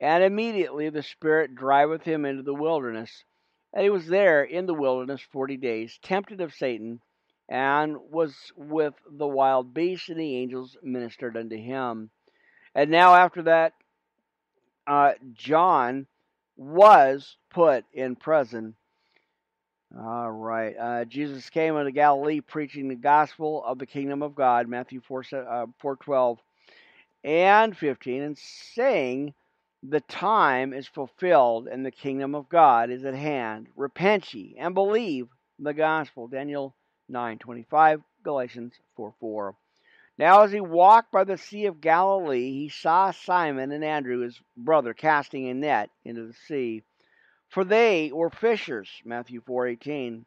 [0.00, 3.24] And immediately the Spirit driveth him into the wilderness.
[3.74, 7.00] And he was there in the wilderness forty days, tempted of Satan,
[7.48, 12.10] and was with the wild beasts, and the angels ministered unto him.
[12.74, 13.72] And now, after that,
[14.86, 16.06] uh, John
[16.56, 18.76] was put in prison.
[19.94, 20.74] All right.
[20.76, 25.24] Uh, Jesus came into Galilee preaching the gospel of the kingdom of God, Matthew 4,
[25.32, 26.38] uh, 4 12
[27.24, 29.34] and 15, and saying,
[29.82, 33.68] the time is fulfilled and the kingdom of God is at hand.
[33.76, 36.28] Repent ye and believe the gospel.
[36.28, 36.74] Daniel
[37.10, 39.54] 9:25, Galatians 4 4.
[40.18, 44.40] Now as he walked by the sea of Galilee, he saw Simon and Andrew his
[44.56, 46.82] brother casting a net into the sea,
[47.48, 48.90] for they were fishers.
[49.04, 50.24] Matthew 4:18.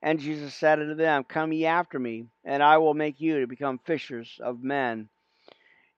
[0.00, 3.46] And Jesus said unto them, Come ye after me, and I will make you to
[3.46, 5.08] become fishers of men.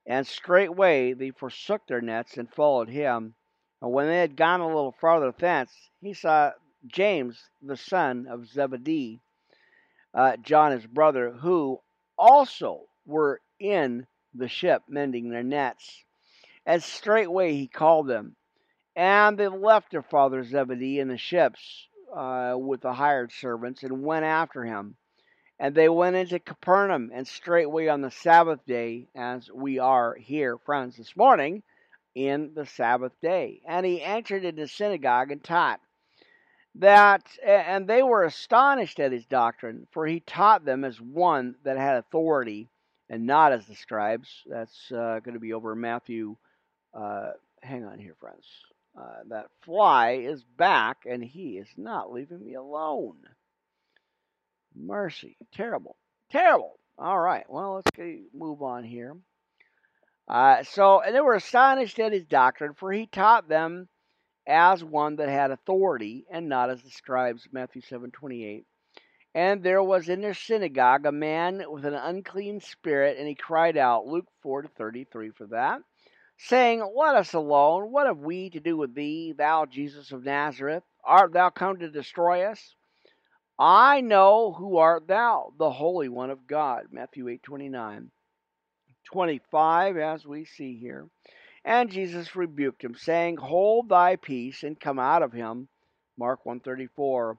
[0.07, 3.35] And straightway they forsook their nets and followed him.
[3.83, 6.53] And when they had gone a little farther thence, he saw
[6.87, 9.21] James, the son of Zebedee,
[10.15, 11.81] uh, John his brother, who
[12.17, 16.05] also were in the ship mending their nets.
[16.65, 18.37] And straightway he called them.
[18.97, 24.03] And they left their father Zebedee in the ships uh, with the hired servants and
[24.03, 24.97] went after him.
[25.59, 30.57] And they went into Capernaum, and straightway on the Sabbath day, as we are here,
[30.57, 31.63] friends, this morning,
[32.15, 33.61] in the Sabbath day.
[33.67, 35.81] And he entered into the synagogue and taught
[36.77, 41.77] that, and they were astonished at his doctrine, for he taught them as one that
[41.77, 42.69] had authority,
[43.11, 44.43] and not as the scribes.
[44.47, 46.37] That's uh, going to be over Matthew.
[46.95, 48.47] Uh, hang on here, friends.
[48.99, 53.17] Uh, that fly is back, and he is not leaving me alone.
[54.75, 55.37] Mercy.
[55.53, 55.97] Terrible.
[56.31, 56.79] Terrible.
[56.99, 57.45] All right.
[57.49, 59.17] Well, let's move on here.
[60.29, 63.89] Uh, so, and they were astonished at his doctrine, for he taught them
[64.47, 67.49] as one that had authority, and not as the scribes.
[67.53, 68.65] Matthew seven twenty eight.
[69.35, 73.77] And there was in their synagogue a man with an unclean spirit, and he cried
[73.77, 75.81] out, Luke four to thirty three for that,
[76.47, 77.93] saying, Let us alone.
[77.93, 80.83] What have we to do with thee, thou Jesus of Nazareth?
[81.05, 82.75] Art thou come to destroy us?
[83.59, 86.85] I know who art thou, the Holy One of God.
[86.91, 88.11] Matthew 8 29.
[89.05, 91.09] 25, as we see here.
[91.65, 95.69] And Jesus rebuked him, saying, Hold thy peace and come out of him.
[96.17, 97.39] Mark 134.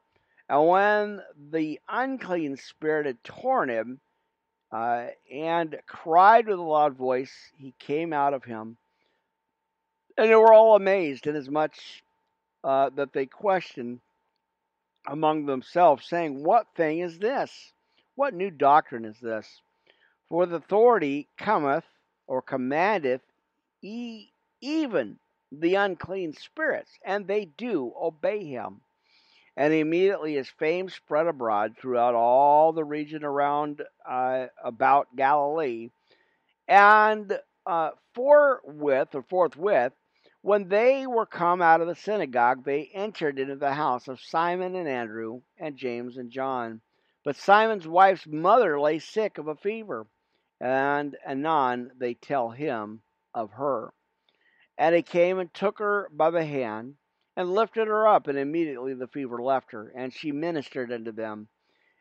[0.49, 1.22] And when
[1.52, 3.99] the unclean spirit had torn him
[4.72, 8.78] uh, and cried with a loud voice, he came out of him.
[10.17, 11.75] And they were all amazed, inasmuch
[12.63, 13.99] uh, that they questioned
[15.07, 17.73] among themselves, saying, What thing is this?
[18.15, 19.61] What new doctrine is this?
[20.29, 21.85] For the authority cometh
[22.27, 23.21] or commandeth
[23.81, 24.29] e-
[24.61, 25.17] even
[25.51, 28.81] the unclean spirits, and they do obey him.
[29.57, 35.89] And immediately his fame spread abroad throughout all the region around uh, about Galilee.
[36.67, 39.93] And uh, forthwith, or forthwith,
[40.41, 44.76] when they were come out of the synagogue, they entered into the house of Simon
[44.76, 46.81] and Andrew, and James and John.
[47.23, 50.07] But Simon's wife's mother lay sick of a fever,
[50.59, 53.01] and anon they tell him
[53.34, 53.93] of her.
[54.77, 56.95] And he came and took her by the hand,
[57.35, 61.49] and lifted her up, and immediately the fever left her, and she ministered unto them.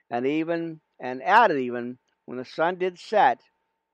[0.08, 3.40] And even and at even when the sun did set,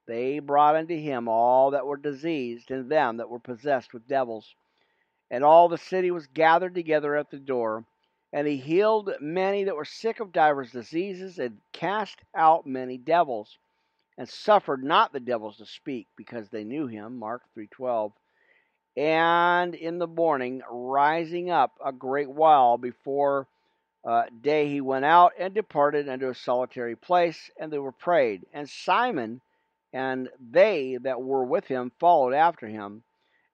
[0.06, 4.54] they brought unto him all that were diseased, and them that were possessed with devils.
[5.30, 7.84] And all the city was gathered together at the door.
[8.32, 13.58] And he healed many that were sick of divers diseases, and cast out many devils,
[14.16, 17.18] and suffered not the devils to speak, because they knew him.
[17.18, 18.12] Mark 3:12.
[18.96, 23.46] And in the morning, rising up a great while before
[24.04, 28.46] uh, day, he went out and departed unto a solitary place, and they were prayed.
[28.52, 29.40] And Simon
[29.92, 33.02] and they that were with him followed after him.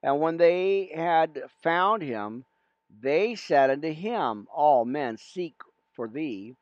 [0.03, 2.45] And when they had found him,
[3.01, 5.55] they said unto him, All men seek
[5.93, 6.57] for thee.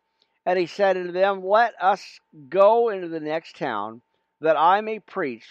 [0.44, 4.02] And he said unto them, Let us go into the next town,
[4.40, 5.46] that I may preach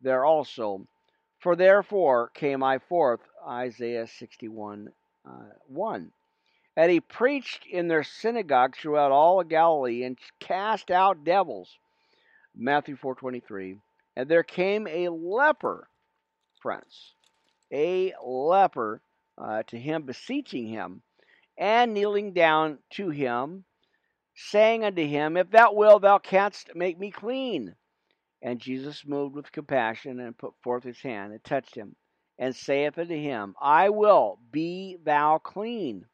[0.00, 0.86] there also.
[1.38, 4.92] For therefore came I forth, Isaiah 61
[5.24, 5.30] uh,
[5.66, 6.12] 1.
[6.76, 11.78] And he preached in their synagogues throughout all Galilee and cast out devils.
[12.54, 13.80] Matthew 4:23.
[14.16, 15.88] And there came a leper,
[16.60, 17.14] friends,
[17.72, 19.00] a leper
[19.38, 21.02] uh, to him, beseeching him,
[21.56, 23.64] and kneeling down to him,
[24.34, 27.74] saying unto him, If thou wilt, thou canst make me clean.
[28.42, 31.96] And Jesus, moved with compassion, and put forth his hand and touched him,
[32.38, 36.06] and saith unto him, I will, be thou clean.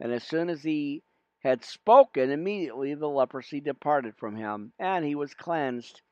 [0.00, 1.02] And as soon as he
[1.46, 6.02] had spoken, immediately the leprosy departed from him, and he was cleansed.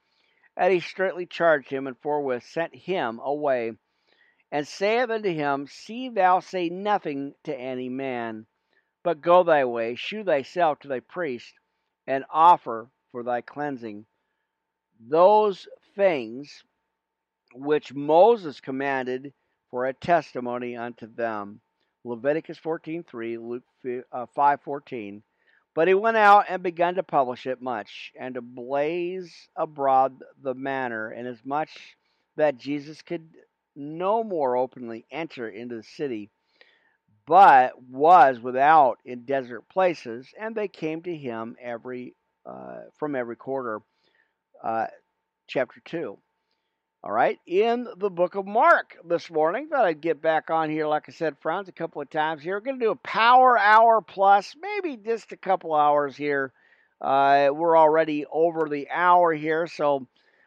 [0.57, 3.73] And he straightly charged him, and forthwith sent him away,
[4.53, 8.47] and saith unto him, See thou say nothing to any man,
[9.03, 11.55] but go thy way, shew thyself to thy priest,
[12.07, 14.07] and offer for thy cleansing
[15.01, 16.65] those things
[17.53, 19.33] which Moses commanded
[19.71, 21.61] for a testimony unto them.
[22.05, 25.19] Leviticus 14:3, Luke 5:14.
[25.19, 25.21] Uh,
[25.75, 30.55] but he went out and began to publish it much, and to blaze abroad the
[30.55, 31.71] manner, inasmuch
[32.37, 33.29] that Jesus could
[33.75, 36.31] no more openly enter into the city,
[37.27, 42.15] but was without in desert places, and they came to him every
[42.47, 43.81] uh, from every quarter.
[44.63, 44.87] Uh,
[45.49, 46.19] chapter two.
[47.07, 49.69] All right, in the book of Mark this morning.
[49.69, 52.55] Thought I'd get back on here, like I said, friends, a couple of times here.
[52.55, 56.51] We're going to do a power hour plus, maybe just a couple hours here.
[57.03, 60.07] Uh, we're already over the hour here, so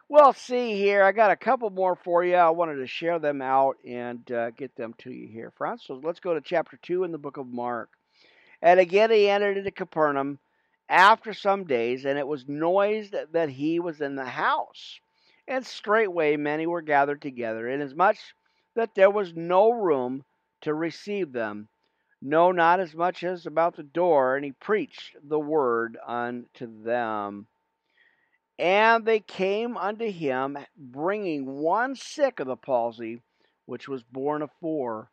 [0.10, 1.04] we'll see here.
[1.04, 2.34] I got a couple more for you.
[2.34, 5.84] I wanted to share them out and uh, get them to you here, friends.
[5.86, 7.92] So let's go to chapter 2 in the book of Mark.
[8.64, 10.40] And again, he entered into Capernaum
[10.90, 15.00] after some days, and it was noised that he was in the house.
[15.48, 18.18] And straightway many were gathered together, inasmuch
[18.76, 20.26] that there was no room
[20.61, 21.69] to receive them,
[22.22, 27.48] no, not as much as about the door, and he preached the word unto them.
[28.60, 33.22] And they came unto him, bringing one sick of the palsy,
[33.65, 35.11] which was born four.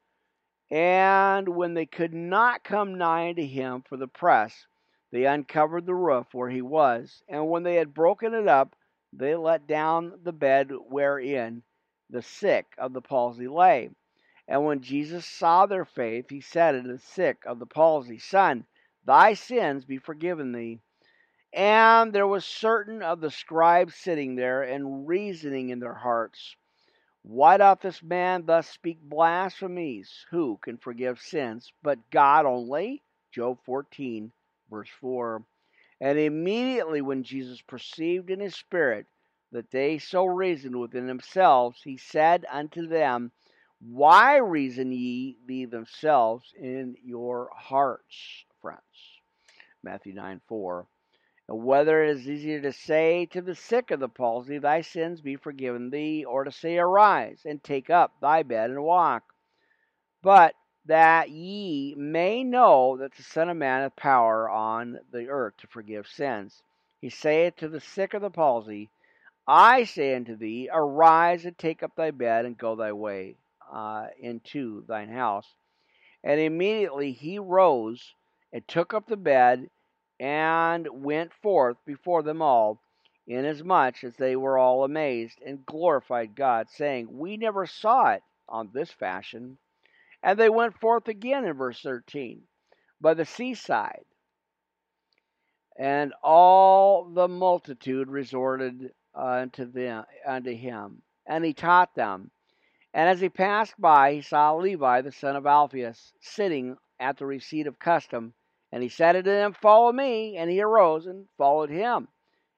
[0.70, 4.66] And when they could not come nigh unto him for the press,
[5.12, 7.22] they uncovered the roof where he was.
[7.28, 8.74] And when they had broken it up,
[9.16, 11.62] they let down the bed wherein
[12.10, 13.90] the sick of the palsy lay.
[14.46, 18.66] And when Jesus saw their faith, he said unto the sick of the palsy, Son,
[19.04, 20.80] thy sins be forgiven thee.
[21.52, 26.56] And there was certain of the scribes sitting there and reasoning in their hearts,
[27.22, 30.26] Why doth this man thus speak blasphemies?
[30.30, 33.04] Who can forgive sins but God only?
[33.30, 34.32] Job 14,
[34.68, 35.44] verse 4.
[36.00, 39.06] And immediately when Jesus perceived in his spirit
[39.52, 43.30] that they so reasoned within themselves, he said unto them,
[43.80, 48.80] Why reason ye thee themselves in your hearts, friends?
[49.82, 50.86] Matthew 9 4.
[51.48, 55.20] And whether it is easier to say to the sick of the palsy, Thy sins
[55.20, 59.24] be forgiven thee, or to say, Arise and take up thy bed and walk.
[60.22, 60.54] But
[60.86, 65.66] that ye may know that the Son of Man hath power on the earth to
[65.66, 66.62] forgive sins.
[67.00, 68.90] He saith to the sick of the palsy,
[69.46, 73.36] I say unto thee, Arise and take up thy bed and go thy way
[73.70, 75.46] uh, into thine house.
[76.22, 78.14] And immediately he rose
[78.52, 79.68] and took up the bed
[80.18, 82.80] and went forth before them all,
[83.26, 88.70] inasmuch as they were all amazed and glorified God, saying, We never saw it on
[88.72, 89.58] this fashion.
[90.24, 92.40] And they went forth again in verse 13
[92.98, 94.06] by the seaside.
[95.78, 102.30] And all the multitude resorted unto them unto him, and he taught them.
[102.94, 107.26] And as he passed by, he saw Levi the son of Alphaeus sitting at the
[107.26, 108.32] receipt of custom,
[108.72, 110.38] and he said unto them, Follow me.
[110.38, 112.08] And he arose and followed him.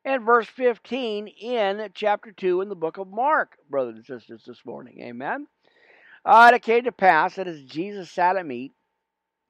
[0.05, 4.65] And verse 15 in chapter 2 in the book of Mark, brothers and sisters, this
[4.65, 5.01] morning.
[5.03, 5.49] Amen.
[6.27, 8.75] Uh, it came to pass that as Jesus sat at meat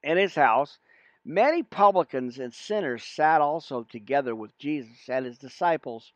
[0.03, 0.79] in his house,
[1.25, 6.13] many publicans and sinners sat also together with Jesus and his disciples.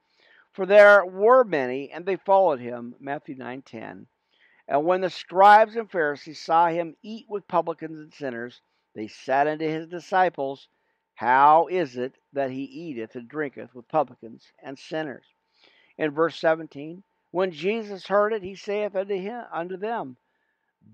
[0.52, 2.94] For there were many, and they followed him.
[3.00, 4.06] Matthew 9:10.
[4.68, 8.60] And when the scribes and Pharisees saw him eat with publicans and sinners,
[8.94, 10.68] they said unto his disciples,
[11.14, 15.24] How is it that he eateth and drinketh with publicans and sinners?
[15.96, 20.18] In verse 17, when Jesus heard it, he saith unto him unto them,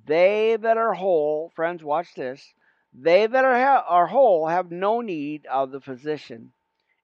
[0.06, 2.54] they that are whole, friends, watch this.
[2.92, 6.52] They that are, ha- are whole have no need of the physician,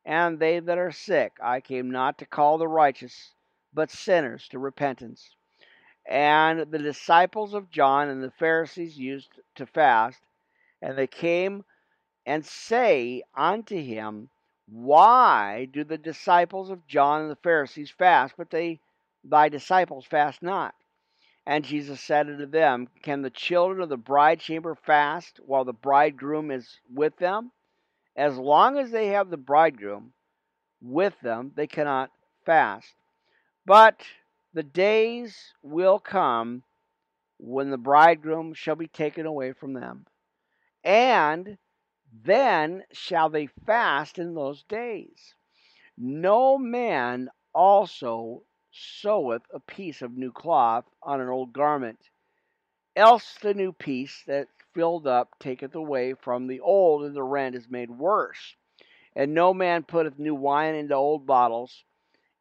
[0.04, 1.32] and they that are sick.
[1.42, 3.34] I came not to call the righteous,
[3.72, 5.36] but sinners to repentance.
[6.06, 10.20] And the disciples of John and the Pharisees used to fast,
[10.80, 11.64] and they came
[12.26, 14.30] and say unto him,
[14.66, 18.80] Why do the disciples of John and the Pharisees fast, but they
[19.24, 20.74] thy disciples fast not?
[21.44, 25.72] And Jesus said unto them, Can the children of the bride chamber fast while the
[25.72, 27.50] bridegroom is with them?
[28.16, 30.12] As long as they have the bridegroom
[30.80, 32.10] with them, they cannot
[32.46, 32.94] fast.
[33.66, 34.00] But
[34.52, 36.62] the days will come
[37.38, 40.06] when the bridegroom shall be taken away from them.
[40.84, 41.58] And
[42.24, 45.34] then shall they fast in those days.
[45.96, 48.42] No man also
[48.72, 51.98] seweth a piece of new cloth on an old garment,
[52.96, 57.54] else the new piece that filled up taketh away from the old, and the rent
[57.54, 58.56] is made worse.
[59.14, 61.84] And no man putteth new wine into old bottles,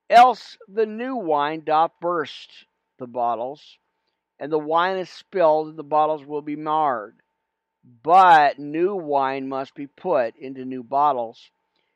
[0.10, 2.49] else the new wine doth burst
[2.98, 3.78] the bottles,
[4.40, 7.16] and the wine is spilled, and the bottles will be marred.
[8.03, 11.49] But new wine must be put into new bottles.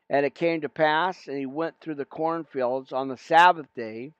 [0.08, 4.12] And it came to pass, and he went through the cornfields on the Sabbath day.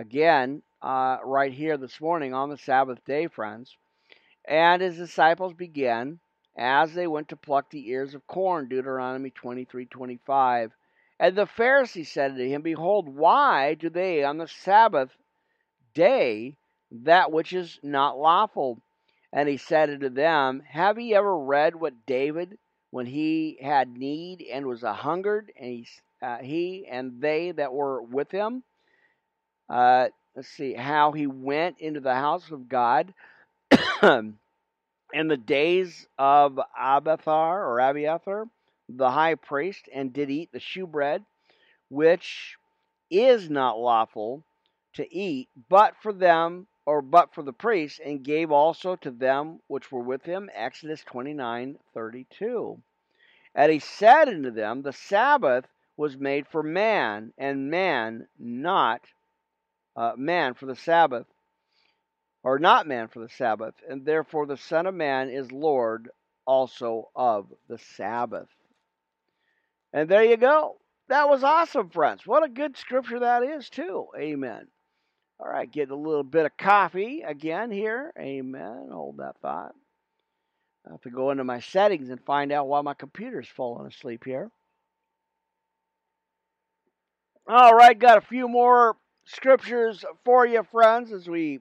[0.00, 3.76] Again, uh, right here this morning on the Sabbath day, friends.
[4.46, 6.20] And his disciples began
[6.56, 10.72] as they went to pluck the ears of corn, Deuteronomy 23 25.
[11.18, 15.14] And the Pharisees said to him, Behold, why do they on the Sabbath
[15.92, 16.56] day
[16.90, 18.80] that which is not lawful?
[19.34, 22.56] And he said unto them, Have ye ever read what David,
[22.90, 25.88] when he had need and was a hungered, and he,
[26.22, 28.64] uh, he and they that were with him,
[29.70, 33.14] uh, let's see, how he went into the house of God
[34.02, 34.36] in
[35.12, 38.46] the days of Abiathar or Abiathar,
[38.88, 41.24] the high priest, and did eat the shewbread,
[41.88, 42.56] which
[43.10, 44.42] is not lawful
[44.94, 49.60] to eat, but for them or but for the priests, and gave also to them
[49.68, 50.50] which were with him.
[50.52, 52.80] Exodus twenty nine thirty two.
[53.54, 55.66] And he said unto them, The Sabbath
[55.96, 59.02] was made for man, and man not
[60.00, 61.26] uh, man for the Sabbath,
[62.42, 66.08] or not man for the Sabbath, and therefore the Son of Man is Lord
[66.46, 68.48] also of the Sabbath.
[69.92, 70.78] And there you go.
[71.08, 72.26] That was awesome, friends.
[72.26, 74.06] What a good scripture that is, too.
[74.18, 74.68] Amen.
[75.38, 78.10] All right, get a little bit of coffee again here.
[78.18, 78.88] Amen.
[78.90, 79.74] Hold that thought.
[80.86, 84.24] I have to go into my settings and find out why my computer's falling asleep
[84.24, 84.50] here.
[87.46, 88.96] All right, got a few more
[89.34, 91.60] scriptures for you, friends, as we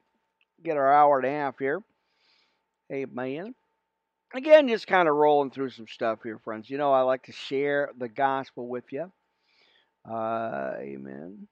[0.63, 1.81] get our hour and a half here.
[2.91, 3.53] Amen.
[4.33, 6.69] Again, just kind of rolling through some stuff here, friends.
[6.69, 9.11] You know, I like to share the gospel with you.
[10.09, 11.47] Uh, amen.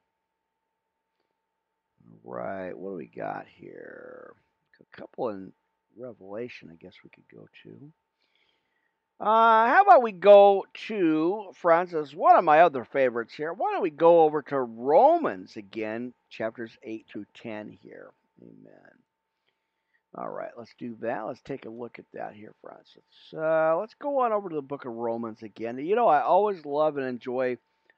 [2.24, 4.34] Right, what do we got here?
[4.80, 5.52] A couple in
[5.98, 7.92] Revelation, I guess we could go to.
[9.20, 13.52] Uh, how about we go to, Francis, one of my other favorites here.
[13.52, 18.12] Why don't we go over to Romans again, chapters 8 through 10 here?
[18.42, 18.92] Amen.
[20.16, 21.22] All right, let's do that.
[21.26, 23.04] Let's take a look at that here, Francis.
[23.36, 25.80] Uh, let's go on over to the book of Romans again.
[25.80, 27.58] You know, I always love and enjoy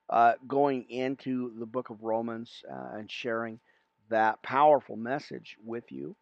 [0.09, 3.59] uh, going into the book of Romans uh, and sharing
[4.09, 6.15] that powerful message with you.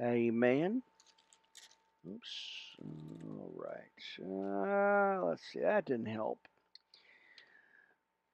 [0.00, 0.82] Amen.
[2.08, 2.76] Oops.
[3.24, 4.02] All right.
[4.20, 5.60] Uh, let's see.
[5.60, 6.38] That didn't help.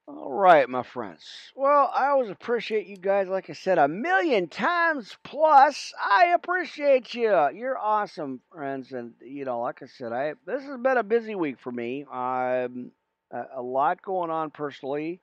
[0.07, 1.23] All right, my friends.
[1.55, 5.93] Well, I always appreciate you guys, like I said, a million times plus.
[6.03, 7.29] I appreciate you.
[7.53, 8.91] You're awesome, friends.
[8.91, 12.05] And, you know, like I said, I this has been a busy week for me.
[12.11, 12.91] Um,
[13.31, 15.21] a, a lot going on personally.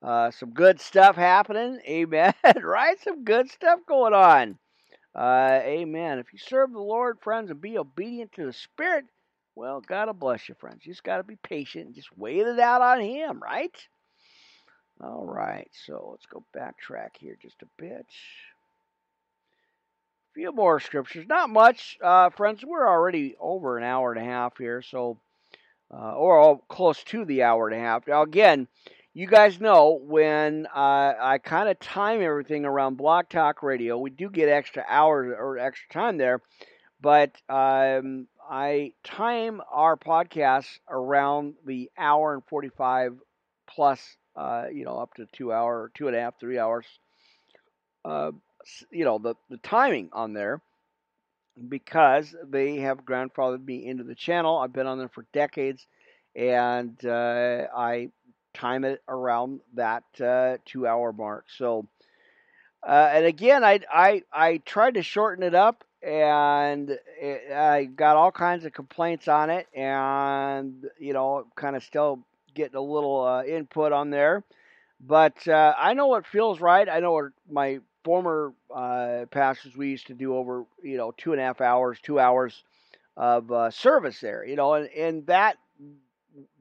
[0.00, 1.80] Uh, some good stuff happening.
[1.88, 2.32] Amen.
[2.62, 2.96] right?
[3.00, 4.56] Some good stuff going on.
[5.18, 6.20] Uh, amen.
[6.20, 9.04] If you serve the Lord, friends, and be obedient to the Spirit,
[9.56, 10.86] well, God will bless you, friends.
[10.86, 13.74] You just got to be patient and just wait it out on Him, right?
[15.00, 18.06] All right, so let's go backtrack here just a bit.
[20.30, 21.26] A few more scriptures.
[21.28, 22.64] Not much, uh, friends.
[22.64, 25.18] We're already over an hour and a half here, so,
[25.92, 28.06] uh, or close to the hour and a half.
[28.06, 28.68] Now, again,
[29.18, 34.10] you guys know when uh, I kind of time everything around Blog Talk Radio, we
[34.10, 36.40] do get extra hours or extra time there,
[37.00, 43.18] but um, I time our podcasts around the hour and 45
[43.66, 44.00] plus,
[44.36, 46.86] uh, you know, up to two hour, two and a half, three hours.
[48.04, 48.30] Uh,
[48.92, 50.62] you know, the, the timing on there
[51.68, 54.58] because they have grandfathered me into the channel.
[54.58, 55.84] I've been on there for decades
[56.36, 58.10] and uh, I
[58.58, 61.46] time it around that uh, two hour mark.
[61.50, 61.86] So,
[62.86, 66.90] Uh, and again, I, I I tried to shorten it up, and
[67.20, 72.20] it, I got all kinds of complaints on it, and you know, kind of still
[72.54, 74.44] getting a little uh, input on there.
[75.00, 76.88] But uh, I know what feels right.
[76.88, 81.32] I know what my former uh, pastors we used to do over you know two
[81.32, 82.64] and a half hours, two hours
[83.16, 84.44] of uh, service there.
[84.44, 85.58] You know, and and that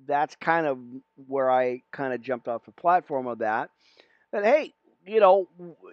[0.08, 0.80] that's kind of
[1.28, 3.70] where I kind of jumped off the platform of that.
[4.32, 4.74] That hey,
[5.06, 5.48] you know,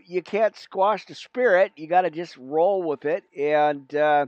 [0.06, 1.73] you can't squash the spirit.
[1.77, 4.27] You got to just roll with it, and uh,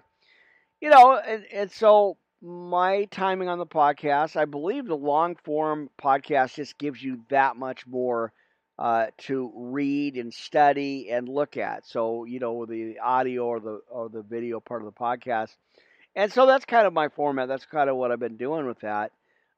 [0.80, 5.90] you know, and, and so my timing on the podcast, I believe the long form
[6.00, 8.32] podcast just gives you that much more
[8.78, 11.86] uh, to read and study and look at.
[11.86, 15.54] So you know, the audio or the or the video part of the podcast,
[16.14, 17.48] and so that's kind of my format.
[17.48, 19.12] That's kind of what I've been doing with that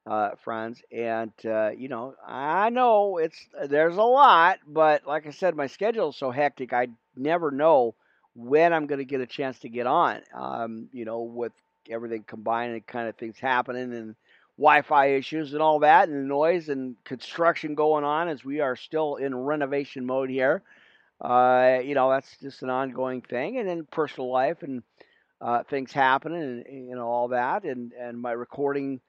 [0.06, 0.82] uh, friends.
[0.92, 5.66] And uh, you know, I know it's there's a lot, but like I said, my
[5.66, 6.72] schedule is so hectic.
[6.72, 7.94] I never know
[8.34, 10.20] when I'm going to get a chance to get on.
[10.34, 11.52] Um, you know, with
[11.90, 14.14] everything combined and kind of things happening and
[14.58, 19.16] Wi-Fi issues and all that, and noise and construction going on as we are still
[19.16, 20.62] in renovation mode here.
[21.20, 24.82] Uh, you know, that's just an ongoing thing, and then personal life and
[25.40, 29.00] uh, things happening, and you know all that, and and my recording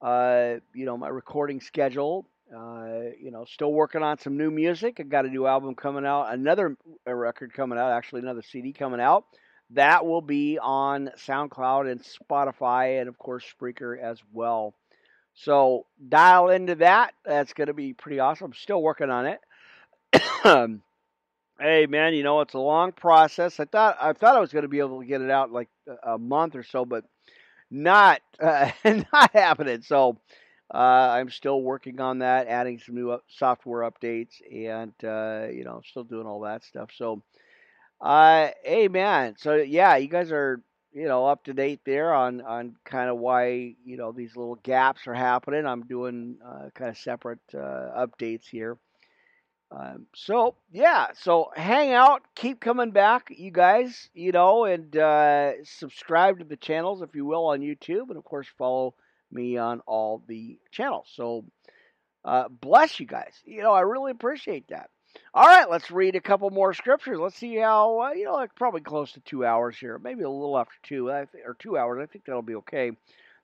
[0.00, 2.26] uh, you know, my recording schedule.
[2.54, 4.96] Uh, you know, still working on some new music.
[4.98, 9.00] I got a new album coming out, another record coming out, actually another CD coming
[9.00, 9.24] out.
[9.72, 14.74] That will be on SoundCloud and Spotify, and of course Spreaker as well.
[15.34, 17.12] So dial into that.
[17.24, 18.54] That's going to be pretty awesome.
[18.54, 19.40] Still working on it.
[21.60, 23.60] hey man, you know it's a long process.
[23.60, 25.68] I thought I thought I was going to be able to get it out like
[26.02, 27.04] a month or so, but
[27.70, 29.82] not uh, not happening.
[29.82, 30.18] So
[30.72, 35.80] uh, I'm still working on that, adding some new software updates, and uh, you know,
[35.84, 36.90] still doing all that stuff.
[36.94, 37.22] So,
[38.00, 40.62] uh, hey man, so yeah, you guys are
[40.92, 44.56] you know up to date there on on kind of why you know these little
[44.56, 45.66] gaps are happening.
[45.66, 48.78] I'm doing uh, kind of separate uh, updates here.
[49.70, 55.62] Um, so yeah, so hang out, keep coming back, you guys, you know, and uh,
[55.64, 58.94] subscribe to the channels if you will on YouTube, and of course follow
[59.30, 61.08] me on all the channels.
[61.14, 61.44] So
[62.24, 63.34] uh, bless you guys.
[63.44, 64.88] You know, I really appreciate that.
[65.34, 67.18] All right, let's read a couple more scriptures.
[67.20, 70.30] Let's see how uh, you know, like probably close to two hours here, maybe a
[70.30, 72.00] little after two, or two hours.
[72.02, 72.92] I think that'll be okay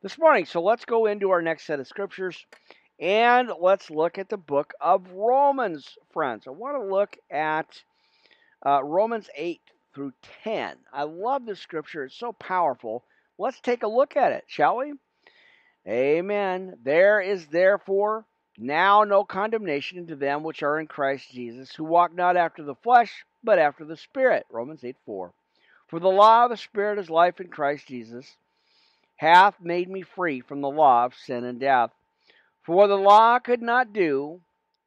[0.03, 0.47] this morning.
[0.47, 2.47] So let's go into our next set of scriptures.
[3.01, 6.47] And let's look at the book of Romans, friends.
[6.47, 7.67] I want to look at
[8.65, 9.61] uh, Romans 8
[9.95, 10.13] through
[10.45, 10.77] 10.
[10.93, 13.05] I love this scripture, it's so powerful.
[13.39, 14.95] Let's take a look at it, shall we?
[15.87, 16.75] Amen.
[16.83, 18.25] There is therefore
[18.57, 22.77] now no condemnation to them which are in Christ Jesus, who walk not after the
[22.77, 24.47] flesh, but after the Spirit.
[24.51, 25.33] Romans 8 4.
[25.89, 28.37] For the law of the Spirit is life in Christ Jesus,
[29.17, 31.91] hath made me free from the law of sin and death.
[32.65, 34.41] For the law could not do,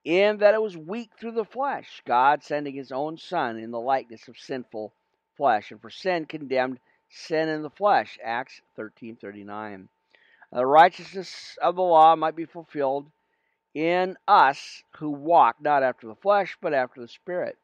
[0.04, 3.80] in that it was weak through the flesh, God sending his own Son in the
[3.80, 4.94] likeness of sinful
[5.36, 8.18] flesh, and for sin condemned sin in the flesh.
[8.24, 9.90] Acts 13:39.
[10.52, 13.12] The righteousness of the law might be fulfilled
[13.76, 17.60] in us who walk not after the flesh, but after the Spirit.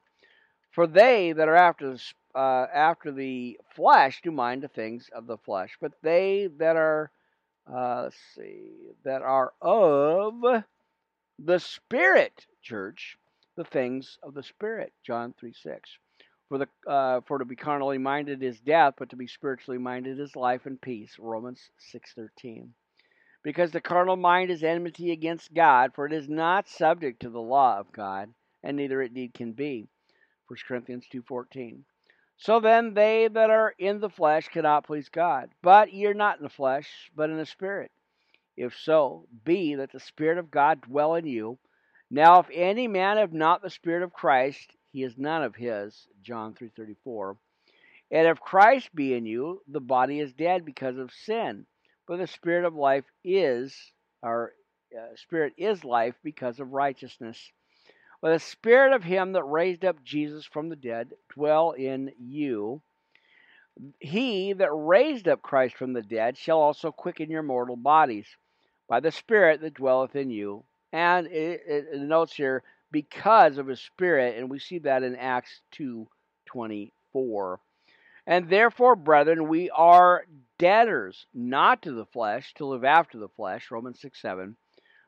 [0.69, 5.25] For they that are after the, uh, after the flesh do mind the things of
[5.25, 7.09] the flesh, but they that are
[7.71, 8.71] uh, let's see,
[9.03, 10.63] that are of
[11.39, 13.17] the Spirit, church,
[13.55, 14.93] the things of the Spirit.
[15.05, 15.97] John 3 6.
[16.49, 20.19] For, the, uh, for to be carnally minded is death, but to be spiritually minded
[20.19, 21.15] is life and peace.
[21.17, 22.69] Romans 6.13.
[23.43, 27.41] Because the carnal mind is enmity against God, for it is not subject to the
[27.41, 29.87] law of God, and neither it need can be.
[30.47, 31.79] 1 Corinthians 2.14.
[32.43, 35.49] So then, they that are in the flesh cannot please God.
[35.61, 37.89] But ye are not in the flesh, but in the Spirit.
[38.57, 41.57] If so, be that the Spirit of God dwell in you.
[42.11, 46.05] Now, if any man have not the Spirit of Christ, he is none of his.
[46.21, 47.37] John 3.34.
[48.11, 51.65] And if Christ be in you, the body is dead because of sin.
[52.09, 53.73] But the Spirit of life is,
[54.21, 54.51] our
[54.93, 57.39] uh, Spirit is life because of righteousness.
[58.23, 62.81] Let the spirit of him that raised up Jesus from the dead dwell in you.
[63.99, 68.27] He that raised up Christ from the dead shall also quicken your mortal bodies
[68.87, 70.63] by the Spirit that dwelleth in you.
[70.93, 75.17] And it, it, it notes here, because of his Spirit, and we see that in
[75.17, 76.07] Acts 2
[76.45, 77.59] 24.
[78.25, 80.25] And therefore, brethren, we are
[80.57, 84.55] debtors not to the flesh to live after the flesh, Romans 6 7.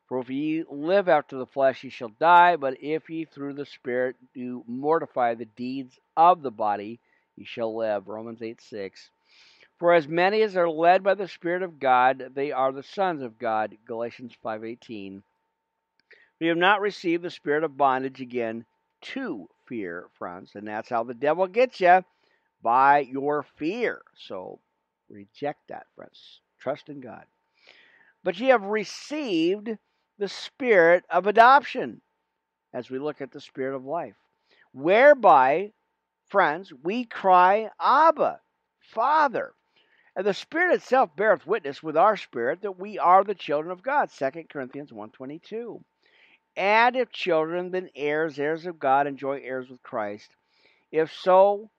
[0.07, 2.55] For if ye live after the flesh, ye shall die.
[2.57, 6.99] But if ye through the Spirit do mortify the deeds of the body,
[7.35, 8.07] ye shall live.
[8.07, 9.09] Romans 8 6.
[9.77, 13.21] For as many as are led by the Spirit of God, they are the sons
[13.21, 13.77] of God.
[13.85, 15.23] Galatians 5:18.
[16.39, 18.65] We have not received the spirit of bondage again
[19.01, 22.03] to fear, friends, and that's how the devil gets you
[22.61, 24.01] by your fear.
[24.15, 24.59] So
[25.09, 26.41] reject that, friends.
[26.59, 27.25] Trust in God.
[28.23, 29.77] But ye have received
[30.17, 32.01] the spirit of adoption,
[32.73, 34.15] as we look at the spirit of life,
[34.71, 35.71] whereby,
[36.27, 38.39] friends, we cry, Abba,
[38.79, 39.53] Father.
[40.15, 43.83] And the Spirit itself beareth witness with our spirit that we are the children of
[43.83, 44.09] God.
[44.09, 45.83] 2 Corinthians 1.22.
[46.55, 50.29] And if children, then heirs, heirs of God, enjoy heirs with Christ.
[50.89, 51.69] If so,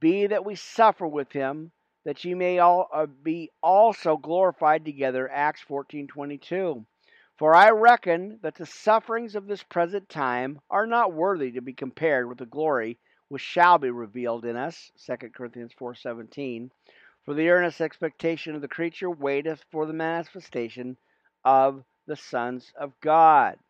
[0.00, 1.70] be that we suffer with him,
[2.04, 5.30] that ye may all uh, be also glorified together.
[5.30, 6.84] Acts 14:22.
[7.38, 11.72] For I reckon that the sufferings of this present time are not worthy to be
[11.72, 12.98] compared with the glory
[13.28, 14.90] which shall be revealed in us.
[14.96, 16.70] 2 Corinthians 4:17.
[17.24, 20.96] For the earnest expectation of the creature waiteth for the manifestation
[21.44, 23.60] of the sons of God.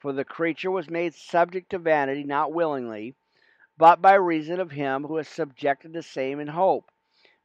[0.00, 3.14] For the creature was made subject to vanity, not willingly,
[3.76, 6.90] but by reason of him who has subjected the same in hope,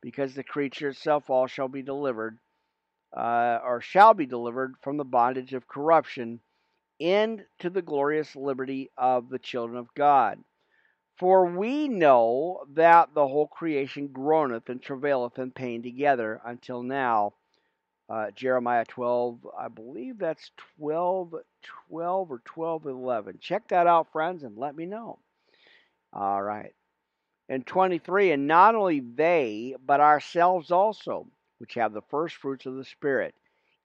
[0.02, 2.40] because the creature itself all shall be delivered,
[3.16, 6.40] uh, or shall be delivered from the bondage of corruption
[7.00, 10.44] into the glorious liberty of the children of God.
[11.18, 17.34] For we know that the whole creation groaneth and travaileth in pain together until now.
[18.10, 21.34] Uh, Jeremiah 12, I believe that's 12,
[21.90, 23.40] 12 or 12, 11.
[23.42, 25.20] Check that out, friends, and let me know.
[26.14, 26.74] All right.
[27.50, 31.28] And 23, and not only they, but ourselves also,
[31.60, 33.36] which have the first fruits of the Spirit,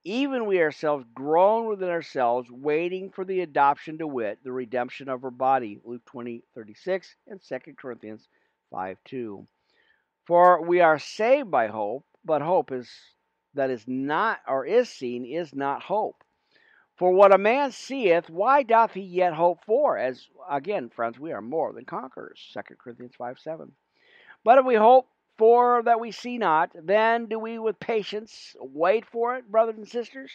[0.05, 5.25] even we ourselves groan within ourselves, waiting for the adoption to wit, the redemption of
[5.25, 5.79] our body.
[5.85, 8.29] Luke 20, 36, and 2 Corinthians
[8.71, 9.47] 5, 2.
[10.25, 12.91] For we are saved by hope, but hope is
[13.55, 16.25] that is not or is seen is not hope.
[16.97, 19.99] For what a man seeth, why doth he yet hope for?
[19.99, 22.41] As again, friends, we are more than conquerors.
[22.53, 23.73] 2 Corinthians 5, 7.
[24.45, 25.09] But if we hope
[25.43, 29.89] for that we see not, then do we with patience wait for it, brothers and
[29.89, 30.31] sisters.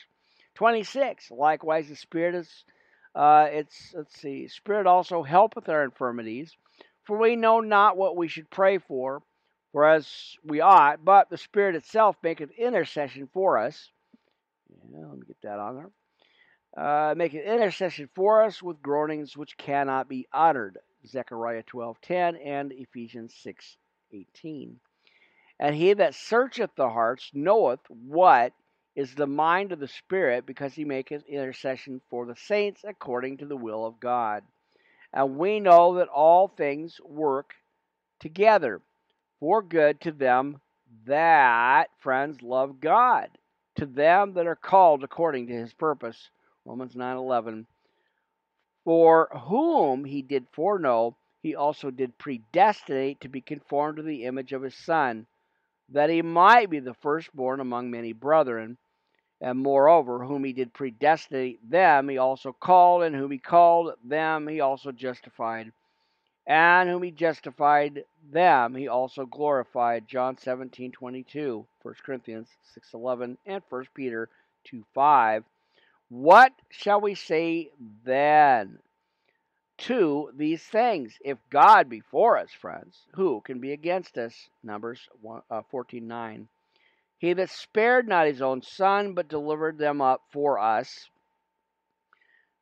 [0.55, 1.31] 26.
[1.31, 2.65] Likewise, the Spirit is,
[3.15, 6.57] uh, it's, let's see, Spirit also helpeth our infirmities,
[7.05, 9.23] for we know not what we should pray for,
[9.71, 13.89] for as we ought, but the Spirit itself maketh intercession for us.
[14.91, 15.75] Yeah, let me get that on
[16.75, 16.85] there.
[16.85, 20.77] Uh, maketh intercession for us with groanings which cannot be uttered.
[21.05, 24.81] Zechariah 12:10 and Ephesians 6:18.
[25.59, 28.53] And he that searcheth the hearts knoweth what
[28.95, 33.45] is the mind of the Spirit, because he maketh intercession for the saints according to
[33.45, 34.43] the will of God.
[35.13, 37.53] And we know that all things work
[38.19, 38.81] together
[39.39, 40.61] for good to them
[41.05, 43.29] that, friends, love God,
[43.75, 46.29] to them that are called according to his purpose.
[46.65, 47.65] Romans 9:11.
[48.83, 54.53] For whom he did foreknow, he also did predestinate to be conformed to the image
[54.53, 55.27] of his son
[55.89, 58.77] that he might be the firstborn among many brethren.
[59.39, 64.47] And moreover, whom he did predestinate them, he also called, and whom he called them,
[64.47, 65.71] he also justified.
[66.47, 70.07] And whom he justified them, he also glorified.
[70.07, 74.29] John 17, 22, 1 Corinthians 6, 11, and 1 Peter
[74.63, 75.43] 2, 5.
[76.09, 77.69] What shall we say
[78.03, 78.79] then?
[79.77, 81.17] To these things.
[81.23, 84.49] If God be for us, friends, who can be against us?
[84.63, 85.07] Numbers
[85.49, 86.47] uh, 14 9.
[87.19, 91.09] He that spared not his own son, but delivered them up for us.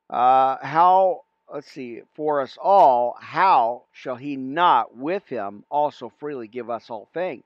[0.10, 1.22] Uh, how,
[1.52, 6.90] let's see, for us all, how shall he not with him also freely give us
[6.90, 7.44] all things?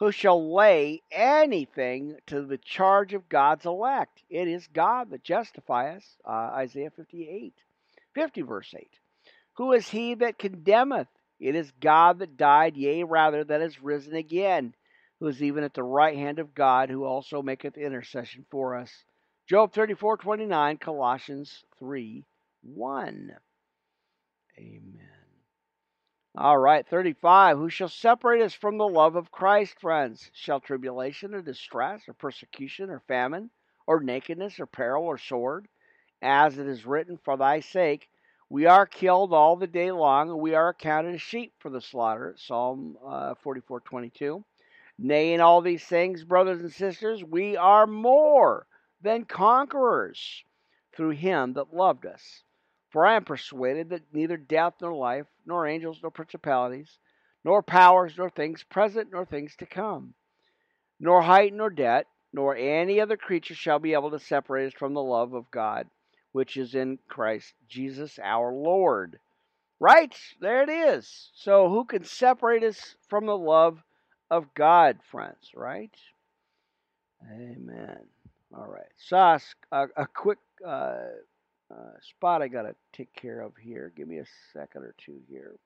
[0.00, 4.22] Who shall lay anything to the charge of God's elect?
[4.30, 6.04] It is God that justifies.
[6.24, 7.54] Uh, Isaiah 58.
[8.14, 8.88] 50, verse 8.
[9.56, 11.08] Who is he that condemneth?
[11.40, 14.74] It is God that died, yea, rather, that is risen again,
[15.20, 18.90] who is even at the right hand of God, who also maketh intercession for us.
[19.48, 22.24] Job 34, 29, Colossians 3,
[22.62, 23.32] 1.
[24.58, 25.08] Amen.
[26.36, 27.56] All right, 35.
[27.56, 30.30] Who shall separate us from the love of Christ, friends?
[30.34, 33.50] Shall tribulation or distress or persecution or famine
[33.86, 35.66] or nakedness or peril or sword?
[36.22, 38.08] As it is written, For thy sake
[38.50, 41.80] we are killed all the day long, and we are accounted as sheep for the
[41.80, 42.34] slaughter.
[42.38, 44.44] Psalm uh, 44 22.
[44.98, 48.66] Nay, in all these things, brothers and sisters, we are more
[49.00, 50.42] than conquerors
[50.92, 52.42] through him that loved us.
[52.90, 56.98] For I am persuaded that neither death nor life, nor angels nor principalities,
[57.44, 60.14] nor powers nor things present nor things to come,
[60.98, 64.94] nor height nor depth, nor any other creature shall be able to separate us from
[64.94, 65.86] the love of God,
[66.38, 69.18] which is in Christ Jesus our Lord.
[69.80, 70.14] Right?
[70.40, 71.30] There it is.
[71.34, 73.82] So, who can separate us from the love
[74.30, 75.50] of God, friends?
[75.52, 75.90] Right?
[77.28, 77.98] Amen.
[78.56, 78.86] All right.
[78.98, 79.42] Sas,
[79.72, 81.08] a, a quick uh,
[81.72, 83.92] uh, spot I got to take care of here.
[83.96, 85.56] Give me a second or two here.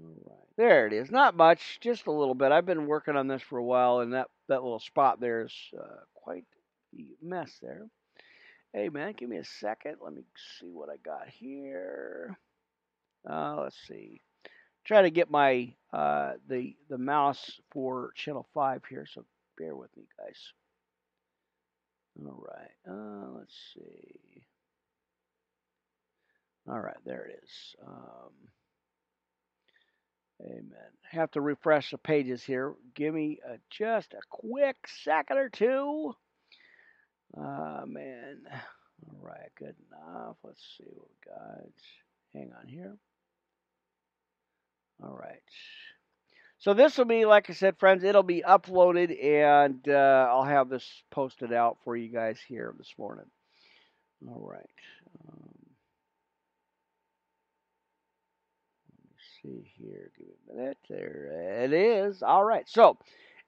[0.00, 0.46] All right.
[0.56, 1.10] There it is.
[1.10, 2.52] Not much, just a little bit.
[2.52, 5.52] I've been working on this for a while, and that, that little spot there is
[5.76, 6.44] uh, quite
[6.92, 7.88] the mess there.
[8.72, 9.96] Hey, man, give me a second.
[10.02, 10.22] Let me
[10.60, 12.38] see what I got here.
[13.28, 14.20] Uh, let's see.
[14.84, 19.24] Try to get my uh, the the mouse for channel five here, so
[19.56, 20.52] bear with me, guys.
[22.24, 22.70] All right.
[22.90, 24.42] Uh, let's see.
[26.68, 27.50] All right, there it is.
[27.86, 28.32] Um,
[30.42, 30.90] amen.
[31.10, 32.74] Have to refresh the pages here.
[32.94, 36.14] Give me a, just a quick second or two.
[37.36, 38.38] Uh, man.
[39.06, 40.36] All right, good enough.
[40.42, 41.72] Let's see what we got.
[42.34, 42.96] Hang on here.
[45.02, 45.40] All right.
[46.58, 50.68] So this will be, like I said, friends, it'll be uploaded, and uh, I'll have
[50.68, 53.26] this posted out for you guys here this morning.
[54.26, 54.66] All right.
[55.28, 55.54] Um,
[58.90, 60.10] let me see here.
[60.18, 60.78] Give me a minute.
[60.88, 62.22] There it is.
[62.24, 62.68] All right.
[62.68, 62.98] So,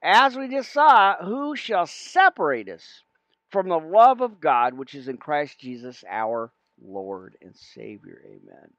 [0.02, 3.02] as we just saw, who shall separate us
[3.50, 6.52] from the love of God, which is in Christ Jesus, our
[6.82, 8.22] Lord and Savior?
[8.24, 8.70] Amen.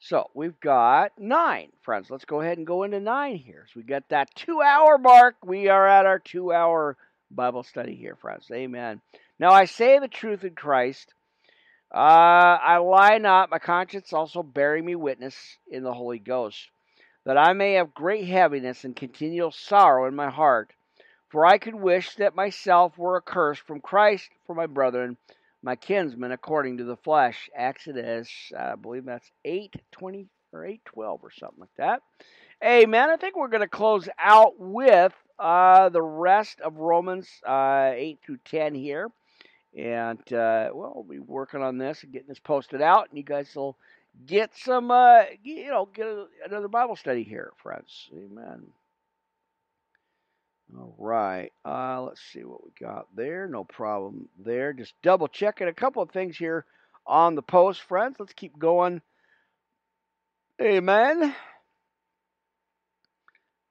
[0.00, 2.10] So we've got nine, friends.
[2.10, 3.66] Let's go ahead and go into nine here.
[3.68, 5.36] So we got that two hour mark.
[5.44, 6.96] We are at our two hour
[7.30, 8.50] Bible study here, friends.
[8.52, 9.00] Amen.
[9.38, 11.14] Now I say the truth in Christ.
[11.94, 15.36] Uh, I lie not, my conscience also bearing me witness
[15.70, 16.70] in the Holy Ghost,
[17.24, 20.72] that I may have great heaviness and continual sorrow in my heart.
[21.32, 25.16] For I could wish that myself were accursed from Christ for my brethren
[25.62, 27.48] my kinsmen according to the flesh.
[27.54, 32.02] Exodus, I believe that's 820 or 812 or something like that.
[32.64, 33.10] Amen.
[33.10, 38.18] I think we're going to close out with uh, the rest of Romans uh, 8
[38.24, 39.08] through 10 here.
[39.76, 43.24] And, uh, well, we'll be working on this and getting this posted out, and you
[43.24, 43.78] guys will
[44.26, 48.10] get some, uh, you know, get a, another Bible study here, friends.
[48.12, 48.66] Amen.
[50.76, 51.52] All right.
[51.64, 53.46] Uh, let's see what we got there.
[53.46, 54.72] No problem there.
[54.72, 56.64] Just double checking a couple of things here
[57.06, 58.16] on the post, friends.
[58.18, 59.02] Let's keep going.
[60.60, 61.34] Amen.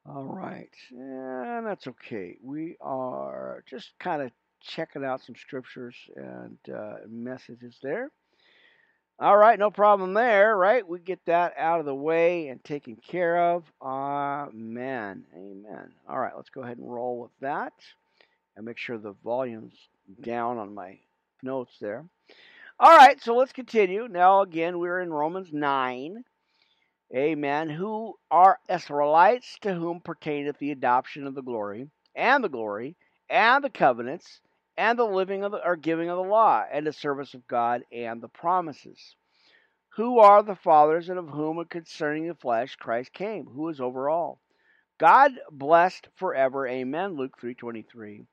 [0.08, 0.70] All right.
[0.92, 2.38] And that's okay.
[2.44, 8.12] We are just kind of checking out some scriptures and uh, messages there.
[9.22, 10.88] All right, no problem there, right?
[10.88, 13.64] We get that out of the way and taken care of.
[13.80, 15.24] Amen.
[15.36, 15.92] Amen.
[16.10, 17.74] All right, let's go ahead and roll with that
[18.56, 19.76] and make sure the volume's
[20.22, 20.98] down on my
[21.44, 22.04] notes there.
[22.80, 24.08] All right, so let's continue.
[24.08, 26.24] Now, again, we're in Romans 9.
[27.16, 27.70] Amen.
[27.70, 32.96] Who are Israelites to whom pertaineth the adoption of the glory, and the glory,
[33.30, 34.42] and the covenants,
[34.82, 37.84] and the living of the, or giving of the law, and the service of God,
[37.92, 39.16] and the promises.
[39.90, 44.10] Who are the fathers, and of whom concerning the flesh Christ came, who is over
[44.10, 44.40] all.
[44.98, 46.68] God blessed forever.
[46.68, 47.16] Amen.
[47.16, 48.26] Luke 3.23.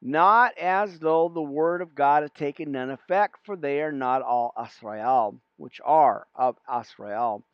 [0.00, 4.22] Not as though the word of God had taken none effect, for they are not
[4.22, 7.44] all Israel, which are of Israel.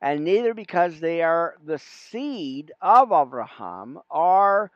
[0.00, 4.70] And neither because they are the seed of Abraham are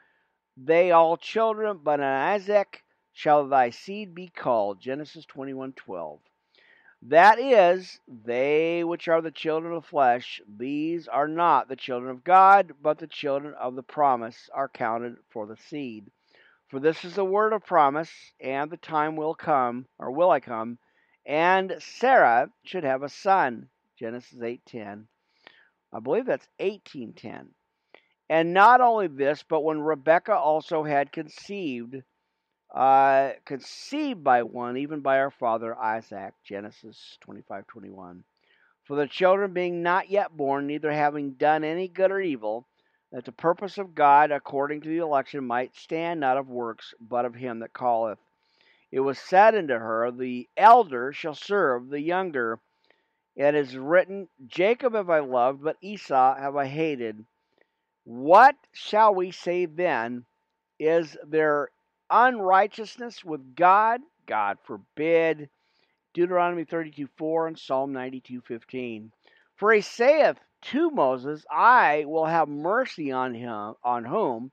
[0.57, 2.83] they all children, but in Isaac
[3.13, 4.81] shall thy seed be called.
[4.81, 6.21] Genesis 21:12.
[7.03, 12.11] That is, they which are the children of the flesh, these are not the children
[12.11, 16.11] of God, but the children of the promise are counted for the seed.
[16.69, 20.41] For this is the word of promise, and the time will come, or will I
[20.41, 20.79] come,
[21.25, 23.71] and Sarah should have a son.
[23.99, 25.09] Genesis 8:10.
[25.93, 27.55] I believe that's 18:10.
[28.29, 32.03] And not only this, but when Rebekah also had conceived,
[32.75, 38.25] uh, conceived by one, even by our father Isaac, Genesis 25 21.
[38.85, 42.67] For the children being not yet born, neither having done any good or evil,
[43.13, 47.25] that the purpose of God according to the election might stand not of works, but
[47.25, 48.19] of him that calleth.
[48.93, 52.61] It was said unto her, The elder shall serve the younger.
[53.37, 57.25] It is written, Jacob have I loved, but Esau have I hated.
[58.05, 60.25] What shall we say then?
[60.79, 61.71] Is there
[62.11, 64.01] unrighteousness with God?
[64.27, 65.49] God forbid.
[66.13, 69.13] Deuteronomy 32 4 and Psalm 92 15.
[69.57, 74.51] For he saith to Moses, I will have mercy on him, on whom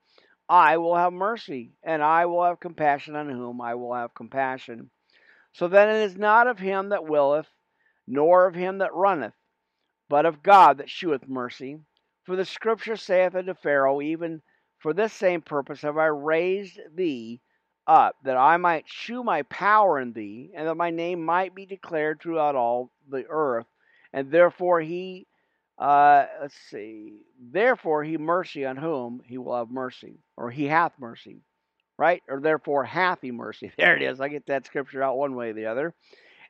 [0.47, 4.91] I will have mercy, and I will have compassion on whom I will have compassion.
[5.53, 7.49] So then it is not of him that willeth,
[8.05, 9.35] nor of him that runneth,
[10.07, 11.79] but of God that sheweth mercy.
[12.23, 14.41] For the scripture saith unto Pharaoh, Even
[14.77, 17.41] for this same purpose have I raised thee
[17.87, 21.65] up, that I might shew my power in thee, and that my name might be
[21.65, 23.65] declared throughout all the earth.
[24.13, 25.27] And therefore he,
[25.77, 30.93] uh, let's see, therefore he mercy on whom he will have mercy, or he hath
[30.99, 31.41] mercy,
[31.97, 32.21] right?
[32.27, 33.71] Or therefore hath he mercy.
[33.77, 34.19] There it is.
[34.19, 35.93] I get that scripture out one way or the other.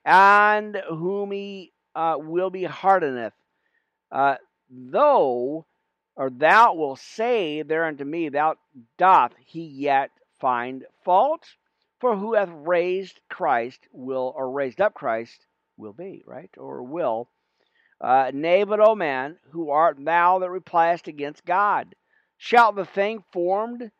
[0.03, 3.34] And whom he uh, will be hardeneth.
[4.11, 4.35] Uh,
[4.69, 5.65] though,
[6.15, 8.55] or thou will say there unto me, thou
[8.97, 11.55] doth he yet find fault?
[11.99, 15.47] For who hath raised Christ will, or raised up Christ,
[15.77, 16.51] will be, right?
[16.57, 17.30] Or will.
[17.99, 21.95] Uh, Nay, but, O man, who art thou that repliest against God?
[22.38, 23.91] Shall the thing formed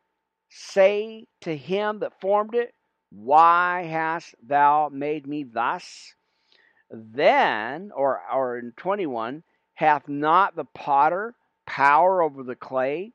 [0.50, 2.74] say to him that formed it,
[3.10, 6.14] Why hast thou made me thus?
[6.92, 9.44] Then, or, or in 21,
[9.74, 11.36] hath not the potter
[11.66, 13.14] power over the clay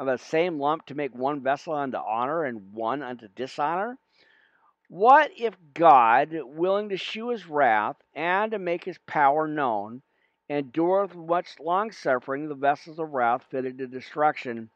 [0.00, 3.98] of the same lump to make one vessel unto honor and one unto dishonor?
[4.88, 10.00] What if God, willing to shew his wrath and to make his power known,
[10.48, 14.70] endureth much long suffering the vessels of wrath fitted to destruction,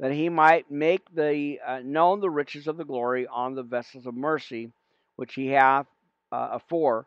[0.00, 4.06] that he might make the uh, known the riches of the glory on the vessels
[4.06, 4.72] of mercy,
[5.16, 5.86] which he hath
[6.32, 7.06] uh, afore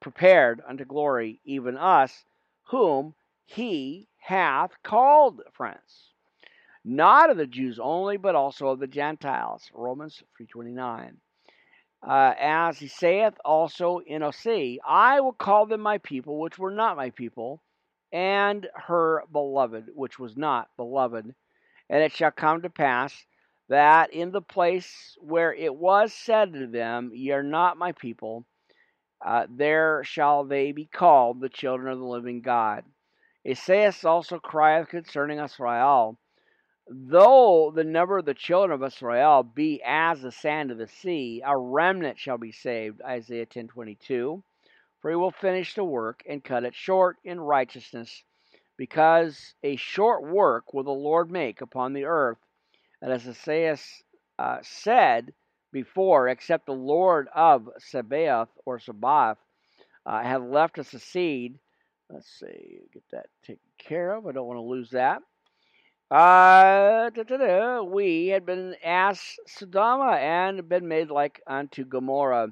[0.00, 2.24] prepared unto glory, even us,
[2.64, 3.14] whom
[3.46, 6.12] he hath called friends,
[6.88, 9.70] not of the Jews only, but also of the Gentiles.
[9.74, 11.12] Romans 3.29.
[12.06, 16.70] Uh, as he saith also in Osee, I will call them my people, which were
[16.70, 17.60] not my people,
[18.12, 21.34] and her beloved, which was not beloved.
[21.90, 23.26] And it shall come to pass
[23.68, 28.46] that in the place where it was said to them, Ye are not my people,
[29.24, 32.84] uh, there shall they be called the children of the living God.
[33.46, 36.18] Esaias also crieth concerning Israel,
[36.90, 41.42] Though the number of the children of Israel be as the sand of the sea,
[41.44, 43.02] a remnant shall be saved.
[43.02, 44.42] Isaiah 10:22.
[45.00, 48.24] For he will finish the work and cut it short in righteousness,
[48.76, 52.38] because a short work will the Lord make upon the earth.
[53.02, 54.02] And as Esaias
[54.38, 55.34] uh, said
[55.70, 59.38] before, except the Lord of Sabaoth or Sabaoth
[60.06, 61.58] uh, have left us a seed.
[62.08, 64.26] Let's see, get that taken care of.
[64.26, 65.22] I don't want to lose that.
[66.10, 67.10] Uh,
[67.84, 72.48] we had been as Sodoma and been made like unto Gomorrah.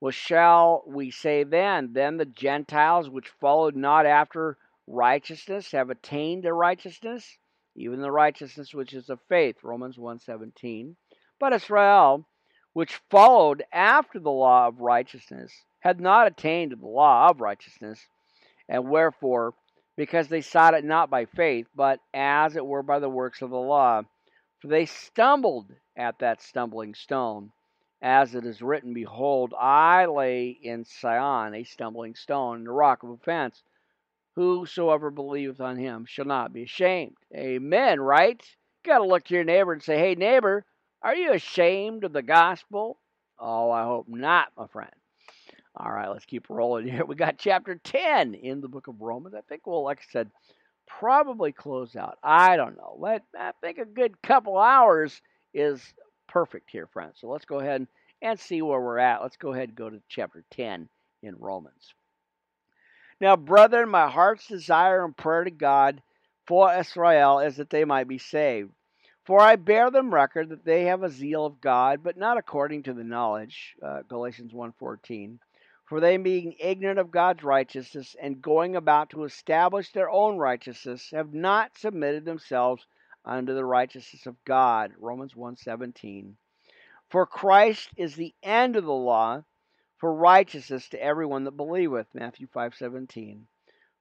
[0.00, 1.94] Well, shall we say then?
[1.94, 7.38] Then the Gentiles which followed not after righteousness have attained to righteousness,
[7.74, 9.56] even the righteousness which is of faith.
[9.62, 10.94] Romans 1.17.
[11.38, 12.26] But Israel,
[12.74, 18.06] which followed after the law of righteousness, had not attained to the law of righteousness,
[18.68, 19.54] and wherefore
[19.96, 23.50] because they sought it not by faith, but as it were by the works of
[23.50, 24.02] the law.
[24.60, 27.52] For they stumbled at that stumbling stone,
[28.02, 33.02] as it is written, Behold, I lay in Sion a stumbling stone, and a rock
[33.02, 33.62] of offense.
[34.36, 37.16] Whosoever believeth on him shall not be ashamed.
[37.34, 38.40] Amen, right?
[38.84, 40.64] You got to look to your neighbor and say, Hey, neighbor,
[41.02, 42.98] are you ashamed of the gospel?
[43.38, 44.90] Oh, I hope not, my friend.
[45.76, 47.04] All right, let's keep rolling here.
[47.06, 49.34] We got chapter 10 in the book of Romans.
[49.34, 50.30] I think we'll, like I said,
[50.86, 52.18] probably close out.
[52.22, 52.96] I don't know.
[52.98, 55.20] Let I think a good couple hours
[55.54, 55.80] is
[56.28, 57.16] perfect here, friends.
[57.20, 57.86] So let's go ahead
[58.22, 59.22] and, see where we're at.
[59.22, 60.88] Let's go ahead and go to chapter 10
[61.22, 61.94] in Romans.
[63.20, 66.02] Now, brethren, my heart's desire and prayer to God
[66.46, 68.72] for Israel is that they might be saved.
[69.24, 72.84] For I bear them record that they have a zeal of God, but not according
[72.84, 73.76] to the knowledge.
[73.82, 75.38] Uh, Galatians 1.14
[75.90, 81.10] for they, being ignorant of God's righteousness and going about to establish their own righteousness,
[81.10, 82.86] have not submitted themselves
[83.24, 84.92] unto the righteousness of God.
[85.00, 86.36] Romans 1:17.
[87.08, 89.42] For Christ is the end of the law
[89.96, 92.06] for righteousness to everyone that believeth.
[92.14, 93.48] Matthew 5:17.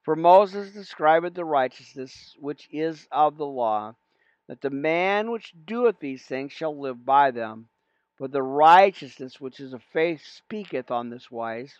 [0.04, 3.96] For Moses describeth the righteousness which is of the law,
[4.48, 7.68] that the man which doeth these things shall live by them.
[8.20, 11.80] But the righteousness which is of faith speaketh on this wise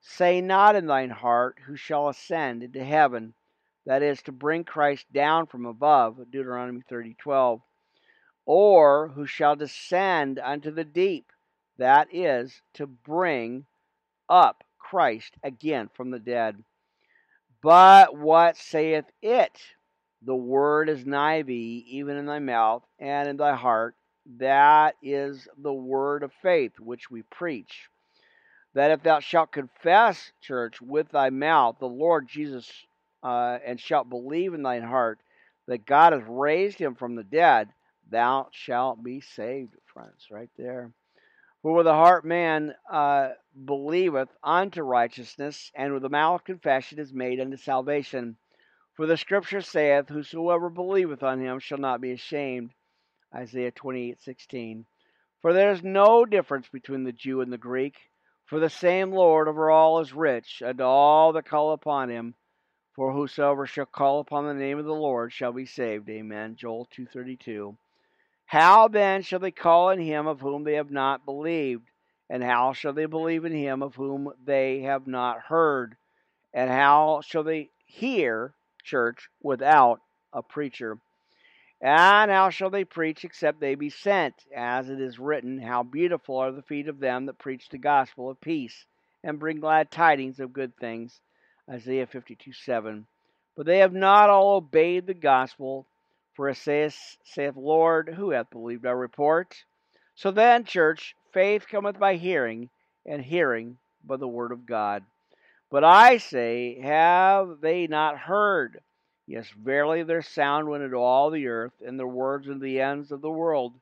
[0.00, 3.34] Say not in thine heart, Who shall ascend into heaven?
[3.86, 7.62] That is, to bring Christ down from above, Deuteronomy 30 12.
[8.44, 11.32] Or, Who shall descend unto the deep?
[11.78, 13.66] That is to bring
[14.28, 16.62] up Christ again from the dead.
[17.62, 19.60] But what saith it?
[20.22, 23.96] The word is nigh thee, even in thy mouth and in thy heart.
[24.38, 27.88] That is the word of faith which we preach.
[28.74, 32.70] That if thou shalt confess, church, with thy mouth the Lord Jesus,
[33.22, 35.20] uh, and shalt believe in thine heart
[35.66, 37.70] that God has raised him from the dead,
[38.10, 40.92] thou shalt be saved, friends, right there.
[41.62, 43.30] For with the heart man uh,
[43.64, 48.36] believeth unto righteousness, and with the mouth confession is made unto salvation.
[48.94, 52.70] For the scripture saith, Whosoever believeth on him shall not be ashamed.
[53.36, 54.86] Isaiah 28:16.
[55.42, 57.94] For there is no difference between the Jew and the Greek,
[58.46, 62.34] for the same Lord over all is rich, and all that call upon him.
[62.94, 66.08] For whosoever shall call upon the name of the Lord shall be saved.
[66.08, 66.56] Amen.
[66.56, 67.76] Joel 2:32.
[68.46, 71.90] How then shall they call on him of whom they have not believed?
[72.30, 75.98] And how shall they believe in him of whom they have not heard?
[76.54, 80.00] And how shall they hear, church, without
[80.32, 80.98] a preacher?
[81.80, 84.34] And how shall they preach except they be sent?
[84.54, 88.30] As it is written, How beautiful are the feet of them that preach the gospel
[88.30, 88.86] of peace,
[89.22, 91.20] and bring glad tidings of good things.
[91.70, 93.06] Isaiah 52 7.
[93.56, 95.86] But they have not all obeyed the gospel.
[96.34, 99.64] For it saith, saith Lord, who hath believed our report?
[100.14, 102.70] So then, church, faith cometh by hearing,
[103.04, 105.04] and hearing by the word of God.
[105.70, 108.80] But I say, have they not heard?
[109.28, 113.10] Yes, verily their sound went into all the earth, and their words into the ends
[113.10, 113.74] of the world.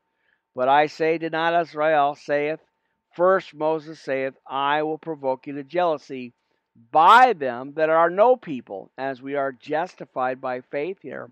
[0.54, 2.60] But I say, did not Israel saith,
[3.14, 6.32] First Moses saith, I will provoke you to jealousy
[6.90, 11.30] by them that are no people, as we are justified by faith here.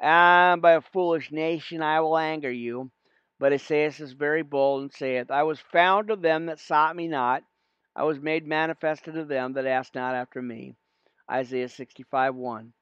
[0.00, 2.90] And by a foolish nation I will anger you.
[3.38, 7.06] But Esaias is very bold and saith, I was found of them that sought me
[7.06, 7.44] not.
[7.94, 10.74] I was made manifest unto them that asked not after me.
[11.30, 12.72] Isaiah 65 1.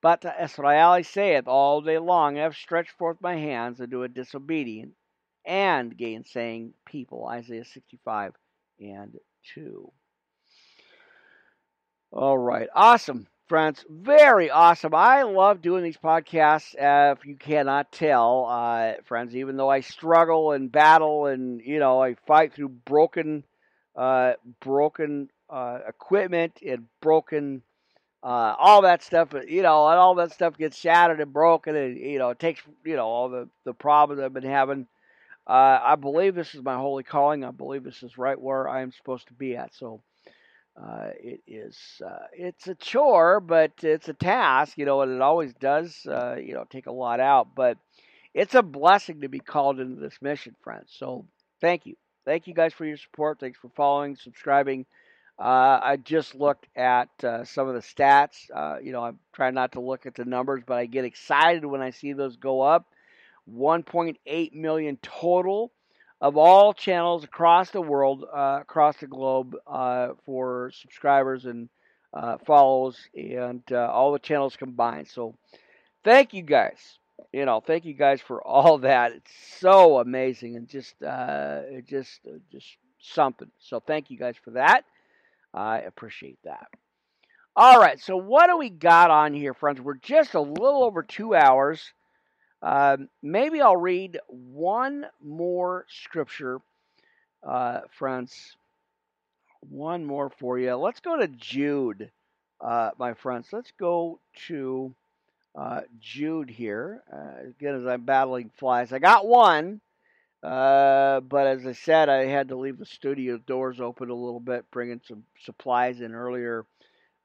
[0.00, 4.92] But Israel saith, All day long I have stretched forth my hands unto a disobedient
[5.44, 7.26] and gainsaying people.
[7.26, 8.32] Isaiah 65
[8.80, 9.18] and
[9.54, 9.92] 2.
[12.12, 12.68] All right.
[12.74, 13.84] Awesome friends.
[13.88, 14.94] Very awesome.
[14.94, 16.74] I love doing these podcasts.
[16.74, 21.78] Uh, if you cannot tell, uh, friends, even though I struggle and battle and you
[21.78, 23.44] know I fight through broken,
[23.94, 27.62] uh, broken uh, equipment and broken.
[28.22, 31.96] Uh, all that stuff, you know, and all that stuff gets shattered and broken, and
[31.96, 34.86] you know, it takes, you know, all the the problems I've been having.
[35.46, 37.44] Uh, I believe this is my holy calling.
[37.44, 39.74] I believe this is right where I am supposed to be at.
[39.74, 40.02] So,
[40.76, 45.20] uh, it is uh, it's a chore, but it's a task, you know, and it
[45.22, 47.54] always does, uh, you know, take a lot out.
[47.54, 47.78] But
[48.34, 50.92] it's a blessing to be called into this mission, friends.
[50.98, 51.26] So
[51.60, 53.38] thank you, thank you guys for your support.
[53.38, 54.84] Thanks for following, subscribing.
[55.38, 58.50] Uh, I just looked at uh, some of the stats.
[58.54, 61.64] Uh, you know, I'm trying not to look at the numbers, but I get excited
[61.64, 62.86] when I see those go up.
[63.52, 65.70] 1.8 million total
[66.20, 71.68] of all channels across the world, uh, across the globe, uh, for subscribers and
[72.14, 75.06] uh, follows, and all the channels combined.
[75.06, 75.36] So,
[76.02, 76.98] thank you guys.
[77.32, 79.12] You know, thank you guys for all that.
[79.12, 80.94] It's so amazing and just,
[81.86, 83.50] just, just something.
[83.60, 84.84] So, thank you guys for that.
[85.56, 86.68] I appreciate that.
[87.56, 89.80] All right, so what do we got on here, friends?
[89.80, 91.82] We're just a little over two hours.
[92.60, 96.60] Um, maybe I'll read one more scripture,
[97.42, 98.56] uh, friends.
[99.60, 100.74] One more for you.
[100.74, 102.10] Let's go to Jude,
[102.60, 103.48] uh, my friends.
[103.52, 104.94] Let's go to
[105.58, 107.02] uh, Jude here.
[107.10, 109.80] Uh, again, as I'm battling flies, I got one.
[110.42, 114.40] Uh, but as I said, I had to leave the studio doors open a little
[114.40, 116.66] bit, bringing some supplies in earlier.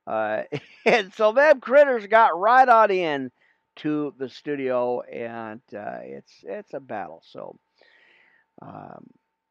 [0.07, 0.43] Uh,
[0.85, 3.31] and so them critters got right on in
[3.77, 7.21] to the studio, and uh, it's it's a battle.
[7.25, 7.57] So,
[8.61, 9.07] um,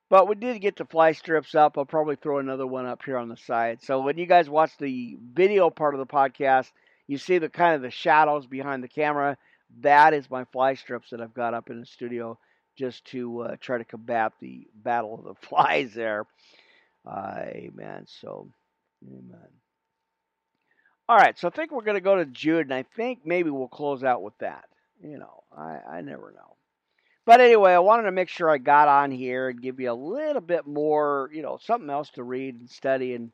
[0.09, 1.79] but we did get the fly strips up.
[1.79, 3.83] I'll probably throw another one up here on the side.
[3.83, 6.71] So when you guys watch the video part of the podcast,
[7.07, 9.37] you see the kind of the shadows behind the camera.
[9.81, 12.39] That is my fly strips that I've got up in the studio
[12.81, 16.27] just to uh, try to combat the battle of the flies there.
[17.07, 18.07] Uh, amen.
[18.07, 18.49] So,
[19.07, 19.49] amen.
[21.07, 23.51] All right, so I think we're going to go to Jude, and I think maybe
[23.51, 24.65] we'll close out with that.
[25.03, 26.57] You know, I, I never know.
[27.27, 29.95] But anyway, I wanted to make sure I got on here and give you a
[29.95, 33.31] little bit more, you know, something else to read and study and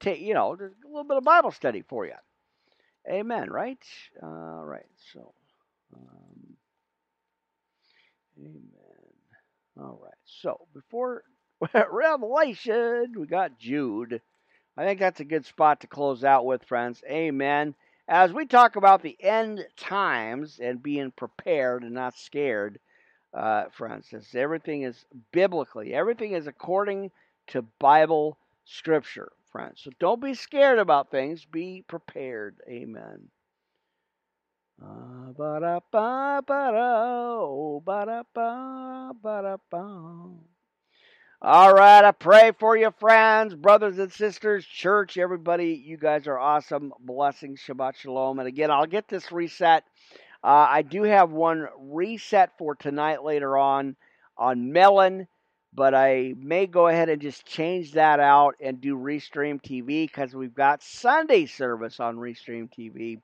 [0.00, 2.14] take, you know, a little bit of Bible study for you.
[3.08, 3.78] Amen, right?
[4.22, 5.32] All right, so,
[5.94, 6.56] um,
[8.38, 8.79] amen.
[9.78, 11.24] All right, so before
[11.90, 13.14] Revelation.
[13.16, 14.20] We got Jude.
[14.76, 17.02] I think that's a good spot to close out with, friends.
[17.08, 17.74] Amen.
[18.08, 22.80] As we talk about the end times and being prepared and not scared,
[23.34, 27.10] uh, friends, as everything is biblically, everything is according
[27.48, 29.82] to Bible scripture, friends.
[29.82, 31.44] So don't be scared about things.
[31.44, 32.56] Be prepared.
[32.68, 33.28] Amen.
[34.82, 40.30] Uh, ba-da-ba, ba-da, oh, ba-da-ba, ba-da-ba.
[41.42, 45.82] All right, I pray for you, friends, brothers and sisters, church, everybody.
[45.84, 46.94] You guys are awesome.
[46.98, 48.38] Blessings, Shabbat Shalom.
[48.38, 49.84] And again, I'll get this reset.
[50.42, 53.96] Uh, I do have one reset for tonight later on
[54.38, 55.28] on Melon,
[55.74, 60.34] but I may go ahead and just change that out and do Restream TV because
[60.34, 63.20] we've got Sunday service on Restream TV.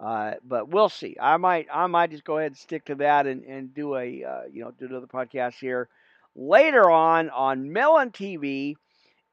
[0.00, 1.16] Uh, but we'll see.
[1.20, 4.24] I might I might just go ahead and stick to that and, and do a
[4.24, 5.88] uh, you know do another podcast here
[6.36, 8.76] later on on Melon TV.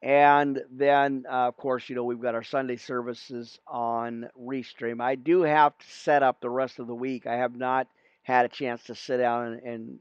[0.01, 5.01] And then, uh, of course, you know, we've got our Sunday services on Restream.
[5.01, 7.25] I do have to set up the rest of the week.
[7.25, 7.87] I have not
[8.21, 9.99] had a chance to sit down and, and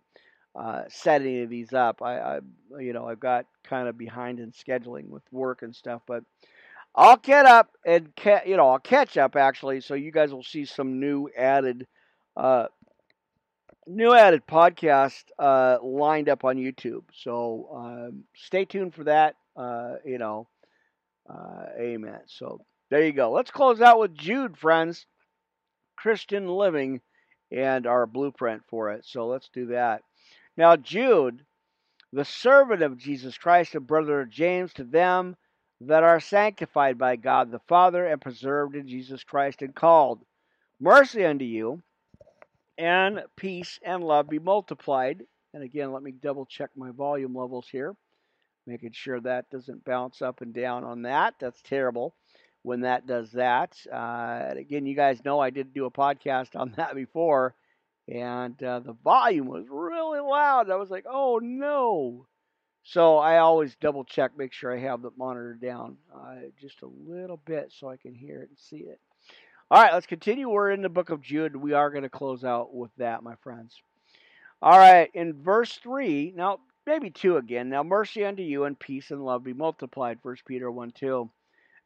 [0.55, 2.03] uh, set any of these up.
[2.03, 2.41] I, I,
[2.79, 6.23] you know, I've got kind of behind in scheduling with work and stuff, but
[6.95, 10.43] I'll get up and, ca- you know, I'll catch up actually, so you guys will
[10.45, 11.87] see some new added
[12.37, 12.67] uh,
[13.87, 17.03] new added podcast uh, lined up on YouTube.
[17.13, 19.37] So um, stay tuned for that.
[19.57, 20.49] Uh, you know,
[21.29, 22.21] uh, amen.
[22.27, 23.33] So there you go.
[23.33, 25.07] Let's close out with Jude, friends.
[25.97, 27.01] Christian living
[27.51, 29.05] and our blueprint for it.
[29.07, 30.03] So let's do that.
[30.57, 31.45] Now, Jude,
[32.13, 35.37] the servant of Jesus Christ, and brother of James, to them
[35.87, 40.25] that are sanctified by God the Father and preserved in Jesus Christ and called.
[40.81, 41.83] Mercy unto you
[42.79, 45.23] and peace and love be multiplied.
[45.53, 47.95] And again, let me double check my volume levels here,
[48.67, 51.35] making sure that doesn't bounce up and down on that.
[51.39, 52.15] That's terrible
[52.63, 53.77] when that does that.
[53.93, 57.55] Uh, again, you guys know I did do a podcast on that before,
[58.09, 60.71] and uh, the volume was really loud.
[60.71, 62.27] I was like, oh no.
[62.85, 66.87] So I always double check, make sure I have the monitor down uh, just a
[66.87, 69.01] little bit so I can hear it and see it.
[69.71, 70.51] All right, let's continue.
[70.51, 71.57] We're in the book of Jude.
[71.57, 73.81] We are going to close out with that, my friends.
[74.61, 77.71] All right, in verse 3, now maybe 2 again.
[77.71, 80.19] Now mercy unto you and peace and love be multiplied.
[80.21, 81.31] 1 Peter 1 2.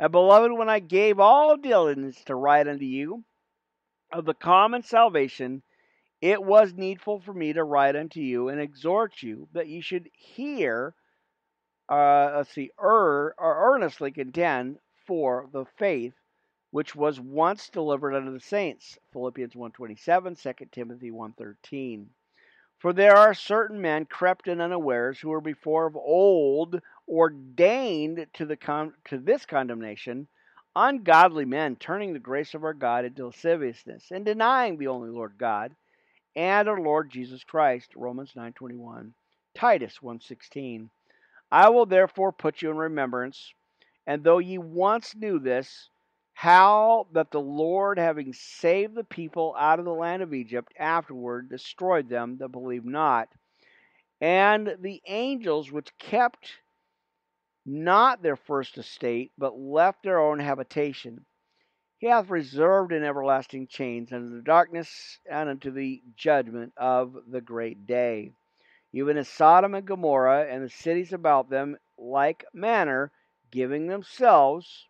[0.00, 3.22] And beloved, when I gave all diligence to write unto you
[4.12, 5.62] of the common salvation,
[6.20, 10.10] it was needful for me to write unto you and exhort you that you should
[10.12, 10.94] hear,
[11.88, 16.14] uh, let's see, er, or earnestly contend for the faith
[16.70, 18.98] which was once delivered unto the saints.
[19.12, 22.06] Philippians 1.27, 2 Timothy 1.13.
[22.78, 28.44] For there are certain men crept in unawares who were before of old ordained to,
[28.44, 30.28] the con- to this condemnation,
[30.76, 35.38] ungodly men turning the grace of our God into lasciviousness, and denying the only Lord
[35.38, 35.74] God
[36.38, 37.90] and our Lord Jesus Christ.
[37.96, 39.10] Romans 9.21.
[39.56, 40.88] Titus 1.16.
[41.50, 43.52] I will therefore put you in remembrance,
[44.06, 45.90] and though ye once knew this,
[46.34, 51.50] how that the Lord, having saved the people out of the land of Egypt, afterward
[51.50, 53.28] destroyed them that believe not,
[54.20, 56.52] and the angels which kept
[57.66, 61.24] not their first estate, but left their own habitation.
[62.00, 67.40] He hath reserved in everlasting chains unto the darkness and unto the judgment of the
[67.40, 68.30] great day.
[68.92, 73.10] Even as Sodom and Gomorrah and the cities about them, like manner,
[73.50, 74.86] giving themselves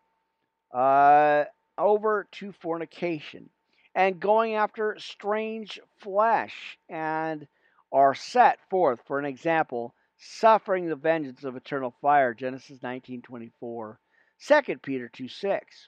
[0.71, 1.45] uh,
[1.79, 3.49] over to fornication
[3.95, 7.47] and going after strange flesh and
[7.91, 13.97] are set forth for an example suffering the vengeance of eternal fire genesis 19.24
[14.45, 15.87] 2 peter 2 6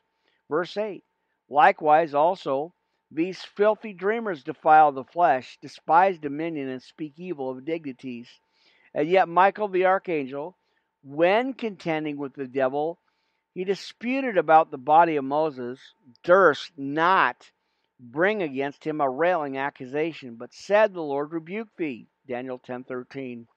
[0.50, 1.04] verse 8
[1.52, 2.74] likewise also
[3.12, 8.28] these filthy dreamers defile the flesh despise dominion and speak evil of dignities
[8.94, 10.58] and yet michael the archangel
[11.04, 13.00] when contending with the devil
[13.54, 15.78] he disputed about the body of Moses,
[16.24, 17.52] durst not
[18.00, 22.08] bring against him a railing accusation, but said, The Lord rebuke thee.
[22.26, 23.48] Daniel 10:13.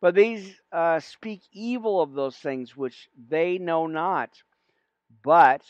[0.00, 4.42] But these uh, speak evil of those things which they know not,
[5.24, 5.62] but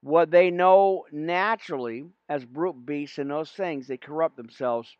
[0.00, 4.96] what they know naturally, as brute beasts in those things, they corrupt themselves.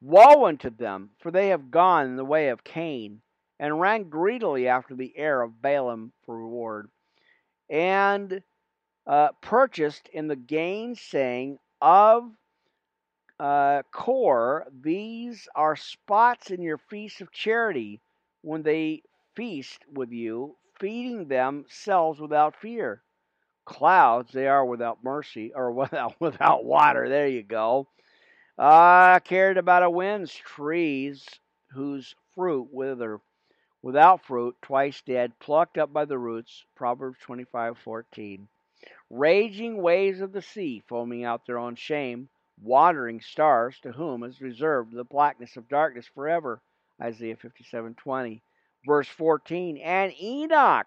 [0.00, 3.22] Woe unto them, for they have gone in the way of Cain,
[3.58, 6.90] and ran greedily after the heir of Balaam for reward
[7.70, 8.42] and
[9.06, 12.30] uh, purchased in the gainsaying of
[13.38, 14.66] uh, Core.
[14.82, 18.00] These are spots in your feast of charity
[18.42, 19.02] when they
[19.34, 23.02] feast with you, feeding themselves without fear.
[23.70, 27.08] Clouds they are without mercy, or without without water.
[27.08, 27.86] There you go.
[28.58, 31.24] Ah, uh, cared about a winds, trees
[31.72, 33.20] whose fruit wither,
[33.80, 36.64] without fruit, twice dead, plucked up by the roots.
[36.74, 38.48] Proverbs twenty-five fourteen.
[39.08, 42.28] Raging waves of the sea, foaming out their own shame,
[42.60, 46.60] wandering stars, to whom is reserved the blackness of darkness forever.
[47.00, 48.42] Isaiah fifty-seven twenty.
[48.84, 50.86] Verse 14, and Enoch,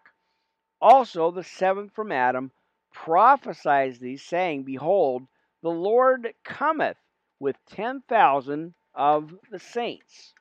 [0.81, 2.51] also the seventh from Adam,
[2.93, 5.27] prophesies these, saying, Behold,
[5.61, 6.97] the Lord cometh
[7.39, 10.33] with ten thousand of the saints.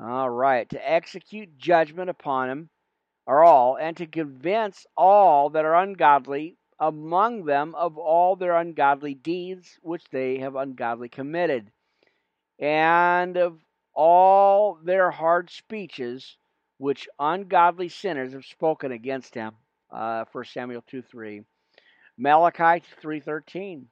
[0.00, 2.70] All right, to execute judgment upon him
[3.26, 9.14] are all, and to convince all that are ungodly among them of all their ungodly
[9.14, 11.70] deeds which they have ungodly committed,
[12.58, 13.60] and of
[13.94, 16.36] all their hard speeches
[16.78, 19.56] which ungodly sinners have spoken against him.
[19.90, 21.42] Uh, 1 Samuel 2 3.
[22.16, 23.84] Malachi 3.13.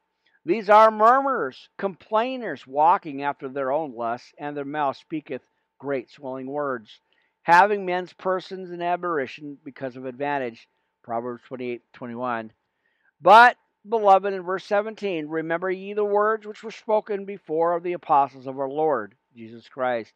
[0.44, 5.42] These are murmurers, complainers, walking after their own lusts, and their mouth speaketh
[5.78, 7.00] great swelling words,
[7.42, 10.68] having men's persons in aberration because of advantage.
[11.02, 12.52] Proverbs 28 21.
[13.20, 13.56] But,
[13.88, 18.46] beloved, in verse 17, remember ye the words which were spoken before of the apostles
[18.46, 20.12] of our Lord Jesus Christ.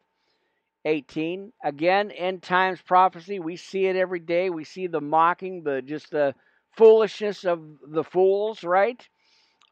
[0.85, 4.49] 18 again end times prophecy we see it every day.
[4.49, 6.33] We see the mocking the just the
[6.77, 9.07] foolishness of the fools right?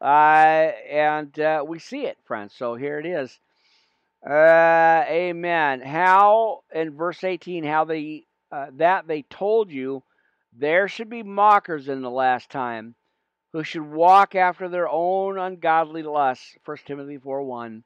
[0.00, 2.54] Uh, and uh, we see it friends.
[2.56, 3.38] So here it is.
[4.28, 5.80] Uh, amen.
[5.80, 10.02] How in verse 18 how they uh, that they told you
[10.52, 12.94] there should be mockers in the last time
[13.52, 17.84] who should walk after their own ungodly lusts 1 timothy 4 1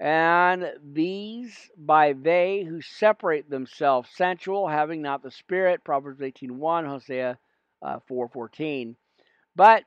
[0.00, 7.38] and these by they who separate themselves sensual, having not the Spirit, Proverbs 18.1, Hosea
[7.82, 8.96] uh, 4.14.
[9.54, 9.84] But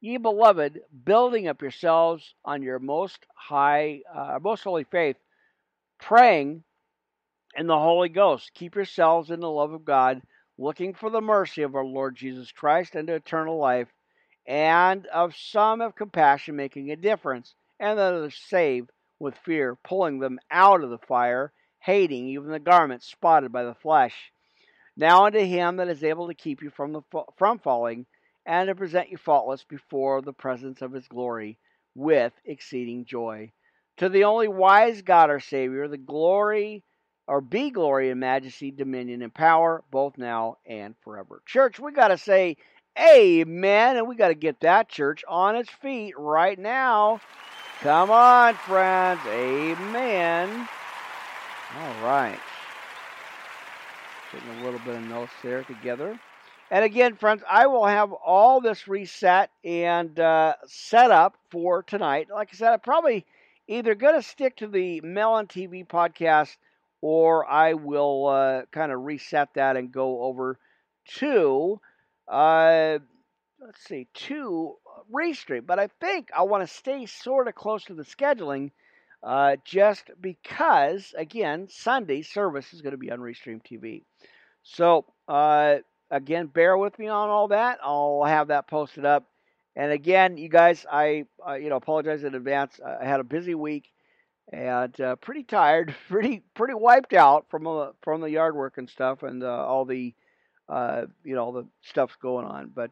[0.00, 5.16] ye beloved, building up yourselves on your most high, uh, most holy faith,
[5.98, 6.62] praying
[7.56, 8.52] in the Holy Ghost.
[8.54, 10.20] Keep yourselves in the love of God,
[10.58, 13.88] looking for the mercy of our Lord Jesus Christ unto eternal life,
[14.46, 20.18] and of some of compassion making a difference, and that others saved with fear, pulling
[20.18, 24.32] them out of the fire, hating even the garments spotted by the flesh.
[24.96, 27.02] Now unto him that is able to keep you from the
[27.36, 28.06] from falling,
[28.44, 31.58] and to present you faultless before the presence of his glory
[31.94, 33.52] with exceeding joy.
[33.98, 36.84] To the only wise God our Savior, the glory
[37.28, 41.42] or be glory and majesty, dominion and power, both now and forever.
[41.46, 42.56] Church, we got to say
[42.98, 47.20] amen, and we got to get that church on its feet right now.
[47.80, 49.20] Come on, friends.
[49.26, 50.68] Amen.
[51.78, 52.40] All right.
[54.32, 56.18] Getting a little bit of notes there together.
[56.72, 62.26] And again, friends, I will have all this reset and uh, set up for tonight.
[62.34, 63.24] Like I said, I'm probably
[63.68, 66.56] either going to stick to the Melon TV podcast
[67.00, 70.58] or I will uh, kind of reset that and go over
[71.18, 71.80] to,
[72.26, 72.98] uh,
[73.60, 74.74] let's see, to
[75.12, 78.70] Restream, but I think I want to stay sort of close to the scheduling
[79.22, 84.02] uh, just because, again, Sunday service is going to be on Restream TV.
[84.62, 85.76] So, uh,
[86.10, 87.78] again, bear with me on all that.
[87.82, 89.24] I'll have that posted up.
[89.76, 92.80] And again, you guys, I uh, you know apologize in advance.
[92.84, 93.92] I had a busy week
[94.52, 98.88] and uh, pretty tired, pretty pretty wiped out from uh, from the yard work and
[98.88, 100.14] stuff, and uh, all the
[100.68, 102.72] uh, you know all the stuff's going on.
[102.74, 102.90] But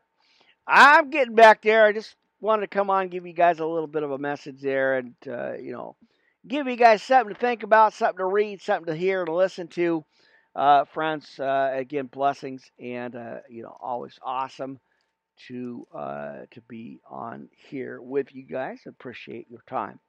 [0.67, 1.85] I'm getting back there.
[1.85, 4.19] I just wanted to come on and give you guys a little bit of a
[4.19, 5.97] message there and, uh, you know,
[6.47, 9.69] give you guys something to think about, something to read, something to hear, to listen
[9.69, 10.05] to.
[10.55, 14.81] Uh, friends, uh, again, blessings and, uh, you know, always awesome
[15.49, 18.81] to uh, to be on here with you guys.
[18.87, 20.01] Appreciate your time.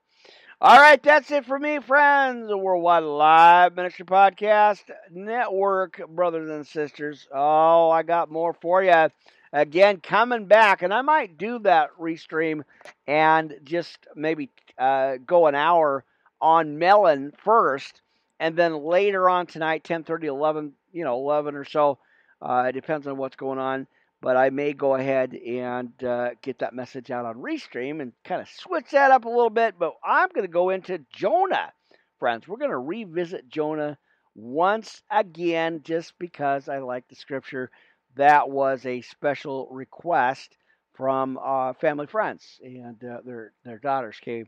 [0.59, 2.47] All right, that's it for me, friends.
[2.47, 7.27] The Worldwide Live Ministry Podcast Network, brothers and sisters.
[7.33, 9.09] Oh, I got more for you
[9.57, 12.63] again coming back, and I might do that restream
[13.07, 16.03] and just maybe uh, go an hour
[16.39, 18.01] on Melon first,
[18.39, 21.97] and then later on tonight, 10, 30, 11, you know, 11 or so.
[22.39, 23.87] Uh, it depends on what's going on,
[24.21, 28.41] but I may go ahead and uh, get that message out on restream and kind
[28.41, 29.79] of switch that up a little bit.
[29.79, 31.73] But I'm going to go into Jonah,
[32.19, 32.47] friends.
[32.47, 33.97] We're going to revisit Jonah
[34.35, 37.71] once again, just because I like the scripture
[38.17, 40.57] that was a special request
[40.95, 44.47] from uh, family friends, and uh, their their daughters came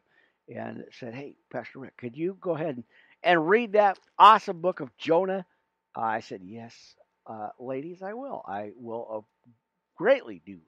[0.54, 2.86] and said, "Hey, Pastor Rick, could you go ahead and,
[3.24, 5.46] and read that awesome book of Jonah
[5.96, 6.76] I said, Yes,
[7.28, 8.44] uh, ladies, I will.
[8.48, 9.52] I will uh,
[9.98, 10.60] greatly do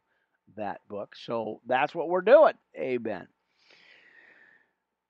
[0.57, 1.15] that book.
[1.17, 2.55] So that's what we're doing.
[2.77, 3.27] Amen.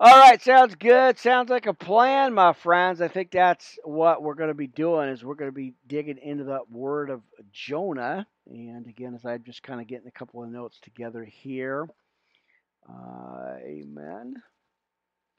[0.03, 1.19] All right, sounds good.
[1.19, 3.01] Sounds like a plan, my friends.
[3.01, 6.17] I think that's what we're going to be doing is we're going to be digging
[6.17, 7.21] into the word of
[7.51, 8.25] Jonah.
[8.47, 11.87] And again, as I'm just kind of getting a couple of notes together here.
[12.89, 14.41] Uh, amen.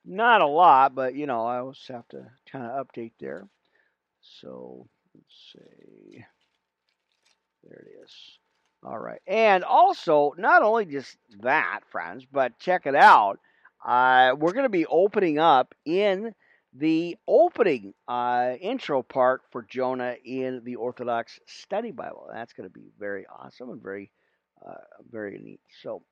[0.05, 3.49] Not a lot, but you know, I always have to kind of update there.
[4.21, 6.25] So let's see.
[7.65, 8.13] There it is.
[8.85, 9.23] All right.
[9.27, 13.41] And also, not only just that, friends, but check it out
[13.85, 16.35] uh, we're going to be opening up in
[16.75, 22.29] the opening uh, intro part for Jonah in the Orthodox Study Bible.
[22.33, 24.11] That's going to be very awesome and very,
[24.67, 24.75] uh,
[25.11, 25.61] very neat.
[25.83, 26.03] So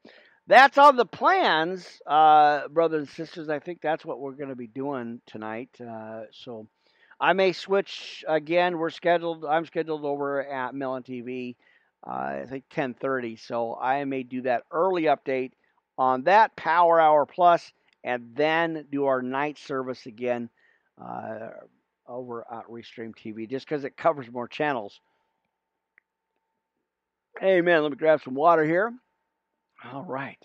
[0.47, 3.49] that's all the plans, uh, brothers and sisters.
[3.49, 5.71] I think that's what we're going to be doing tonight.
[5.81, 6.67] Uh, so
[7.21, 8.79] I may switch again.
[8.79, 9.45] We're scheduled.
[9.45, 11.57] I'm scheduled over at Melon TV.
[12.07, 13.39] Uh, I think 10:30.
[13.39, 15.53] So I may do that early update
[16.01, 17.73] on that Power Hour Plus,
[18.03, 20.49] and then do our night service again
[20.99, 21.51] uh,
[22.09, 24.99] over at Restream TV, just because it covers more channels.
[27.43, 27.83] Amen.
[27.83, 28.91] Let me grab some water here.
[29.93, 30.39] All right.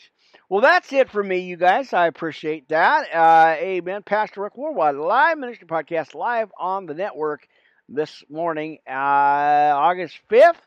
[0.50, 1.94] Well, that's it for me, you guys.
[1.94, 3.14] I appreciate that.
[3.14, 4.04] Uh, amen.
[4.04, 7.48] Pastor Rick Worldwide live ministry podcast live on the network
[7.88, 10.60] this morning, uh, August 5th,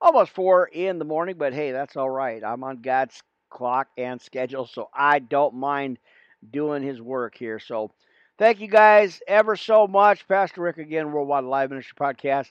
[0.00, 2.42] almost 4 in the morning, but hey, that's all right.
[2.44, 3.20] I'm on God's
[3.52, 5.98] clock and schedule, so I don't mind
[6.50, 7.58] doing his work here.
[7.58, 7.92] So
[8.38, 10.26] thank you guys ever so much.
[10.26, 12.50] Pastor Rick again, Worldwide Live Ministry Podcast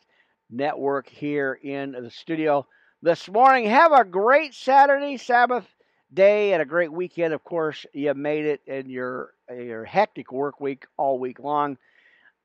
[0.49, 2.65] Network here in the studio
[3.01, 3.65] this morning.
[3.65, 5.65] Have a great Saturday, Sabbath
[6.13, 7.33] day, and a great weekend.
[7.33, 11.77] Of course, you made it in your your hectic work week all week long.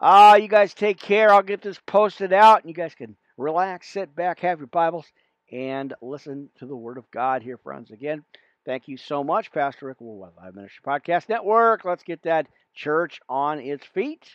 [0.01, 1.33] Uh, you guys take care.
[1.33, 5.07] I'll get this posted out, and you guys can relax, sit back, have your Bibles,
[5.51, 7.91] and listen to the Word of God here, friends.
[7.91, 8.25] Again,
[8.67, 11.85] Thank you so much, Pastor Rick Worldwide Live Ministry Podcast Network.
[11.85, 14.29] Let's get that church on its feet.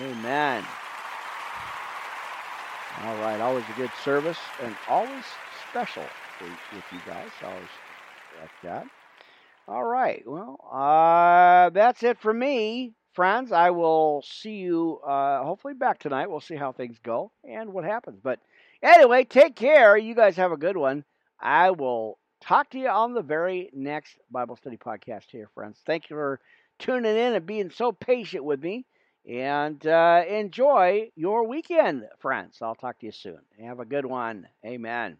[0.00, 0.64] Amen.
[3.04, 5.22] All right, always a good service and always
[5.70, 6.02] special
[6.40, 7.30] with you guys.
[7.44, 7.62] Always
[8.40, 8.86] like that.
[9.68, 13.52] All right, well, uh, that's it for me, friends.
[13.52, 16.28] I will see you uh, hopefully back tonight.
[16.28, 18.18] We'll see how things go and what happens.
[18.20, 18.40] But
[18.82, 19.96] anyway, take care.
[19.96, 21.04] You guys have a good one.
[21.40, 25.80] I will talk to you on the very next Bible study podcast here, friends.
[25.86, 26.40] Thank you for
[26.78, 28.86] tuning in and being so patient with me.
[29.28, 32.58] And uh, enjoy your weekend, friends.
[32.62, 33.40] I'll talk to you soon.
[33.60, 34.48] Have a good one.
[34.64, 35.18] Amen.